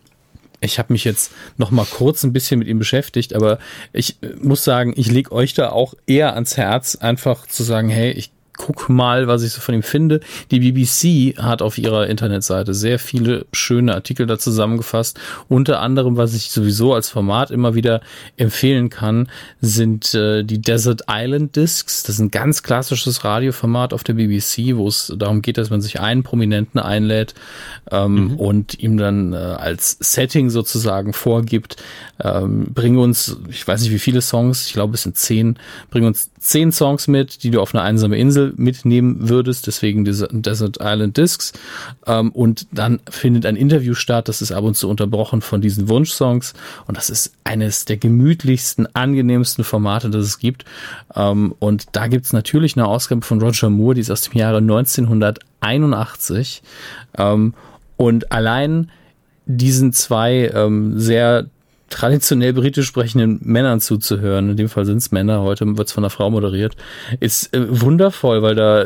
[0.60, 3.58] Ich habe mich jetzt noch mal kurz ein bisschen mit ihm beschäftigt, aber
[3.92, 7.88] ich äh, muss sagen, ich leg euch da auch eher ans Herz, einfach zu sagen,
[7.88, 10.20] hey, ich guck mal, was ich so von ihm finde.
[10.51, 15.18] Die BBC hat auf ihrer Internetseite sehr viele schöne Artikel da zusammengefasst.
[15.48, 18.01] Unter anderem, was ich sowieso als Format immer wieder
[18.36, 19.28] empfehlen kann,
[19.60, 22.02] sind äh, die Desert Island Discs.
[22.05, 25.81] Das ist ein ganz klassisches Radioformat auf der BBC, wo es darum geht, dass man
[25.81, 27.35] sich einen Prominenten einlädt
[27.90, 28.36] ähm, mhm.
[28.36, 31.76] und ihm dann äh, als Setting sozusagen vorgibt,
[32.22, 35.59] ähm, bring uns, ich weiß nicht wie viele Songs, ich glaube es sind zehn,
[35.90, 40.28] bring uns zehn Songs mit, die du auf eine einsame Insel mitnehmen würdest, deswegen diese
[40.30, 41.54] Desert Island Discs.
[42.06, 45.88] Ähm, und dann findet ein Interview statt, das ist ab und zu unterbrochen von diesen
[45.88, 46.52] Wunschsongs.
[46.86, 50.66] Und das ist eines der gemütlichsten, angenehmsten Formate, das es gibt.
[51.16, 54.58] Ähm, und da gibt's natürlich eine Ausgabe von Roger Moore, die ist aus dem Jahre
[54.58, 56.62] 1981.
[57.16, 57.54] Ähm,
[57.96, 58.90] und allein
[59.46, 61.46] diesen zwei ähm, sehr
[61.94, 66.02] traditionell britisch sprechenden Männern zuzuhören, in dem Fall sind es Männer, heute wird es von
[66.02, 66.74] einer Frau moderiert,
[67.20, 68.84] ist äh, wundervoll, weil da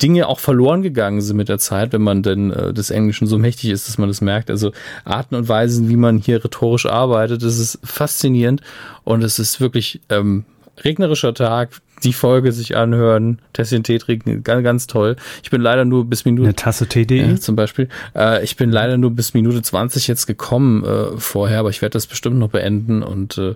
[0.00, 3.38] Dinge auch verloren gegangen sind mit der Zeit, wenn man denn äh, des Englischen so
[3.38, 4.50] mächtig ist, dass man das merkt.
[4.50, 4.70] Also
[5.04, 8.60] Arten und Weisen, wie man hier rhetorisch arbeitet, das ist faszinierend.
[9.02, 10.44] Und es ist wirklich ähm,
[10.84, 11.70] regnerischer Tag,
[12.04, 15.16] die Folge sich anhören, Tässchen Tee trinken, ganz, ganz toll.
[15.42, 16.44] Ich bin leider nur bis Minute.
[16.44, 17.34] Eine Tasse Tee.de?
[17.34, 17.88] Äh, zum Beispiel.
[18.14, 21.94] Äh, ich bin leider nur bis Minute 20 jetzt gekommen äh, vorher, aber ich werde
[21.94, 23.54] das bestimmt noch beenden und äh,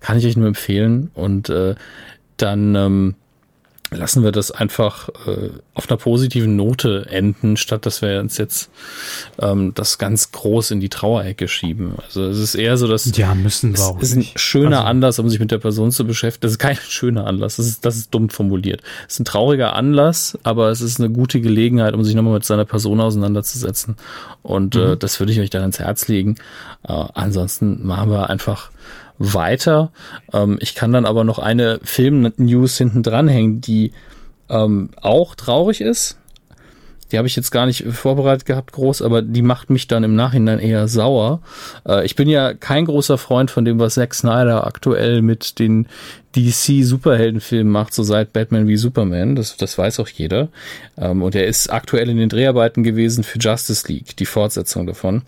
[0.00, 1.10] kann ich euch nur empfehlen.
[1.14, 1.74] Und äh,
[2.36, 3.14] dann ähm,
[3.90, 8.70] lassen wir das einfach äh, auf einer positiven Note enden, statt dass wir uns jetzt
[9.40, 11.94] ähm, das ganz groß in die Trauerecke schieben.
[12.04, 14.88] Also es ist eher so, dass ja müssen wir auch es ist ein schöner also,
[14.88, 16.42] Anlass, um sich mit der Person zu beschäftigen.
[16.42, 17.56] Das ist kein schöner Anlass.
[17.56, 18.82] Das ist das ist dumm formuliert.
[19.08, 22.44] Es ist ein trauriger Anlass, aber es ist eine gute Gelegenheit, um sich nochmal mit
[22.44, 23.96] seiner Person auseinanderzusetzen.
[24.42, 24.92] Und äh, mhm.
[24.92, 26.36] äh, das würde ich euch dann ans Herz legen.
[26.86, 28.70] Äh, ansonsten machen wir einfach
[29.20, 29.92] weiter.
[30.32, 33.92] Ähm, ich kann dann aber noch eine Film-News hinten dranhängen, die
[34.48, 36.16] ähm, auch traurig ist.
[37.12, 40.14] Die habe ich jetzt gar nicht vorbereitet gehabt, groß, aber die macht mich dann im
[40.14, 41.40] Nachhinein eher sauer.
[41.86, 45.86] Äh, ich bin ja kein großer Freund von dem, was Zack Snyder aktuell mit den
[46.36, 49.34] DC-Superheldenfilmen macht, so seit Batman wie Superman.
[49.34, 50.48] Das, das weiß auch jeder.
[50.96, 55.22] Ähm, und er ist aktuell in den Dreharbeiten gewesen für Justice League, die Fortsetzung davon.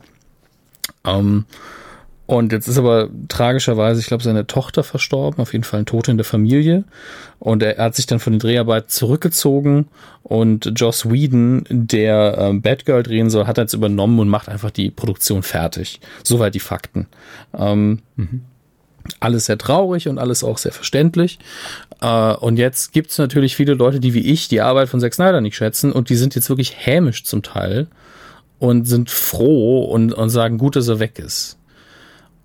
[1.04, 1.44] Ähm,
[2.32, 6.08] und jetzt ist aber tragischerweise, ich glaube, seine Tochter verstorben, auf jeden Fall ein Tod
[6.08, 6.84] in der Familie.
[7.38, 9.88] Und er, hat sich dann von den Dreharbeiten zurückgezogen
[10.22, 14.90] und Joss Whedon, der ähm, Batgirl drehen soll, hat jetzt übernommen und macht einfach die
[14.90, 16.00] Produktion fertig.
[16.22, 17.06] Soweit die Fakten.
[17.54, 18.40] Ähm, mhm.
[19.20, 21.38] Alles sehr traurig und alles auch sehr verständlich.
[22.00, 25.12] Äh, und jetzt gibt es natürlich viele Leute, die wie ich die Arbeit von Zack
[25.12, 27.88] Snyder nicht schätzen und die sind jetzt wirklich hämisch zum Teil
[28.58, 31.58] und sind froh und, und sagen, gut, dass er weg ist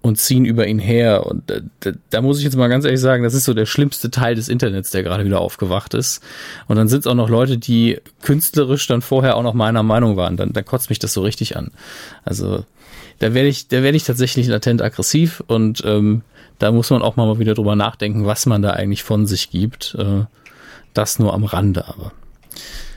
[0.02, 1.26] und ziehen über ihn her.
[1.26, 3.66] Und da, da, da, muss ich jetzt mal ganz ehrlich sagen, das ist so der
[3.66, 6.22] schlimmste Teil des Internets, der gerade wieder aufgewacht ist.
[6.68, 10.16] Und dann sind es auch noch Leute, die künstlerisch dann vorher auch noch meiner Meinung
[10.16, 10.38] waren.
[10.38, 11.72] Dann, dann kotzt mich das so richtig an.
[12.24, 12.66] Also
[13.20, 16.22] da werde ich, da werde ich tatsächlich latent aggressiv und ähm,
[16.60, 19.96] da muss man auch mal wieder drüber nachdenken, was man da eigentlich von sich gibt.
[19.98, 20.26] Äh,
[20.94, 22.12] das nur am Rande aber.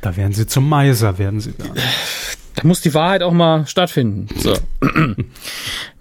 [0.01, 1.67] Da werden sie zum Meiser, werden sie da.
[2.55, 4.29] Da muss die Wahrheit auch mal stattfinden.
[4.39, 4.55] So.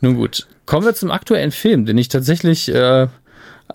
[0.01, 0.47] Nun gut.
[0.69, 3.07] Kommen wir zum aktuellen Film, den ich tatsächlich äh,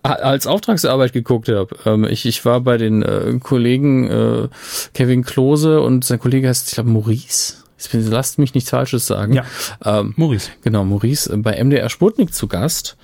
[0.04, 1.74] als Auftragsarbeit geguckt habe.
[1.86, 4.48] Ähm, ich, ich war bei den äh, Kollegen äh,
[4.94, 7.63] Kevin Klose und sein Kollege heißt, ich glaube, Maurice.
[7.92, 9.34] Lasst mich nichts Falsches sagen.
[9.34, 9.44] Ja.
[9.84, 10.50] Ähm, Maurice.
[10.62, 12.96] Genau, Maurice äh, bei MDR Sputnik zu Gast.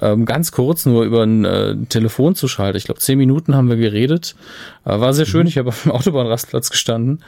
[0.00, 2.76] Ähm, ganz kurz nur über ein äh, Telefon zu schalten.
[2.76, 4.36] Ich glaube, zehn Minuten haben wir geredet.
[4.84, 5.42] Äh, war sehr schön.
[5.42, 5.48] Mhm.
[5.48, 7.22] Ich habe auf dem Autobahnrastplatz gestanden.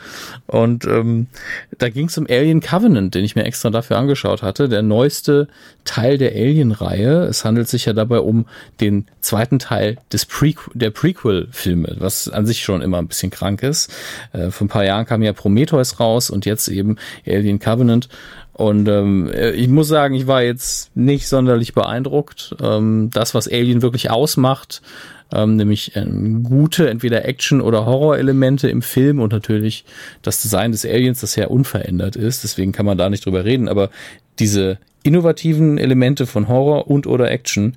[0.47, 1.27] Und ähm,
[1.79, 4.69] da ging es um Alien Covenant, den ich mir extra dafür angeschaut hatte.
[4.69, 5.49] Der neueste
[5.85, 7.25] Teil der Alien-Reihe.
[7.25, 8.47] Es handelt sich ja dabei um
[8.81, 13.63] den zweiten Teil des Pre der Prequel-Filme, was an sich schon immer ein bisschen krank
[13.63, 13.93] ist.
[14.33, 16.97] Äh, vor ein paar Jahren kam ja Prometheus raus und jetzt eben
[17.27, 18.09] Alien Covenant.
[18.53, 22.55] Und ähm, ich muss sagen, ich war jetzt nicht sonderlich beeindruckt.
[22.63, 24.83] Ähm, das, was Alien wirklich ausmacht,
[25.33, 29.85] ähm, nämlich ähm, gute entweder Action- oder Horror-Elemente im Film und natürlich
[30.23, 32.45] das Design des Aliens, das ja unverändert ist.
[32.45, 33.69] Deswegen kann man da nicht drüber reden.
[33.69, 33.91] Aber
[34.39, 37.77] diese innovativen Elemente von Horror und oder Action,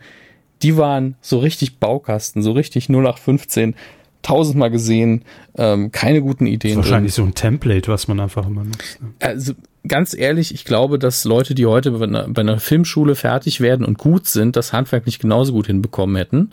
[0.61, 3.75] die waren so richtig Baukasten, so richtig 0815
[4.23, 5.23] tausendmal gesehen,
[5.55, 6.77] ähm, keine guten Ideen.
[6.77, 7.25] wahrscheinlich drin.
[7.25, 9.01] so ein Template, was man einfach immer nutzt.
[9.01, 9.09] Ne?
[9.19, 9.53] Also
[9.87, 13.85] ganz ehrlich, ich glaube, dass Leute, die heute bei einer, bei einer, Filmschule fertig werden
[13.85, 16.51] und gut sind, das handwerklich genauso gut hinbekommen hätten.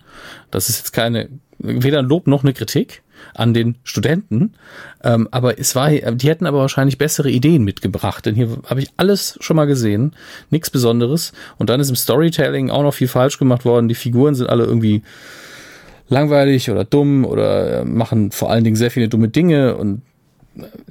[0.50, 1.28] Das ist jetzt keine,
[1.58, 3.02] weder ein Lob noch eine Kritik
[3.34, 4.54] an den Studenten.
[5.04, 8.90] Ähm, aber es war, die hätten aber wahrscheinlich bessere Ideen mitgebracht, denn hier habe ich
[8.96, 10.16] alles schon mal gesehen,
[10.50, 11.32] nichts Besonderes.
[11.58, 13.88] Und dann ist im Storytelling auch noch viel falsch gemacht worden.
[13.88, 15.02] Die Figuren sind alle irgendwie
[16.10, 20.02] langweilig oder dumm oder äh, machen vor allen Dingen sehr viele dumme Dinge und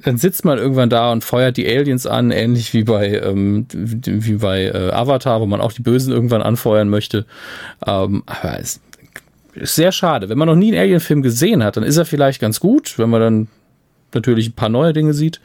[0.02, 4.36] dann sitzt man irgendwann da und feuert die Aliens an, ähnlich wie bei ähm, wie
[4.36, 7.26] bei äh, Avatar, wo man auch die Bösen irgendwann anfeuern möchte.
[7.86, 8.80] Ähm, aber es
[9.54, 10.28] ist sehr schade.
[10.28, 13.10] Wenn man noch nie einen Alien-Film gesehen hat, dann ist er vielleicht ganz gut, wenn
[13.10, 13.48] man dann
[14.14, 15.40] natürlich ein paar neue Dinge sieht.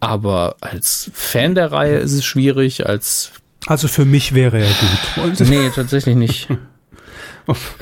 [0.00, 3.32] Aber als Fan der Reihe ist es schwierig, als
[3.66, 4.70] Also für mich wäre er
[5.16, 5.40] gut.
[5.48, 6.48] Nee, tatsächlich nicht.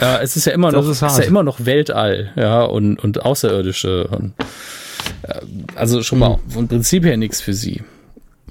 [0.00, 3.02] ja, es ist ja immer Das noch, ist ist, ja immer noch Weltall, ja, und,
[3.02, 4.08] und Außerirdische.
[4.08, 4.34] Und,
[5.22, 5.40] äh,
[5.74, 7.82] also schon mal vom Prinzip her nichts für sie.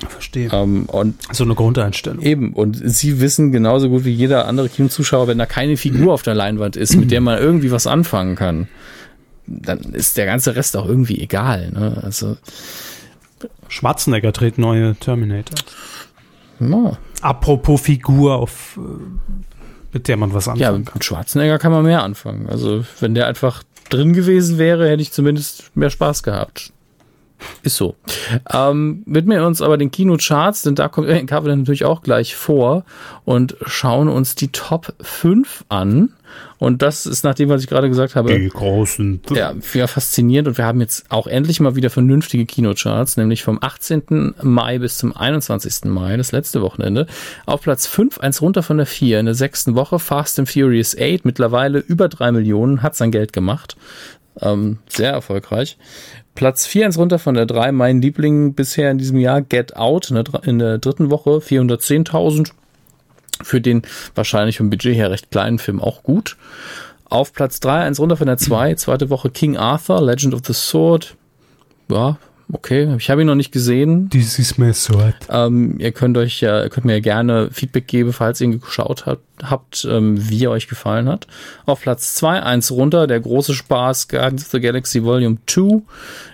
[0.07, 0.49] Verstehe.
[0.53, 2.21] Ähm, und So eine Grundeinstellung.
[2.21, 6.21] eben, und sie wissen genauso gut wie jeder andere Kinozuschauer, wenn da keine Figur auf
[6.21, 8.67] der Leinwand ist, mit der man irgendwie was anfangen kann,
[9.47, 11.71] dann ist der ganze Rest auch irgendwie egal.
[11.71, 11.99] Ne?
[12.03, 12.37] Also,
[13.69, 15.57] Schwarzenegger dreht neue Terminator.
[16.59, 19.56] ja, Apropos Figur, auf, äh,
[19.97, 20.93] mit der man was ja, anfangen kann.
[20.95, 22.47] mit Schwarzenegger kann man mehr anfangen.
[22.47, 26.71] Also, wenn der einfach drin gewesen wäre, hätte ich zumindest mehr Spaß gehabt.
[27.63, 27.95] Ist so.
[28.51, 32.35] Ähm, widmen wir uns aber den Kinocharts, denn da kommt Alien Covenant natürlich auch gleich
[32.35, 32.83] vor
[33.25, 36.13] und schauen uns die Top 5 an.
[36.59, 39.21] Und das ist nach dem, was ich gerade gesagt habe, Die großen.
[39.31, 40.47] ja, sehr faszinierend.
[40.49, 44.33] Und wir haben jetzt auch endlich mal wieder vernünftige Kinocharts, nämlich vom 18.
[44.41, 45.85] Mai bis zum 21.
[45.85, 47.07] Mai, das letzte Wochenende.
[47.45, 50.95] Auf Platz 5, eins runter von der 4 in der sechsten Woche, Fast and Furious
[50.99, 53.77] 8, mittlerweile über drei Millionen, hat sein Geld gemacht.
[54.41, 55.77] Ähm, sehr erfolgreich.
[56.37, 60.09] Platz 4, eins runter von der 3, mein Liebling bisher in diesem Jahr, Get Out,
[60.11, 62.51] in der, dr- in der dritten Woche, 410.000.
[63.41, 63.81] Für den
[64.13, 66.37] wahrscheinlich vom Budget her recht kleinen Film auch gut.
[67.05, 70.53] Auf Platz 3, eins runter von der 2, zweite Woche King Arthur, Legend of the
[70.53, 71.15] Sword.
[71.89, 72.19] Ja,
[72.51, 74.09] okay, ich habe ihn noch nicht gesehen.
[74.09, 75.15] This is my sword.
[75.29, 78.59] Ähm, ihr könnt euch ja, ihr könnt mir ja gerne Feedback geben, falls ihr ihn
[78.59, 81.27] geschaut habt, habt ähm, wie er euch gefallen hat.
[81.65, 85.81] Auf Platz 2, eins runter, der große Spaß, Guardians of the Galaxy Volume 2.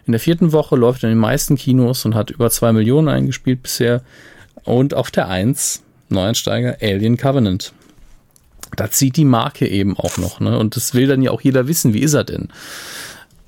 [0.06, 3.10] In der vierten Woche läuft er in den meisten Kinos und hat über zwei Millionen
[3.10, 4.02] eingespielt bisher.
[4.64, 7.73] Und auf der 1, Neueinsteiger, Alien Covenant.
[8.76, 10.57] Da zieht die Marke eben auch noch, ne?
[10.57, 12.49] Und das will dann ja auch jeder wissen, wie ist er denn?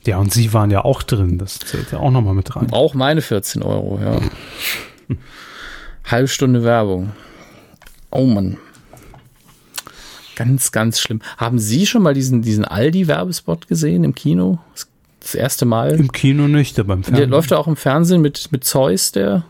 [0.05, 1.37] Ja, und sie waren ja auch drin.
[1.37, 2.71] Das zählt ja auch nochmal mit rein.
[2.71, 4.19] Auch meine 14 Euro, ja.
[6.05, 7.11] Halbe Stunde Werbung.
[8.11, 8.57] Oh Mann.
[10.35, 11.21] Ganz, ganz schlimm.
[11.37, 14.59] Haben Sie schon mal diesen, diesen Aldi-Werbespot gesehen im Kino?
[15.21, 15.91] Das, erste Mal.
[15.99, 17.29] Im Kino nicht, aber im Der Fernsehen.
[17.31, 19.43] läuft ja auch im Fernsehen mit, mit Zeus, der.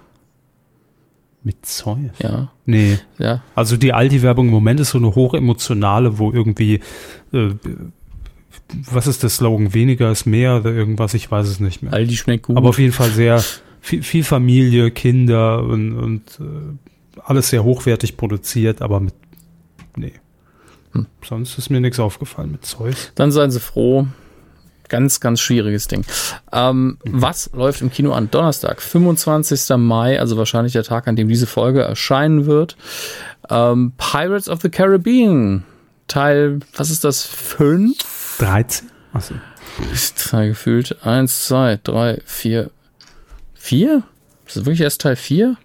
[1.44, 1.98] Mit Zeus?
[2.20, 2.98] Ja, Nee.
[3.18, 3.44] ja.
[3.56, 6.80] Also die Aldi-Werbung im Moment ist so eine hochemotionale, wo irgendwie,
[7.34, 7.50] äh,
[8.92, 9.74] was ist der Slogan?
[9.74, 11.94] Weniger ist mehr oder irgendwas, ich weiß es nicht mehr.
[11.94, 12.58] Aldi schmeckt gut.
[12.58, 13.44] Aber auf jeden Fall sehr
[13.80, 19.14] viel, viel Familie, Kinder und, und äh, alles sehr hochwertig produziert, aber mit,
[19.96, 20.14] nee.
[20.94, 21.06] Hm.
[21.24, 23.12] Sonst ist mir nichts aufgefallen mit Zeus.
[23.16, 24.08] Dann seien Sie froh.
[24.88, 26.06] Ganz, ganz schwieriges Ding.
[26.52, 28.30] Ähm, Was läuft im Kino an?
[28.30, 29.76] Donnerstag, 25.
[29.78, 32.78] Mai, also wahrscheinlich der Tag, an dem diese Folge erscheinen wird.
[33.50, 35.64] Ähm, Pirates of the Caribbean.
[36.08, 37.24] Teil, was ist das?
[37.26, 37.98] Fünf?
[38.40, 38.90] 13?
[39.14, 39.36] Achso.
[39.92, 41.04] Ist da gefühlt.
[41.06, 42.72] Eins, zwei, drei, vier.
[43.54, 44.04] Vier?
[44.46, 45.58] Ist das wirklich erst Teil vier?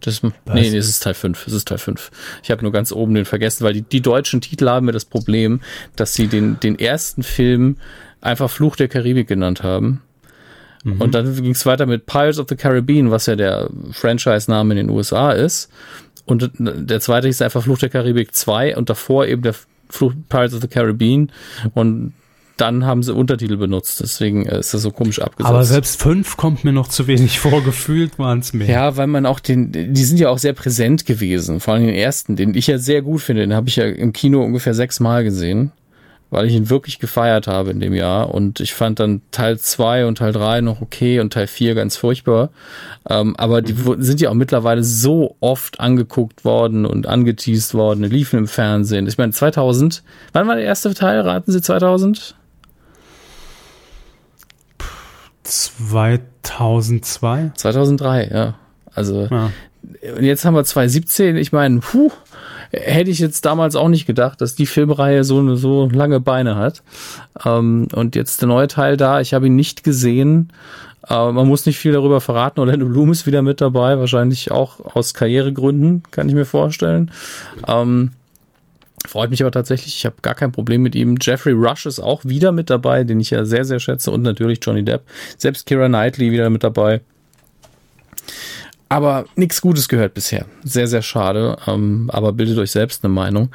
[0.00, 1.46] Das, nee, nee, es ist Teil 5.
[1.46, 2.10] Es ist Teil 5.
[2.42, 5.06] Ich habe nur ganz oben den vergessen, weil die, die deutschen Titel haben mir das
[5.06, 5.60] Problem,
[5.96, 7.76] dass sie den, den ersten Film
[8.20, 10.02] einfach Fluch der Karibik genannt haben.
[11.00, 14.86] Und dann ging es weiter mit Pirates of the Caribbean, was ja der Franchise-Name in
[14.86, 15.68] den USA ist.
[16.26, 19.54] Und der zweite ist einfach Fluch der Karibik 2 und davor eben der
[19.88, 21.30] Fluch Pirates of the Caribbean.
[21.74, 22.12] Und
[22.56, 24.00] dann haben sie Untertitel benutzt.
[24.00, 25.48] Deswegen äh, ist das so komisch abgesetzt.
[25.48, 27.62] Aber selbst fünf kommt mir noch zu wenig vor.
[27.62, 28.68] Gefühlt waren es mehr.
[28.68, 31.60] Ja, weil man auch den, die sind ja auch sehr präsent gewesen.
[31.60, 33.42] Vor allem den ersten, den ich ja sehr gut finde.
[33.42, 35.72] Den habe ich ja im Kino ungefähr sechsmal gesehen,
[36.36, 38.34] weil ich ihn wirklich gefeiert habe in dem Jahr.
[38.34, 41.96] Und ich fand dann Teil zwei und Teil drei noch okay und Teil vier ganz
[41.96, 42.50] furchtbar.
[43.08, 48.04] Ähm, aber die wurden- sind ja auch mittlerweile so oft angeguckt worden und angeteased worden,
[48.04, 49.06] liefen im Fernsehen.
[49.06, 50.02] Ich meine, 2000,
[50.34, 51.20] wann war der erste Teil?
[51.20, 52.34] Raten Sie 2000?
[55.42, 57.52] 2002?
[57.56, 58.54] 2003, ja.
[58.94, 59.50] Also Ja.
[60.16, 61.36] Und jetzt haben wir 2017.
[61.36, 62.10] Ich meine, puh,
[62.76, 66.56] hätte ich jetzt damals auch nicht gedacht, dass die Filmreihe so eine so lange Beine
[66.56, 66.82] hat.
[67.44, 69.20] Ähm, und jetzt der neue Teil da.
[69.20, 70.52] Ich habe ihn nicht gesehen.
[71.08, 72.60] Äh, man muss nicht viel darüber verraten.
[72.60, 77.10] Orlando Bloom ist wieder mit dabei, wahrscheinlich auch aus Karrieregründen, kann ich mir vorstellen.
[77.66, 78.12] Ähm,
[79.06, 79.96] freut mich aber tatsächlich.
[79.96, 81.16] Ich habe gar kein Problem mit ihm.
[81.20, 84.10] Jeffrey Rush ist auch wieder mit dabei, den ich ja sehr, sehr schätze.
[84.10, 85.02] Und natürlich Johnny Depp.
[85.38, 87.00] Selbst Kira Knightley wieder mit dabei.
[88.88, 90.46] Aber nichts Gutes gehört bisher.
[90.64, 91.56] Sehr, sehr schade.
[91.66, 93.50] Ähm, aber bildet euch selbst eine Meinung.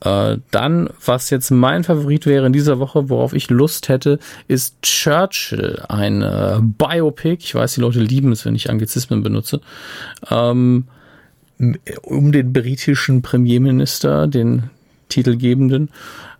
[0.00, 4.18] Äh, dann, was jetzt mein Favorit wäre in dieser Woche, worauf ich Lust hätte,
[4.48, 7.44] ist Churchill, ein äh, Biopic.
[7.44, 9.60] Ich weiß, die Leute lieben es, wenn ich Anglizismen benutze.
[10.30, 10.84] Ähm,
[12.02, 14.70] um den britischen Premierminister, den
[15.08, 15.90] titelgebenden.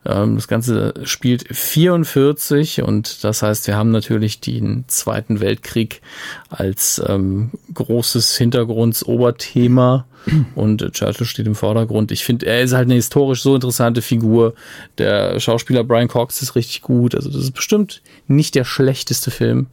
[0.06, 6.02] Ähm, das Ganze spielt 44 und das heißt, wir haben natürlich den Zweiten Weltkrieg
[6.50, 10.06] als ähm, großes Hintergrundsoberthema
[10.54, 12.12] und Churchill steht im Vordergrund.
[12.12, 14.54] Ich finde, er ist halt eine historisch so interessante Figur.
[14.98, 17.14] Der Schauspieler Brian Cox ist richtig gut.
[17.14, 19.66] Also das ist bestimmt nicht der schlechteste Film.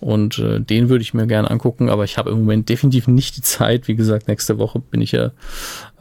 [0.00, 3.38] Und äh, den würde ich mir gerne angucken, aber ich habe im Moment definitiv nicht
[3.38, 3.88] die Zeit.
[3.88, 5.30] Wie gesagt, nächste Woche bin ich ja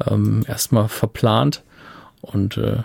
[0.05, 1.63] ähm, erstmal verplant.
[2.21, 2.83] Und äh,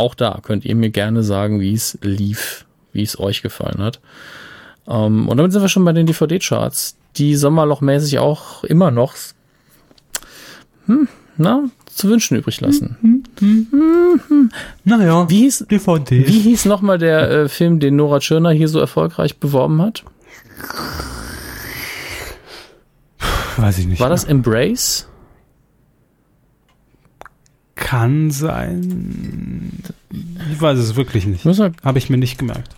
[0.00, 4.00] auch da könnt ihr mir gerne sagen, wie es lief, wie es euch gefallen hat.
[4.88, 9.14] Ähm, und damit sind wir schon bei den DVD-Charts, die sommerlochmäßig auch immer noch
[10.86, 12.96] hm, na, zu wünschen übrig lassen.
[13.00, 14.50] Hm, hm, hm,
[14.84, 16.26] naja, wie hieß, DVD.
[16.26, 20.04] Wie hieß nochmal der äh, Film, den Nora Tschirner hier so erfolgreich beworben hat?
[23.56, 24.00] Weiß ich nicht.
[24.00, 25.09] War das Embrace?
[27.80, 29.72] Kann sein.
[30.52, 31.44] Ich weiß es wirklich nicht.
[31.82, 32.76] Habe ich mir nicht gemerkt.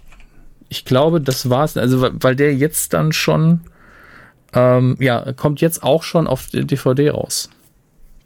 [0.69, 1.77] Ich glaube, das war es.
[1.77, 3.61] Also, weil der jetzt dann schon,
[4.55, 7.51] ähm, ja, kommt jetzt auch schon auf DVD raus.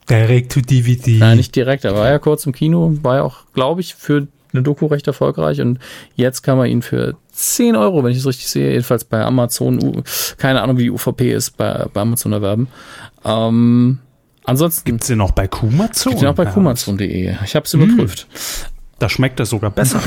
[0.07, 1.17] Direct to DVD.
[1.17, 1.83] Nein, nicht direkt.
[1.83, 5.07] Er war ja kurz im Kino, war ja auch, glaube ich, für eine Doku recht
[5.07, 5.79] erfolgreich und
[6.15, 10.03] jetzt kann man ihn für 10 Euro, wenn ich es richtig sehe, jedenfalls bei Amazon,
[10.37, 12.67] keine Ahnung, wie die UVP ist, bei, bei Amazon erwerben.
[13.25, 13.99] Ähm,
[14.47, 16.11] Ansonsten gibt es den auch bei Kumazon.
[16.11, 17.35] Gibt den auch bei kumazon.de.
[17.43, 17.81] Ich habe es hm.
[17.81, 18.27] überprüft.
[18.97, 20.01] Da schmeckt er sogar besser.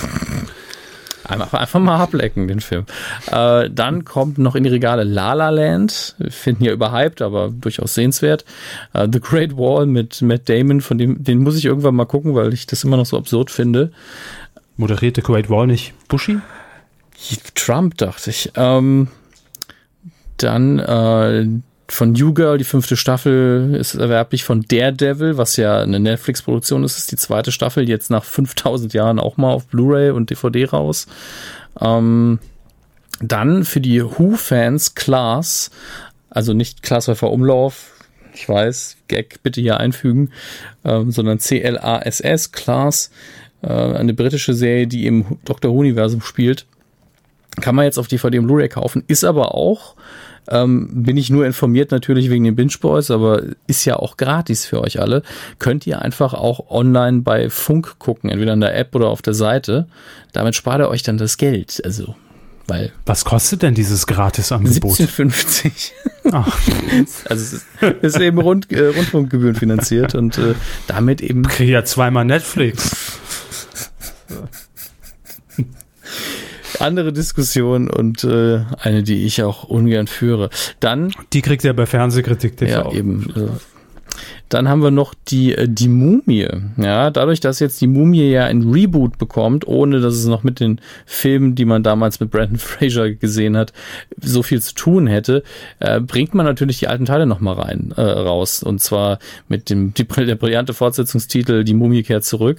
[1.24, 2.86] Einfach, einfach mal ablecken, den Film.
[3.30, 6.16] Äh, dann kommt noch in die Regale La La Land.
[6.18, 8.46] Wir finden ja überhyped, aber durchaus sehenswert.
[8.94, 12.34] Äh, The Great Wall mit Matt Damon, von dem, den muss ich irgendwann mal gucken,
[12.34, 13.92] weil ich das immer noch so absurd finde.
[14.78, 16.38] Moderierte Great Wall nicht Bushi?
[17.54, 18.52] Trump, dachte ich.
[18.56, 19.08] Ähm,
[20.38, 21.46] dann äh,
[21.92, 26.98] von New Girl, die fünfte Staffel ist erwerblich von Daredevil, was ja eine Netflix-Produktion ist,
[26.98, 31.06] ist die zweite Staffel jetzt nach 5000 Jahren auch mal auf Blu-ray und DVD raus.
[31.80, 32.38] Ähm,
[33.20, 35.70] dann für die Who-Fans Class,
[36.30, 37.92] also nicht Klasshäufer Umlauf,
[38.32, 40.30] ich weiß, Gag bitte hier einfügen,
[40.84, 43.10] ähm, sondern C-L-A-S-S, Class,
[43.62, 46.66] äh, eine britische Serie, die im Doctor Who-Universum spielt.
[47.60, 49.96] Kann man jetzt auf DVD und Blu-ray kaufen, ist aber auch
[50.48, 54.66] ähm, bin ich nur informiert natürlich wegen den Binge Boys, aber ist ja auch gratis
[54.66, 55.22] für euch alle.
[55.58, 59.34] Könnt ihr einfach auch online bei Funk gucken, entweder in der App oder auf der
[59.34, 59.86] Seite.
[60.32, 61.80] Damit spart ihr euch dann das Geld.
[61.84, 62.14] Also
[62.70, 64.96] weil Was kostet denn dieses Gratisangebot?
[64.96, 65.90] 17,50.
[67.28, 67.66] also es ist,
[68.00, 70.54] ist eben Rund, äh, Rundfunkgebühren finanziert und äh,
[70.86, 71.42] damit eben.
[71.42, 73.18] Krieg ja zweimal Netflix
[76.80, 80.50] andere Diskussion und äh, eine, die ich auch ungern führe.
[80.80, 81.12] Dann.
[81.32, 82.70] Die kriegt er bei Fernsehkritik TV.
[82.70, 83.32] Ja, eben.
[84.50, 86.48] Dann haben wir noch die, äh, die Mumie.
[86.76, 90.58] Ja, dadurch, dass jetzt die Mumie ja ein Reboot bekommt, ohne dass es noch mit
[90.58, 93.72] den Filmen, die man damals mit Brandon Fraser gesehen hat,
[94.20, 95.44] so viel zu tun hätte,
[95.78, 98.62] äh, bringt man natürlich die alten Teile nochmal rein, äh, raus.
[98.62, 102.58] Und zwar mit dem, die, der brillante Fortsetzungstitel Die Mumie kehrt zurück.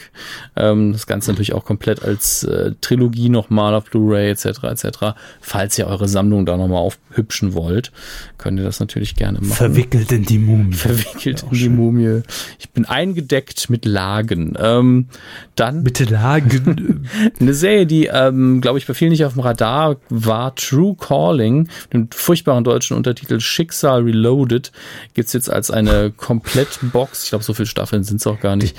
[0.55, 4.63] Ähm, das Ganze natürlich auch komplett als äh, Trilogie nochmal auf Blu-ray etc.
[4.63, 4.87] etc.
[5.41, 7.91] Falls ihr eure Sammlung da nochmal aufhübschen wollt,
[8.37, 9.51] könnt ihr das natürlich gerne machen.
[9.51, 10.73] Verwickelt in die Mumie.
[10.73, 11.80] Verwickelt ja, in die Mumie.
[11.81, 12.21] Mumie.
[12.59, 14.55] Ich bin eingedeckt mit Lagen.
[14.59, 15.07] Ähm,
[15.55, 17.07] dann mit Lagen.
[17.39, 21.67] eine Serie, die, ähm, glaube ich, bei vielen nicht auf dem Radar war, True Calling,
[21.91, 24.71] mit dem furchtbaren deutschen Untertitel Schicksal Reloaded,
[25.13, 27.23] gibt's jetzt als eine Komplettbox.
[27.23, 28.77] Ich glaube, so viele Staffeln sind's auch gar nicht.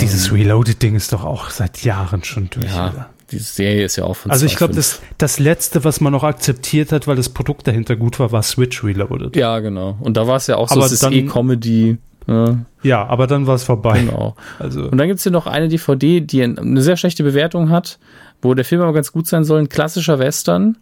[0.00, 2.66] Dieses ähm, Reloaded-Ding ist doch auch seit Jahren schon durch.
[2.66, 3.10] Ja, oder?
[3.30, 6.24] die Serie ist ja auch von Also ich glaube, das, das letzte, was man noch
[6.24, 9.36] akzeptiert hat, weil das Produkt dahinter gut war, war Switch Reloaded.
[9.36, 9.96] Ja, genau.
[10.00, 11.98] Und da war es ja auch so, Aber es ist eh Comedy.
[12.26, 14.00] Ja, ja aber dann war es vorbei.
[14.00, 14.36] Genau.
[14.58, 14.84] Also.
[14.84, 17.98] Und dann gibt es hier noch eine DVD, die eine sehr schlechte Bewertung hat,
[18.42, 19.60] wo der Film aber ganz gut sein soll.
[19.60, 20.78] Ein klassischer Western,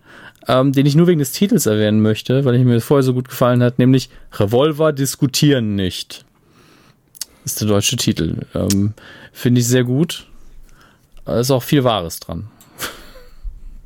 [0.46, 3.28] ähm, den ich nur wegen des Titels erwähnen möchte, weil ich mir vorher so gut
[3.28, 6.24] gefallen hat, nämlich Revolver diskutieren nicht.
[7.44, 8.42] Ist der deutsche Titel.
[8.54, 8.94] Ähm,
[9.32, 10.26] Finde ich sehr gut.
[11.24, 12.48] Da ist auch viel Wahres dran.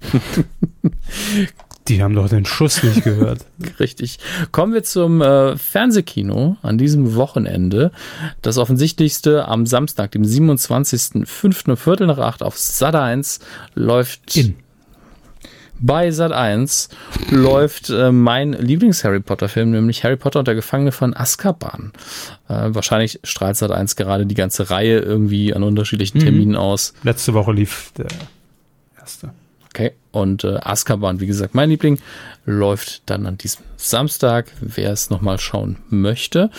[1.92, 3.44] Die haben doch den Schuss nicht gehört.
[3.78, 4.18] Richtig.
[4.50, 7.92] Kommen wir zum äh, Fernsehkino an diesem Wochenende.
[8.40, 11.76] Das offensichtlichste am Samstag, dem 27.05.
[11.76, 13.40] Viertel nach acht auf Sat 1
[13.74, 14.54] läuft in
[15.80, 16.88] Bei Sat 1
[17.30, 21.92] läuft äh, mein Lieblings-Harry Potter-Film, nämlich Harry Potter und der Gefangene von Azkaban.
[22.48, 26.94] Äh, wahrscheinlich strahlt Sat 1 gerade die ganze Reihe irgendwie an unterschiedlichen Terminen aus.
[27.02, 28.06] Letzte Woche lief der
[28.98, 29.34] erste.
[29.74, 29.92] Okay.
[30.10, 31.98] Und äh, Azkaban, wie gesagt, mein Liebling,
[32.44, 36.50] läuft dann an diesem Samstag, wer es nochmal schauen möchte.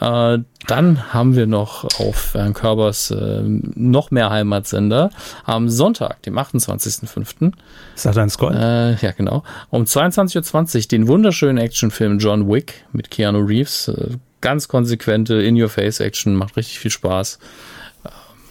[0.00, 5.10] Äh, dann haben wir noch auf Herrn Körbers äh, noch mehr Heimatsender
[5.44, 7.52] am Sonntag, dem 28.05.
[7.94, 8.56] Sat 1 Gold.
[8.56, 9.44] Äh, ja, genau.
[9.70, 13.86] Um 22.20 Uhr den wunderschönen Actionfilm John Wick mit Keanu Reeves.
[13.86, 17.38] Äh, ganz konsequente In-Your-Face-Action, macht richtig viel Spaß.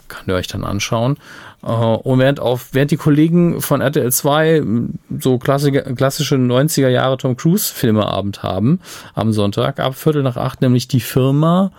[0.07, 1.17] Kann ihr euch dann anschauen.
[1.63, 4.63] Äh, Und während, auf, während die Kollegen von RTL 2
[5.19, 8.79] so klassische, klassische 90er Jahre Tom Cruise Filmeabend haben
[9.13, 11.71] am Sonntag ab Viertel nach acht, nämlich die Firma.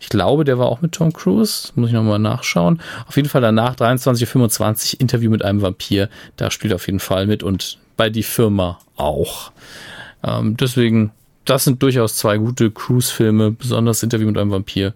[0.00, 1.70] Ich glaube, der war auch mit Tom Cruise.
[1.76, 2.80] Muss ich nochmal nachschauen.
[3.08, 6.10] Auf jeden Fall danach 23.25 Uhr Interview mit einem Vampir.
[6.36, 9.50] Da spielt auf jeden Fall mit und bei die Firma auch.
[10.22, 11.12] Ähm, deswegen,
[11.44, 14.94] das sind durchaus zwei gute Cruise-Filme, besonders Interview mit einem Vampir.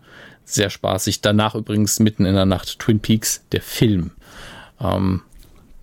[0.49, 1.21] Sehr spaßig.
[1.21, 4.13] Danach übrigens mitten in der Nacht Twin Peaks, der Film.
[4.81, 5.21] Ähm,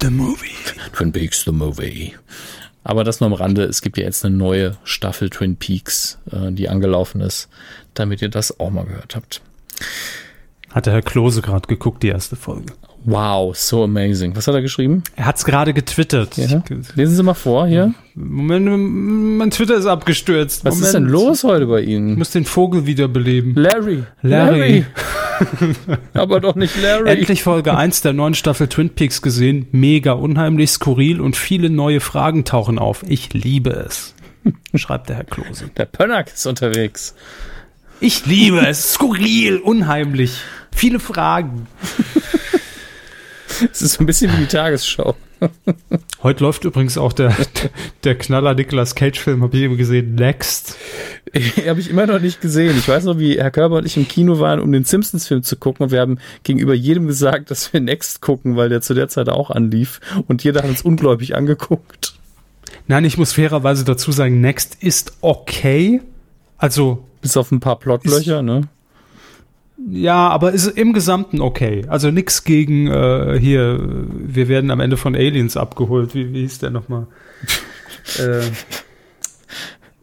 [0.01, 0.55] The Movie.
[0.91, 2.15] Twin Peaks, the movie.
[2.83, 3.63] Aber das nur am Rande.
[3.63, 7.47] Es gibt ja jetzt eine neue Staffel Twin Peaks, äh, die angelaufen ist,
[7.93, 9.41] damit ihr das auch mal gehört habt.
[10.71, 12.73] Hat der Herr Klose gerade geguckt, die erste Folge.
[13.07, 14.35] Wow, so amazing.
[14.35, 15.03] Was hat er geschrieben?
[15.15, 16.37] Er hat es gerade getwittert.
[16.37, 16.63] Ja.
[16.95, 17.93] Lesen Sie mal vor hier.
[18.15, 18.65] Moment,
[19.37, 20.65] mein Twitter ist abgestürzt.
[20.65, 20.85] Was Moment.
[20.87, 22.17] ist denn los heute bei Ich Ihnen?
[22.17, 23.53] muss den Vogel wiederbeleben.
[23.55, 24.03] Larry.
[24.23, 24.85] Larry.
[26.13, 27.09] Aber doch nicht Larry.
[27.11, 29.67] Endlich Folge 1 der neuen Staffel Twin Peaks gesehen.
[29.71, 33.03] Mega, unheimlich, skurril und viele neue Fragen tauchen auf.
[33.07, 34.15] Ich liebe es.
[34.75, 35.69] Schreibt der Herr Klose.
[35.77, 37.13] Der Pönnack ist unterwegs.
[37.99, 38.93] Ich liebe es.
[38.93, 40.39] Skurril, unheimlich.
[40.73, 41.67] Viele Fragen.
[43.71, 45.15] Es ist so ein bisschen wie die Tagesschau.
[46.23, 47.35] Heute läuft übrigens auch der,
[48.03, 50.77] der Knaller Nicolas Cage Film, habe ich eben gesehen, Next.
[51.67, 52.77] Habe ich immer noch nicht gesehen.
[52.77, 55.57] Ich weiß noch, wie Herr Körber und ich im Kino waren, um den Simpsons-Film zu
[55.57, 55.83] gucken.
[55.83, 59.27] Und wir haben gegenüber jedem gesagt, dass wir Next gucken, weil der zu der Zeit
[59.27, 59.99] auch anlief.
[60.27, 62.15] Und jeder hat uns ungläubig angeguckt.
[62.87, 66.01] Nein, ich muss fairerweise dazu sagen, Next ist okay.
[66.57, 68.69] Also, Bis auf ein paar Plotlöcher, ne?
[69.77, 71.85] Ja, aber ist im Gesamten okay.
[71.87, 73.79] Also nix gegen äh, hier,
[74.09, 76.15] wir werden am Ende von Aliens abgeholt.
[76.15, 77.07] Wie, wie hieß der nochmal?
[78.19, 78.41] äh,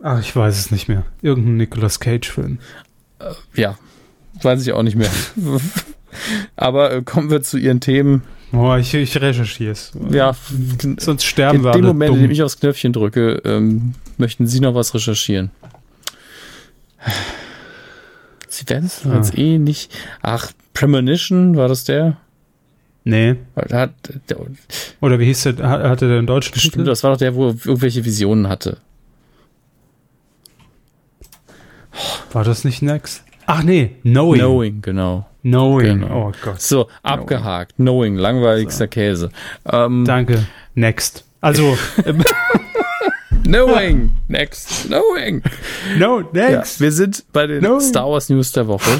[0.02, 1.04] ach, ich weiß es nicht mehr.
[1.22, 2.58] Irgendein Nicolas Cage-Film.
[3.54, 3.78] Ja,
[4.42, 5.10] weiß ich auch nicht mehr.
[6.56, 8.22] Aber äh, kommen wir zu Ihren Themen.
[8.52, 9.92] Oh, ich, ich recherchiere es.
[10.10, 10.36] Ja,
[10.98, 12.28] Sonst sterben in wir dem alle Moment, in dumm.
[12.28, 15.50] dem ich aufs Knöpfchen drücke, ähm, möchten Sie noch was recherchieren?
[18.52, 19.14] Sie werden es Ah.
[19.16, 19.90] jetzt eh nicht.
[20.20, 22.18] Ach, Premonition, war das der?
[23.04, 23.36] Nee.
[23.56, 23.94] Hat,
[24.28, 24.36] der
[25.00, 25.68] Oder wie hieß der?
[25.68, 26.84] Hat- Hatte der einen deutschen Stimmt, Titel?
[26.84, 28.76] das war doch der, wo er irgendwelche Visionen hatte.
[32.32, 33.24] War das nicht Next?
[33.46, 34.38] Ach nee, Knowing.
[34.40, 35.26] Knowing, genau.
[35.42, 36.00] Knowing.
[36.00, 36.28] Genau.
[36.28, 36.60] Oh Gott.
[36.60, 37.74] So, abgehakt.
[37.76, 39.30] Knowing, langweiligster Käse.
[39.64, 40.46] Ähm, Danke.
[40.74, 41.24] Next.
[41.40, 41.76] Also,
[43.52, 45.42] knowing, next, Knowing.
[45.98, 46.80] no, Ja, next.
[46.80, 47.80] wir sind bei den Knowing.
[47.80, 48.90] Star Wars News der Woche.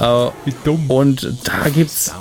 [0.00, 0.04] Äh,
[0.44, 0.90] Wie dumm.
[0.90, 2.12] Und da gibt's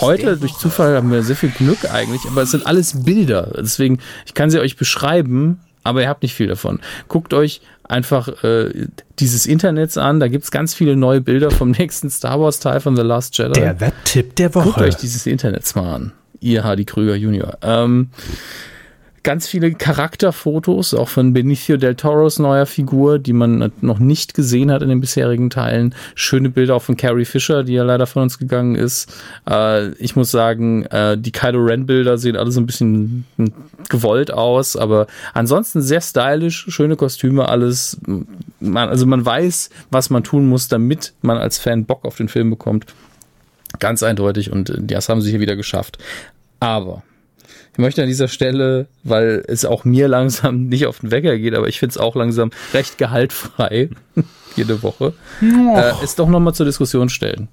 [0.00, 3.52] heute durch Zufall haben wir sehr viel Glück eigentlich, aber es sind alles Bilder.
[3.58, 6.80] Deswegen, ich kann sie euch beschreiben, aber ihr habt nicht viel davon.
[7.08, 8.88] Guckt euch einfach äh,
[9.20, 12.96] dieses Internets an, da gibt's ganz viele neue Bilder vom nächsten Star Wars Teil von
[12.96, 13.52] The Last Jedi.
[13.60, 14.80] Der Wetttipp der Guckt Woche.
[14.84, 16.12] euch dieses Internets mal an.
[16.40, 17.58] Ihr Hardy Krüger Junior.
[17.62, 18.10] Ähm,
[19.26, 24.70] ganz viele Charakterfotos, auch von Benicio del Toros neuer Figur, die man noch nicht gesehen
[24.70, 25.96] hat in den bisherigen Teilen.
[26.14, 29.12] Schöne Bilder auch von Carrie Fisher, die ja leider von uns gegangen ist.
[29.50, 33.24] Äh, ich muss sagen, äh, die Kylo Ren Bilder sehen alle so ein bisschen
[33.88, 37.98] gewollt aus, aber ansonsten sehr stylisch, schöne Kostüme, alles.
[38.60, 42.28] Man, also man weiß, was man tun muss, damit man als Fan Bock auf den
[42.28, 42.86] Film bekommt.
[43.80, 45.98] Ganz eindeutig und das haben sie hier wieder geschafft.
[46.60, 47.02] Aber
[47.76, 51.54] ich möchte an dieser Stelle, weil es auch mir langsam nicht auf den Wecker geht,
[51.54, 53.90] aber ich finde es auch langsam recht gehaltfrei,
[54.56, 55.12] jede Woche,
[55.42, 57.48] äh, es doch nochmal zur Diskussion stellen.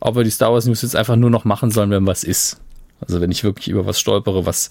[0.00, 2.60] Ob wir die Star Wars News jetzt einfach nur noch machen sollen, wenn was ist.
[3.00, 4.70] Also wenn ich wirklich über was stolpere, was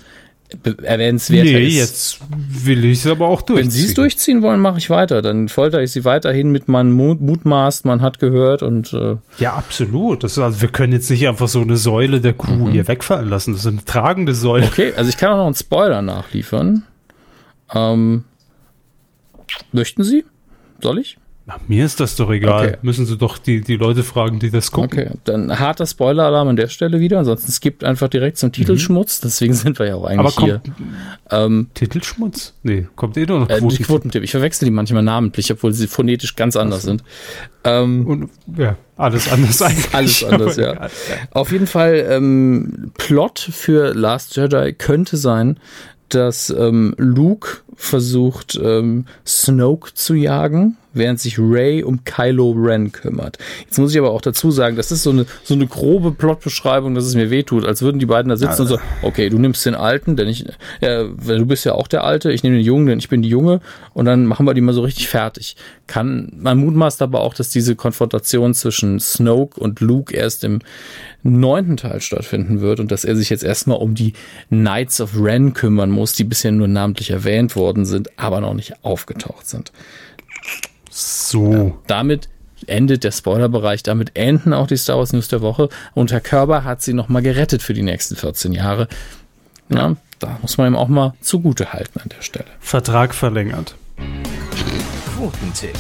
[0.83, 1.75] erwähnenswerter nee, ist.
[1.77, 2.19] jetzt
[2.65, 3.65] will ich es aber auch durchziehen.
[3.65, 5.21] Wenn Sie es durchziehen wollen, mache ich weiter.
[5.21, 9.53] Dann folter ich Sie weiterhin mit man Mut- mutmaßt, man hat gehört und äh, Ja,
[9.55, 10.23] absolut.
[10.23, 12.71] Das also wir können jetzt nicht einfach so eine Säule der Kuh Mhm.
[12.71, 13.51] hier wegfallen lassen.
[13.51, 14.65] Das ist eine tragende Säule.
[14.67, 16.83] Okay, also ich kann auch noch einen Spoiler nachliefern.
[17.75, 18.23] Ähm,
[19.73, 20.23] möchten Sie?
[20.81, 21.17] Soll ich?
[21.47, 22.67] Na, mir ist das doch egal.
[22.67, 22.77] Okay.
[22.81, 24.99] Müssen sie doch die, die Leute fragen, die das gucken.
[24.99, 27.19] Okay, dann harter Spoiler-Alarm an der Stelle wieder.
[27.19, 29.21] Ansonsten skippt einfach direkt zum Titelschmutz.
[29.21, 30.19] Deswegen sind wir ja auch Mhm.
[30.19, 30.61] Eigentlich hier.
[30.65, 30.77] kommt
[31.31, 32.53] Ähm, Titelschmutz?
[32.63, 33.87] Nee, kommt eh nur noch äh, die Quotentipp.
[33.87, 34.23] Quotentipp.
[34.23, 37.01] Ich verwechsel die manchmal namentlich, obwohl sie phonetisch ganz anders sind.
[37.63, 39.95] Ähm, Und ja, alles anders eigentlich.
[39.95, 40.71] Alles anders, ja.
[40.73, 40.89] egal.
[41.31, 45.57] Auf jeden Fall, ähm, Plot für Last Jedi könnte sein,
[46.09, 53.37] dass ähm, Luke versucht, ähm, Snoke zu jagen, während sich Ray um Kylo Ren kümmert.
[53.65, 56.95] Jetzt muss ich aber auch dazu sagen, das ist so eine, so eine grobe Plotbeschreibung,
[56.95, 59.63] dass es mir wehtut, als würden die beiden da sitzen und so, okay, du nimmst
[59.65, 60.45] den Alten, denn ich,
[60.81, 63.29] äh, du bist ja auch der Alte, ich nehme den Jungen, denn ich bin die
[63.29, 63.61] Junge
[63.93, 65.55] und dann machen wir die mal so richtig fertig.
[65.85, 70.59] Kann, man mutmaßt aber auch, dass diese Konfrontation zwischen Snoke und Luke erst im
[71.23, 74.13] neunten Teil stattfinden wird und dass er sich jetzt erstmal um die
[74.49, 78.84] Knights of Ren kümmern muss, die bisher nur namentlich erwähnt worden sind, aber noch nicht
[78.84, 79.73] aufgetaucht sind.
[80.89, 81.77] So.
[81.85, 82.30] Damit
[82.65, 86.64] endet der Spoilerbereich, damit enden auch die Star Wars News der Woche und Herr Körber
[86.64, 88.88] hat sie nochmal gerettet für die nächsten 14 Jahre.
[89.68, 92.48] Na, da muss man ihm auch mal zugute halten an der Stelle.
[92.60, 93.76] Vertrag verlängert.
[95.15, 95.76] Quotentipp.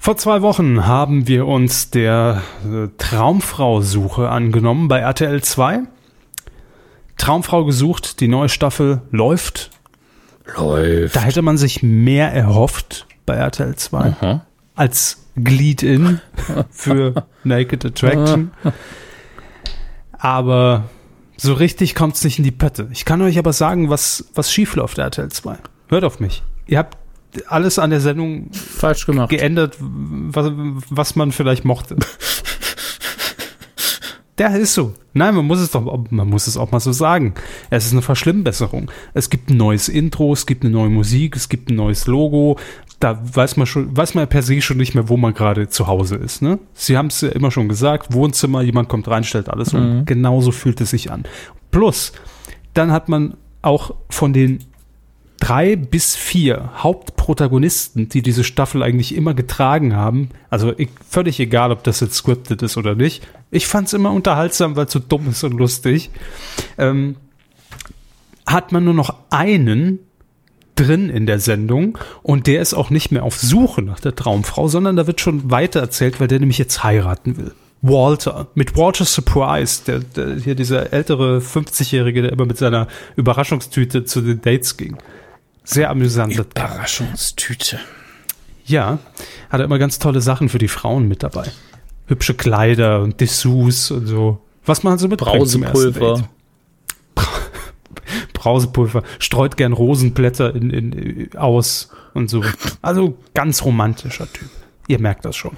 [0.00, 5.80] Vor zwei Wochen haben wir uns der äh, Traumfrau-Suche angenommen bei RTL 2.
[7.16, 9.70] Traumfrau gesucht, die neue Staffel läuft.
[10.56, 11.16] Läuft.
[11.16, 14.46] Da hätte man sich mehr erhofft bei RTL 2 Aha.
[14.74, 16.20] als Glied-In
[16.70, 18.50] für Naked Attraction.
[20.12, 20.84] Aber
[21.36, 22.88] so richtig kommt es nicht in die Pötte.
[22.92, 25.56] Ich kann euch aber sagen, was, was schief läuft, RTL 2.
[25.88, 26.42] Hört auf mich.
[26.66, 26.96] Ihr habt
[27.48, 29.30] alles an der Sendung Falsch gemacht.
[29.30, 30.52] geändert, was,
[30.90, 31.96] was man vielleicht mochte.
[34.38, 34.94] Der ist so.
[35.12, 37.34] Nein, man muss es doch, man muss es auch mal so sagen.
[37.70, 38.90] Es ist eine Verschlimmbesserung.
[39.12, 42.58] Es gibt ein neues Intro, es gibt eine neue Musik, es gibt ein neues Logo.
[42.98, 45.86] Da weiß man schon, weiß man per se schon nicht mehr, wo man gerade zu
[45.86, 46.42] Hause ist.
[46.42, 46.58] Ne?
[46.72, 50.04] Sie haben es ja immer schon gesagt, Wohnzimmer, jemand kommt rein, stellt alles um.
[50.04, 51.22] Genauso fühlt es sich an.
[51.70, 52.12] Plus,
[52.72, 54.64] dann hat man auch von den
[55.44, 61.70] drei bis vier Hauptprotagonisten, die diese Staffel eigentlich immer getragen haben, also ich, völlig egal,
[61.70, 65.00] ob das jetzt scripted ist oder nicht, ich fand es immer unterhaltsam, weil es so
[65.00, 66.10] dumm ist und lustig,
[66.78, 67.16] ähm,
[68.46, 69.98] hat man nur noch einen
[70.76, 74.68] drin in der Sendung und der ist auch nicht mehr auf Suche nach der Traumfrau,
[74.68, 77.52] sondern da wird schon weiter erzählt, weil der nämlich jetzt heiraten will.
[77.82, 84.06] Walter, mit Walter Surprise, der, der hier dieser ältere 50-Jährige, der immer mit seiner Überraschungstüte
[84.06, 84.96] zu den Dates ging.
[85.64, 86.36] Sehr amüsant.
[86.36, 87.80] Überraschungstüte.
[88.66, 88.98] Ja,
[89.50, 91.50] hat er immer ganz tolle Sachen für die Frauen mit dabei.
[92.06, 94.40] Hübsche Kleider und Dessous und so.
[94.66, 96.28] Was man so mitbringt zum ersten Brausepulver.
[98.34, 102.42] Brausepulver, streut gern Rosenblätter in, in, aus und so.
[102.82, 104.50] Also ganz romantischer Typ.
[104.86, 105.52] Ihr merkt das schon.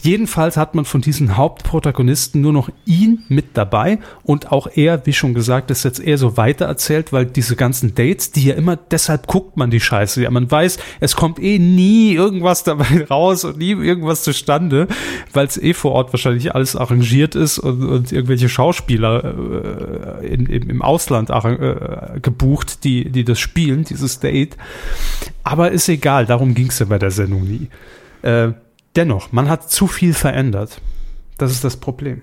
[0.00, 5.12] Jedenfalls hat man von diesen Hauptprotagonisten nur noch ihn mit dabei und auch er, wie
[5.12, 9.26] schon gesagt, ist jetzt eher so weitererzählt, weil diese ganzen Dates, die ja immer, deshalb
[9.26, 10.22] guckt man die Scheiße.
[10.22, 14.88] Ja, man weiß, es kommt eh nie irgendwas dabei raus und nie irgendwas zustande,
[15.34, 19.34] weil es eh vor Ort wahrscheinlich alles arrangiert ist und, und irgendwelche Schauspieler
[20.22, 24.56] äh, in, im, im Ausland äh, gebucht, die, die das spielen, dieses Date.
[25.44, 27.68] Aber ist egal, darum ging es ja bei der Sendung nie.
[28.22, 28.52] Äh,
[28.96, 30.80] dennoch, man hat zu viel verändert.
[31.38, 32.22] Das ist das Problem.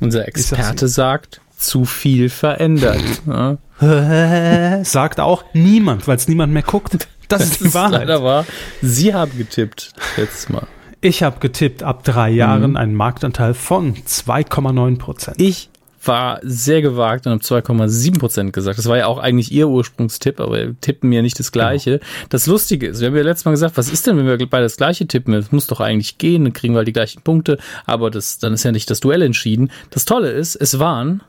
[0.00, 3.02] Unser Experte sagt, zu viel verändert.
[3.80, 4.84] Ja.
[4.84, 7.08] Sagt auch niemand, weil es niemand mehr guckt.
[7.26, 7.92] Das ist die ist Wahrheit.
[8.02, 8.46] leider wahr.
[8.82, 9.92] Sie haben getippt.
[10.16, 10.66] Letztes Mal.
[11.00, 15.40] Ich habe getippt, ab drei Jahren einen Marktanteil von 2,9 Prozent.
[15.40, 15.70] Ich
[16.06, 18.78] war sehr gewagt und habe 2,7 Prozent gesagt.
[18.78, 22.00] Das war ja auch eigentlich ihr Ursprungstipp, aber wir tippen ja nicht das Gleiche.
[22.28, 24.64] Das Lustige ist, wir haben ja letztes Mal gesagt, was ist denn, wenn wir beide
[24.64, 25.34] das Gleiche tippen?
[25.34, 28.52] Das muss doch eigentlich gehen, dann kriegen wir halt die gleichen Punkte, aber das, dann
[28.52, 29.70] ist ja nicht das Duell entschieden.
[29.90, 31.22] Das Tolle ist, es waren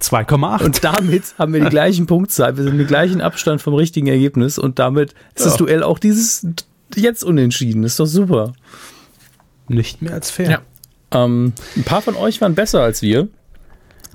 [0.00, 0.64] 2,8.
[0.64, 4.58] und damit haben wir die gleichen Punktzahl, wir sind im gleichen Abstand vom richtigen Ergebnis
[4.58, 5.58] und damit ist das Ja.
[5.58, 6.46] Duell auch dieses
[6.96, 7.84] jetzt unentschieden.
[7.84, 8.52] ist doch super.
[9.68, 10.62] Nicht mehr als fair.
[11.12, 13.28] Ähm, ein paar von euch waren besser als wir.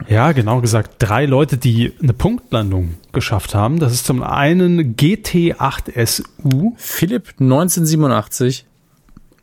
[0.07, 3.79] Ja, genau gesagt, drei Leute, die eine Punktlandung geschafft haben.
[3.79, 8.65] Das ist zum einen GT8SU Philipp 1987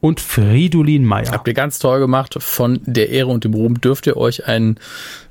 [0.01, 1.33] und Fridolin Meyer.
[1.33, 2.37] Habt ihr ganz toll gemacht.
[2.39, 4.79] Von der Ehre und dem Ruhm dürft ihr euch einen,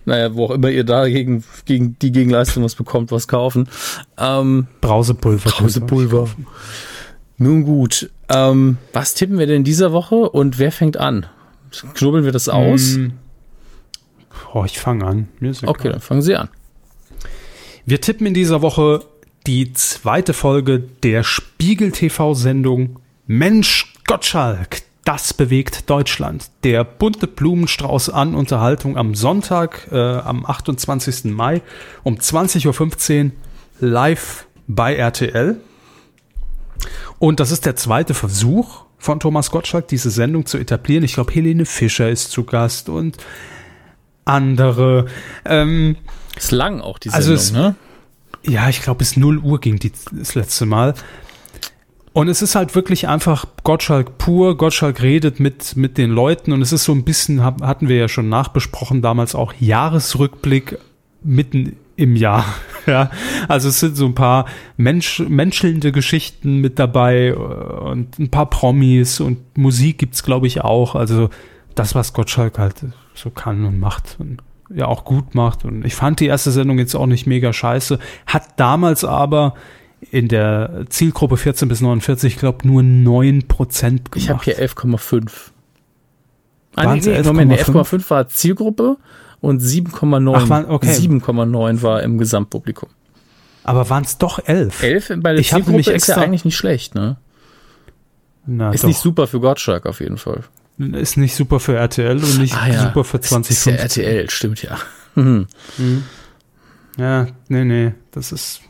[0.03, 3.69] naja, wo auch immer ihr da gegen, gegen die Gegenleistung was bekommt, was kaufen.
[4.17, 5.51] Ähm, Brausepulver.
[5.51, 6.27] Brausepulver.
[7.37, 8.09] nun gut.
[8.29, 11.27] Ähm, was tippen wir denn in dieser Woche und wer fängt an?
[11.93, 12.97] Knubbeln wir das aus?
[12.97, 13.11] Mm,
[14.53, 15.27] Oh, ich fange an.
[15.69, 16.49] Okay, dann fangen Sie an.
[17.85, 19.03] Wir tippen in dieser Woche
[19.45, 26.49] die zweite Folge der Spiegel TV-Sendung Mensch Gottschalk, das bewegt Deutschland.
[26.63, 31.25] Der bunte Blumenstrauß an Unterhaltung am Sonntag, äh, am 28.
[31.25, 31.61] Mai
[32.03, 33.31] um 20.15 Uhr
[33.79, 35.57] live bei RTL.
[37.19, 41.03] Und das ist der zweite Versuch von Thomas Gottschalk, diese Sendung zu etablieren.
[41.03, 43.17] Ich glaube, Helene Fischer ist zu Gast und
[44.25, 45.05] andere.
[45.45, 45.97] Ähm,
[46.37, 47.75] Ist lang auch die Also Sendung, es-
[48.45, 48.51] ne?
[48.53, 50.93] ja, ich glaube, bis 0 Uhr ging die das letzte Mal.
[52.13, 54.55] Und es ist halt wirklich einfach Gottschalk pur.
[54.55, 58.07] Gottschalk redet mit, mit den Leuten und es ist so ein bisschen, hatten wir ja
[58.07, 60.77] schon nachbesprochen, damals auch Jahresrückblick
[61.23, 62.45] mitten im Jahr.
[62.85, 63.11] Ja,
[63.47, 64.45] also es sind so ein paar
[64.75, 70.59] Mensch, menschelnde Geschichten mit dabei äh, und ein paar Promis und Musik gibt's glaube ich,
[70.59, 70.93] auch.
[70.95, 71.29] Also
[71.75, 72.83] das, was Gottschalk halt
[73.13, 74.41] so kann und macht und
[74.73, 75.63] ja auch gut macht.
[75.65, 77.99] Und ich fand die erste Sendung jetzt auch nicht mega scheiße.
[78.25, 79.53] Hat damals aber
[80.11, 83.47] in der Zielgruppe 14 bis 49, ich glaube, nur 9%
[83.79, 84.09] gemacht.
[84.15, 85.31] Ich habe hier 11,5.
[86.75, 87.71] Ah, nee, nee, Moment, nee, 11,5?
[87.71, 88.97] 11,5 war Zielgruppe
[89.43, 90.87] und 7,9 Ach, war- okay.
[90.93, 92.89] 7,9 war im Gesamtpublikum.
[93.63, 94.81] aber waren es doch 11?
[94.81, 97.17] 11 bei der Ich Zielgruppe nämlich ist ja eigentlich nicht schlecht, ne?
[98.45, 98.87] Na, Ist doch.
[98.87, 100.41] nicht super für Gottschalk auf jeden Fall.
[100.77, 103.75] ist nicht super für RTL und nicht super für Ah, Es ist ja 2015.
[103.75, 104.77] RTL, stimmt ja.
[105.15, 105.47] Mhm.
[106.97, 108.61] Ja, nee, nee, das ist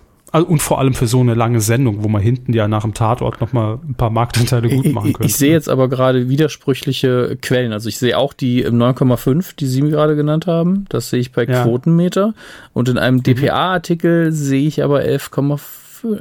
[0.41, 3.39] und vor allem für so eine lange Sendung, wo man hinten ja nach dem Tatort
[3.39, 5.27] noch mal ein paar Marktanteile gut machen könnte.
[5.27, 7.71] ich sehe jetzt aber gerade widersprüchliche Quellen.
[7.71, 10.85] Also ich sehe auch die im 9,5, die Sie gerade genannt haben.
[10.89, 11.63] Das sehe ich bei Ja.
[11.63, 12.33] Quotenmeter.
[12.73, 15.61] Und in einem DPA-Artikel sehe ich aber 11,5,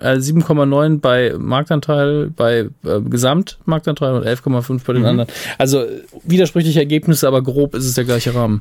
[0.01, 5.31] äh, 7,9 bei Marktanteil, bei äh, Gesamtmarktanteil und 11,5 bei den anderen.
[5.57, 5.85] Also
[6.25, 8.61] widersprüchliche Ergebnisse, aber grob ist es der gleiche Rahmen.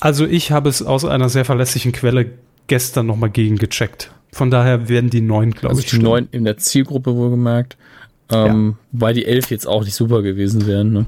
[0.00, 2.32] Also ich habe es aus einer sehr verlässlichen Quelle
[2.66, 4.10] gestern noch mal gegengecheckt.
[4.32, 6.04] Von daher werden die neun, glaube Also ich, die stimmen.
[6.04, 7.76] 9 in der Zielgruppe wohlgemerkt.
[8.30, 10.92] Ähm, Weil die 11 jetzt auch nicht super gewesen wären.
[10.92, 11.06] Ne?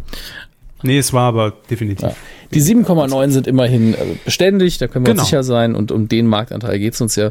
[0.82, 2.02] Nee, es war aber definitiv.
[2.08, 2.14] Ja.
[2.52, 5.22] Die 7,9 sind immerhin äh, beständig, da können wir Genau.
[5.22, 5.74] uns sicher sein.
[5.74, 7.28] Und um den Marktanteil geht es uns ja.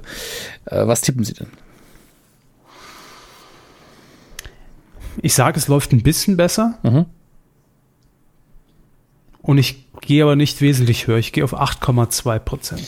[0.65, 1.48] Äh, was tippen Sie denn?
[5.22, 6.80] Ich sage, es läuft ein bisschen besser.
[6.82, 7.06] Mhm.
[9.44, 11.18] Und ich gehe aber nicht wesentlich höher.
[11.18, 12.82] Ich gehe auf 8,2 Prozent.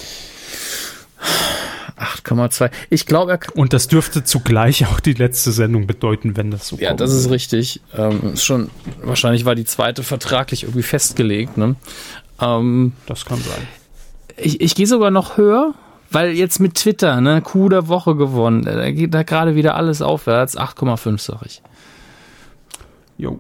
[1.98, 2.72] 8,2.
[2.90, 6.78] Ich glaube, er Und das dürfte zugleich auch die letzte Sendung bedeuten, wenn das so
[6.78, 7.02] Ja, kommt.
[7.02, 7.82] das ist richtig.
[7.98, 8.70] Ähm, ist schon,
[9.02, 11.58] wahrscheinlich war die zweite vertraglich irgendwie festgelegt.
[11.58, 11.76] Ne?
[12.42, 13.68] Ähm, Das kann sein.
[14.38, 15.74] ich ich gehe sogar noch höher,
[16.12, 18.66] weil jetzt mit Twitter, ne, Coup der Woche gewonnen.
[18.68, 20.58] äh, Da geht da gerade wieder alles aufwärts.
[20.58, 21.62] 8,5 sag ich.
[23.18, 23.40] Jo.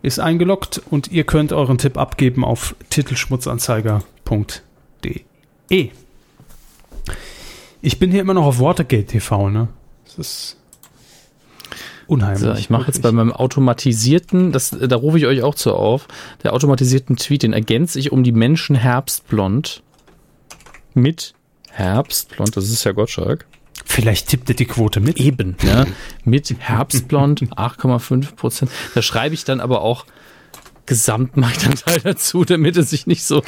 [0.00, 5.90] Ist eingeloggt und ihr könnt euren Tipp abgeben auf titelschmutzanzeiger.de.
[7.82, 9.68] Ich bin hier immer noch auf Watergate TV, ne?
[10.04, 10.56] Das ist
[12.06, 12.40] unheimlich.
[12.40, 16.06] So, ich mache jetzt bei meinem automatisierten, das, da rufe ich euch auch zu auf,
[16.44, 19.82] der automatisierten Tweet, den ergänze ich um die Menschen herbstblond
[20.94, 21.34] mit
[21.70, 23.46] Herbstblond, das ist ja Gottschalk.
[23.84, 25.18] Vielleicht tippt ihr die Quote mit.
[25.18, 25.86] Eben, ja,
[26.24, 28.70] mit Herbstblond 8,5 Prozent.
[28.94, 30.06] Da schreibe ich dann aber auch
[30.86, 33.42] Gesamtmarktanteil dazu, damit es sich nicht so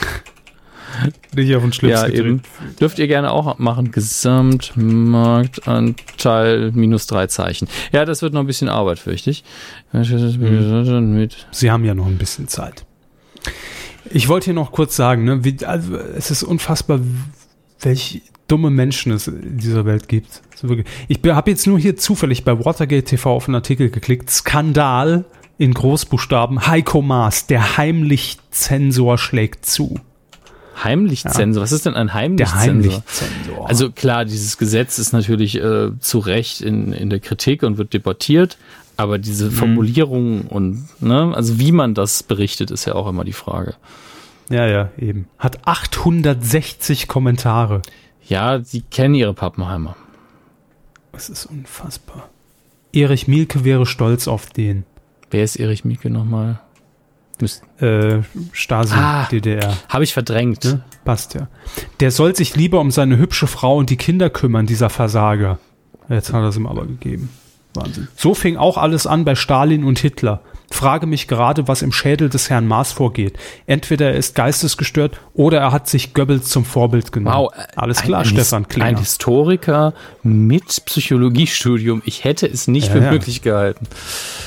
[1.34, 2.20] Nicht auf den Schlips ja, gedreht.
[2.20, 2.42] eben.
[2.80, 3.90] Dürft ihr gerne auch machen.
[3.90, 7.68] Gesamtmarktanteil minus drei Zeichen.
[7.92, 9.44] Ja, das wird noch ein bisschen Arbeit, fürchte ich.
[9.92, 11.46] Mit.
[11.50, 12.84] Sie haben ja noch ein bisschen Zeit.
[14.10, 17.00] Ich wollte hier noch kurz sagen, ne, wie, also, es ist unfassbar,
[17.80, 20.42] welche dumme Menschen es in dieser Welt gibt.
[21.08, 24.30] Ich habe jetzt nur hier zufällig bei Watergate TV auf einen Artikel geklickt.
[24.30, 25.24] Skandal
[25.58, 26.66] in Großbuchstaben.
[26.66, 30.00] Heiko Maas, der Heimlichzensor schlägt zu.
[30.82, 31.62] Heimlichzensor.
[31.62, 32.60] Was ist denn ein Der Heimlichzensor?
[32.60, 33.68] Heimlichzensor.
[33.68, 37.92] Also klar, dieses Gesetz ist natürlich äh, zu Recht in, in der Kritik und wird
[37.92, 38.58] debattiert,
[38.96, 43.32] aber diese Formulierung und ne, also wie man das berichtet, ist ja auch immer die
[43.32, 43.74] Frage.
[44.50, 45.26] ja, ja, eben.
[45.38, 47.82] Hat 860 Kommentare.
[48.26, 49.96] Ja, sie kennen ihre Pappenheimer.
[51.12, 52.28] Das ist unfassbar.
[52.92, 54.84] Erich Mielke wäre stolz auf den.
[55.30, 56.60] Wer ist Erich Mieke nochmal?
[57.80, 58.22] Äh,
[58.52, 59.26] Stasi, Ah.
[59.30, 59.74] DDR.
[59.88, 60.64] Habe ich verdrängt.
[60.64, 60.82] Ne?
[61.04, 61.48] Passt ja.
[62.00, 65.58] Der soll sich lieber um seine hübsche Frau und die Kinder kümmern, dieser Versager.
[66.08, 67.30] Jetzt hat er es ihm aber gegeben.
[67.74, 68.08] Wahnsinn.
[68.16, 70.40] So fing auch alles an bei Stalin und Hitler.
[70.74, 73.38] Frage mich gerade, was im Schädel des Herrn Maas vorgeht.
[73.66, 77.36] Entweder er ist geistesgestört oder er hat sich Goebbels zum Vorbild genommen.
[77.36, 78.98] Wow, Alles ein- klar, ein, Stefan Ein Klinger.
[78.98, 82.02] Historiker mit Psychologiestudium.
[82.04, 83.10] Ich hätte es nicht Ja, für ja.
[83.12, 83.86] möglich gehalten.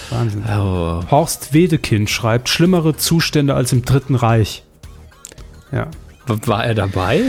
[0.09, 0.43] Wahnsinn.
[0.47, 1.01] Oh.
[1.09, 4.63] Horst Wedekind schreibt, schlimmere Zustände als im Dritten Reich.
[5.71, 5.87] Ja,
[6.27, 7.21] War er dabei?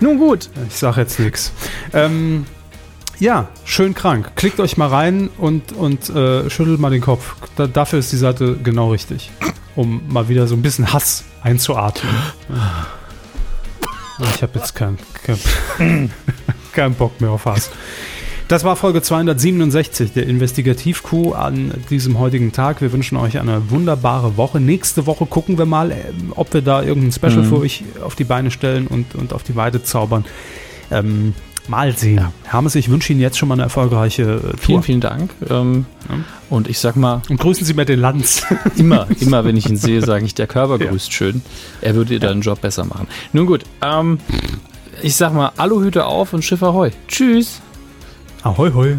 [0.00, 0.48] Nun gut.
[0.68, 1.52] ich sag jetzt nichts.
[1.92, 2.46] Ähm,
[3.24, 4.32] Ja, schön krank.
[4.36, 7.34] Klickt euch mal rein und, und äh, schüttelt mal den Kopf.
[7.56, 9.30] Da, dafür ist die Seite genau richtig.
[9.76, 12.12] Um mal wieder so ein bisschen Hass einzuatmen.
[14.34, 16.10] Ich habe jetzt keinen kein,
[16.74, 17.70] kein Bock mehr auf Hass.
[18.48, 22.82] Das war Folge 267 der Investigativ-Coup an diesem heutigen Tag.
[22.82, 24.60] Wir wünschen euch eine wunderbare Woche.
[24.60, 27.48] Nächste Woche gucken wir mal, äh, ob wir da irgendein Special Mhm.
[27.48, 30.26] für euch auf die Beine stellen und, und auf die Weide zaubern.
[30.90, 31.32] Ähm,
[31.68, 32.26] mal sehen.
[32.44, 34.58] Hermes, ich wünsche Ihnen jetzt schon mal eine erfolgreiche äh, Tour.
[34.58, 35.30] Vielen, vielen Dank.
[35.48, 35.86] Ähm,
[36.50, 38.44] Und ich sag mal, Und grüßen Sie mir den Lanz.
[38.76, 41.42] immer, immer, wenn ich ihn sehe, sage ich, der Körper grüßt schön.
[41.80, 43.08] Er würde deinen Job besser machen.
[43.32, 44.18] Nun gut, ähm,
[45.02, 46.90] ich sag mal, Aluhüte auf und Schiff ahoi.
[47.08, 47.60] Tschüss.
[48.42, 48.98] Ahoi, hoi.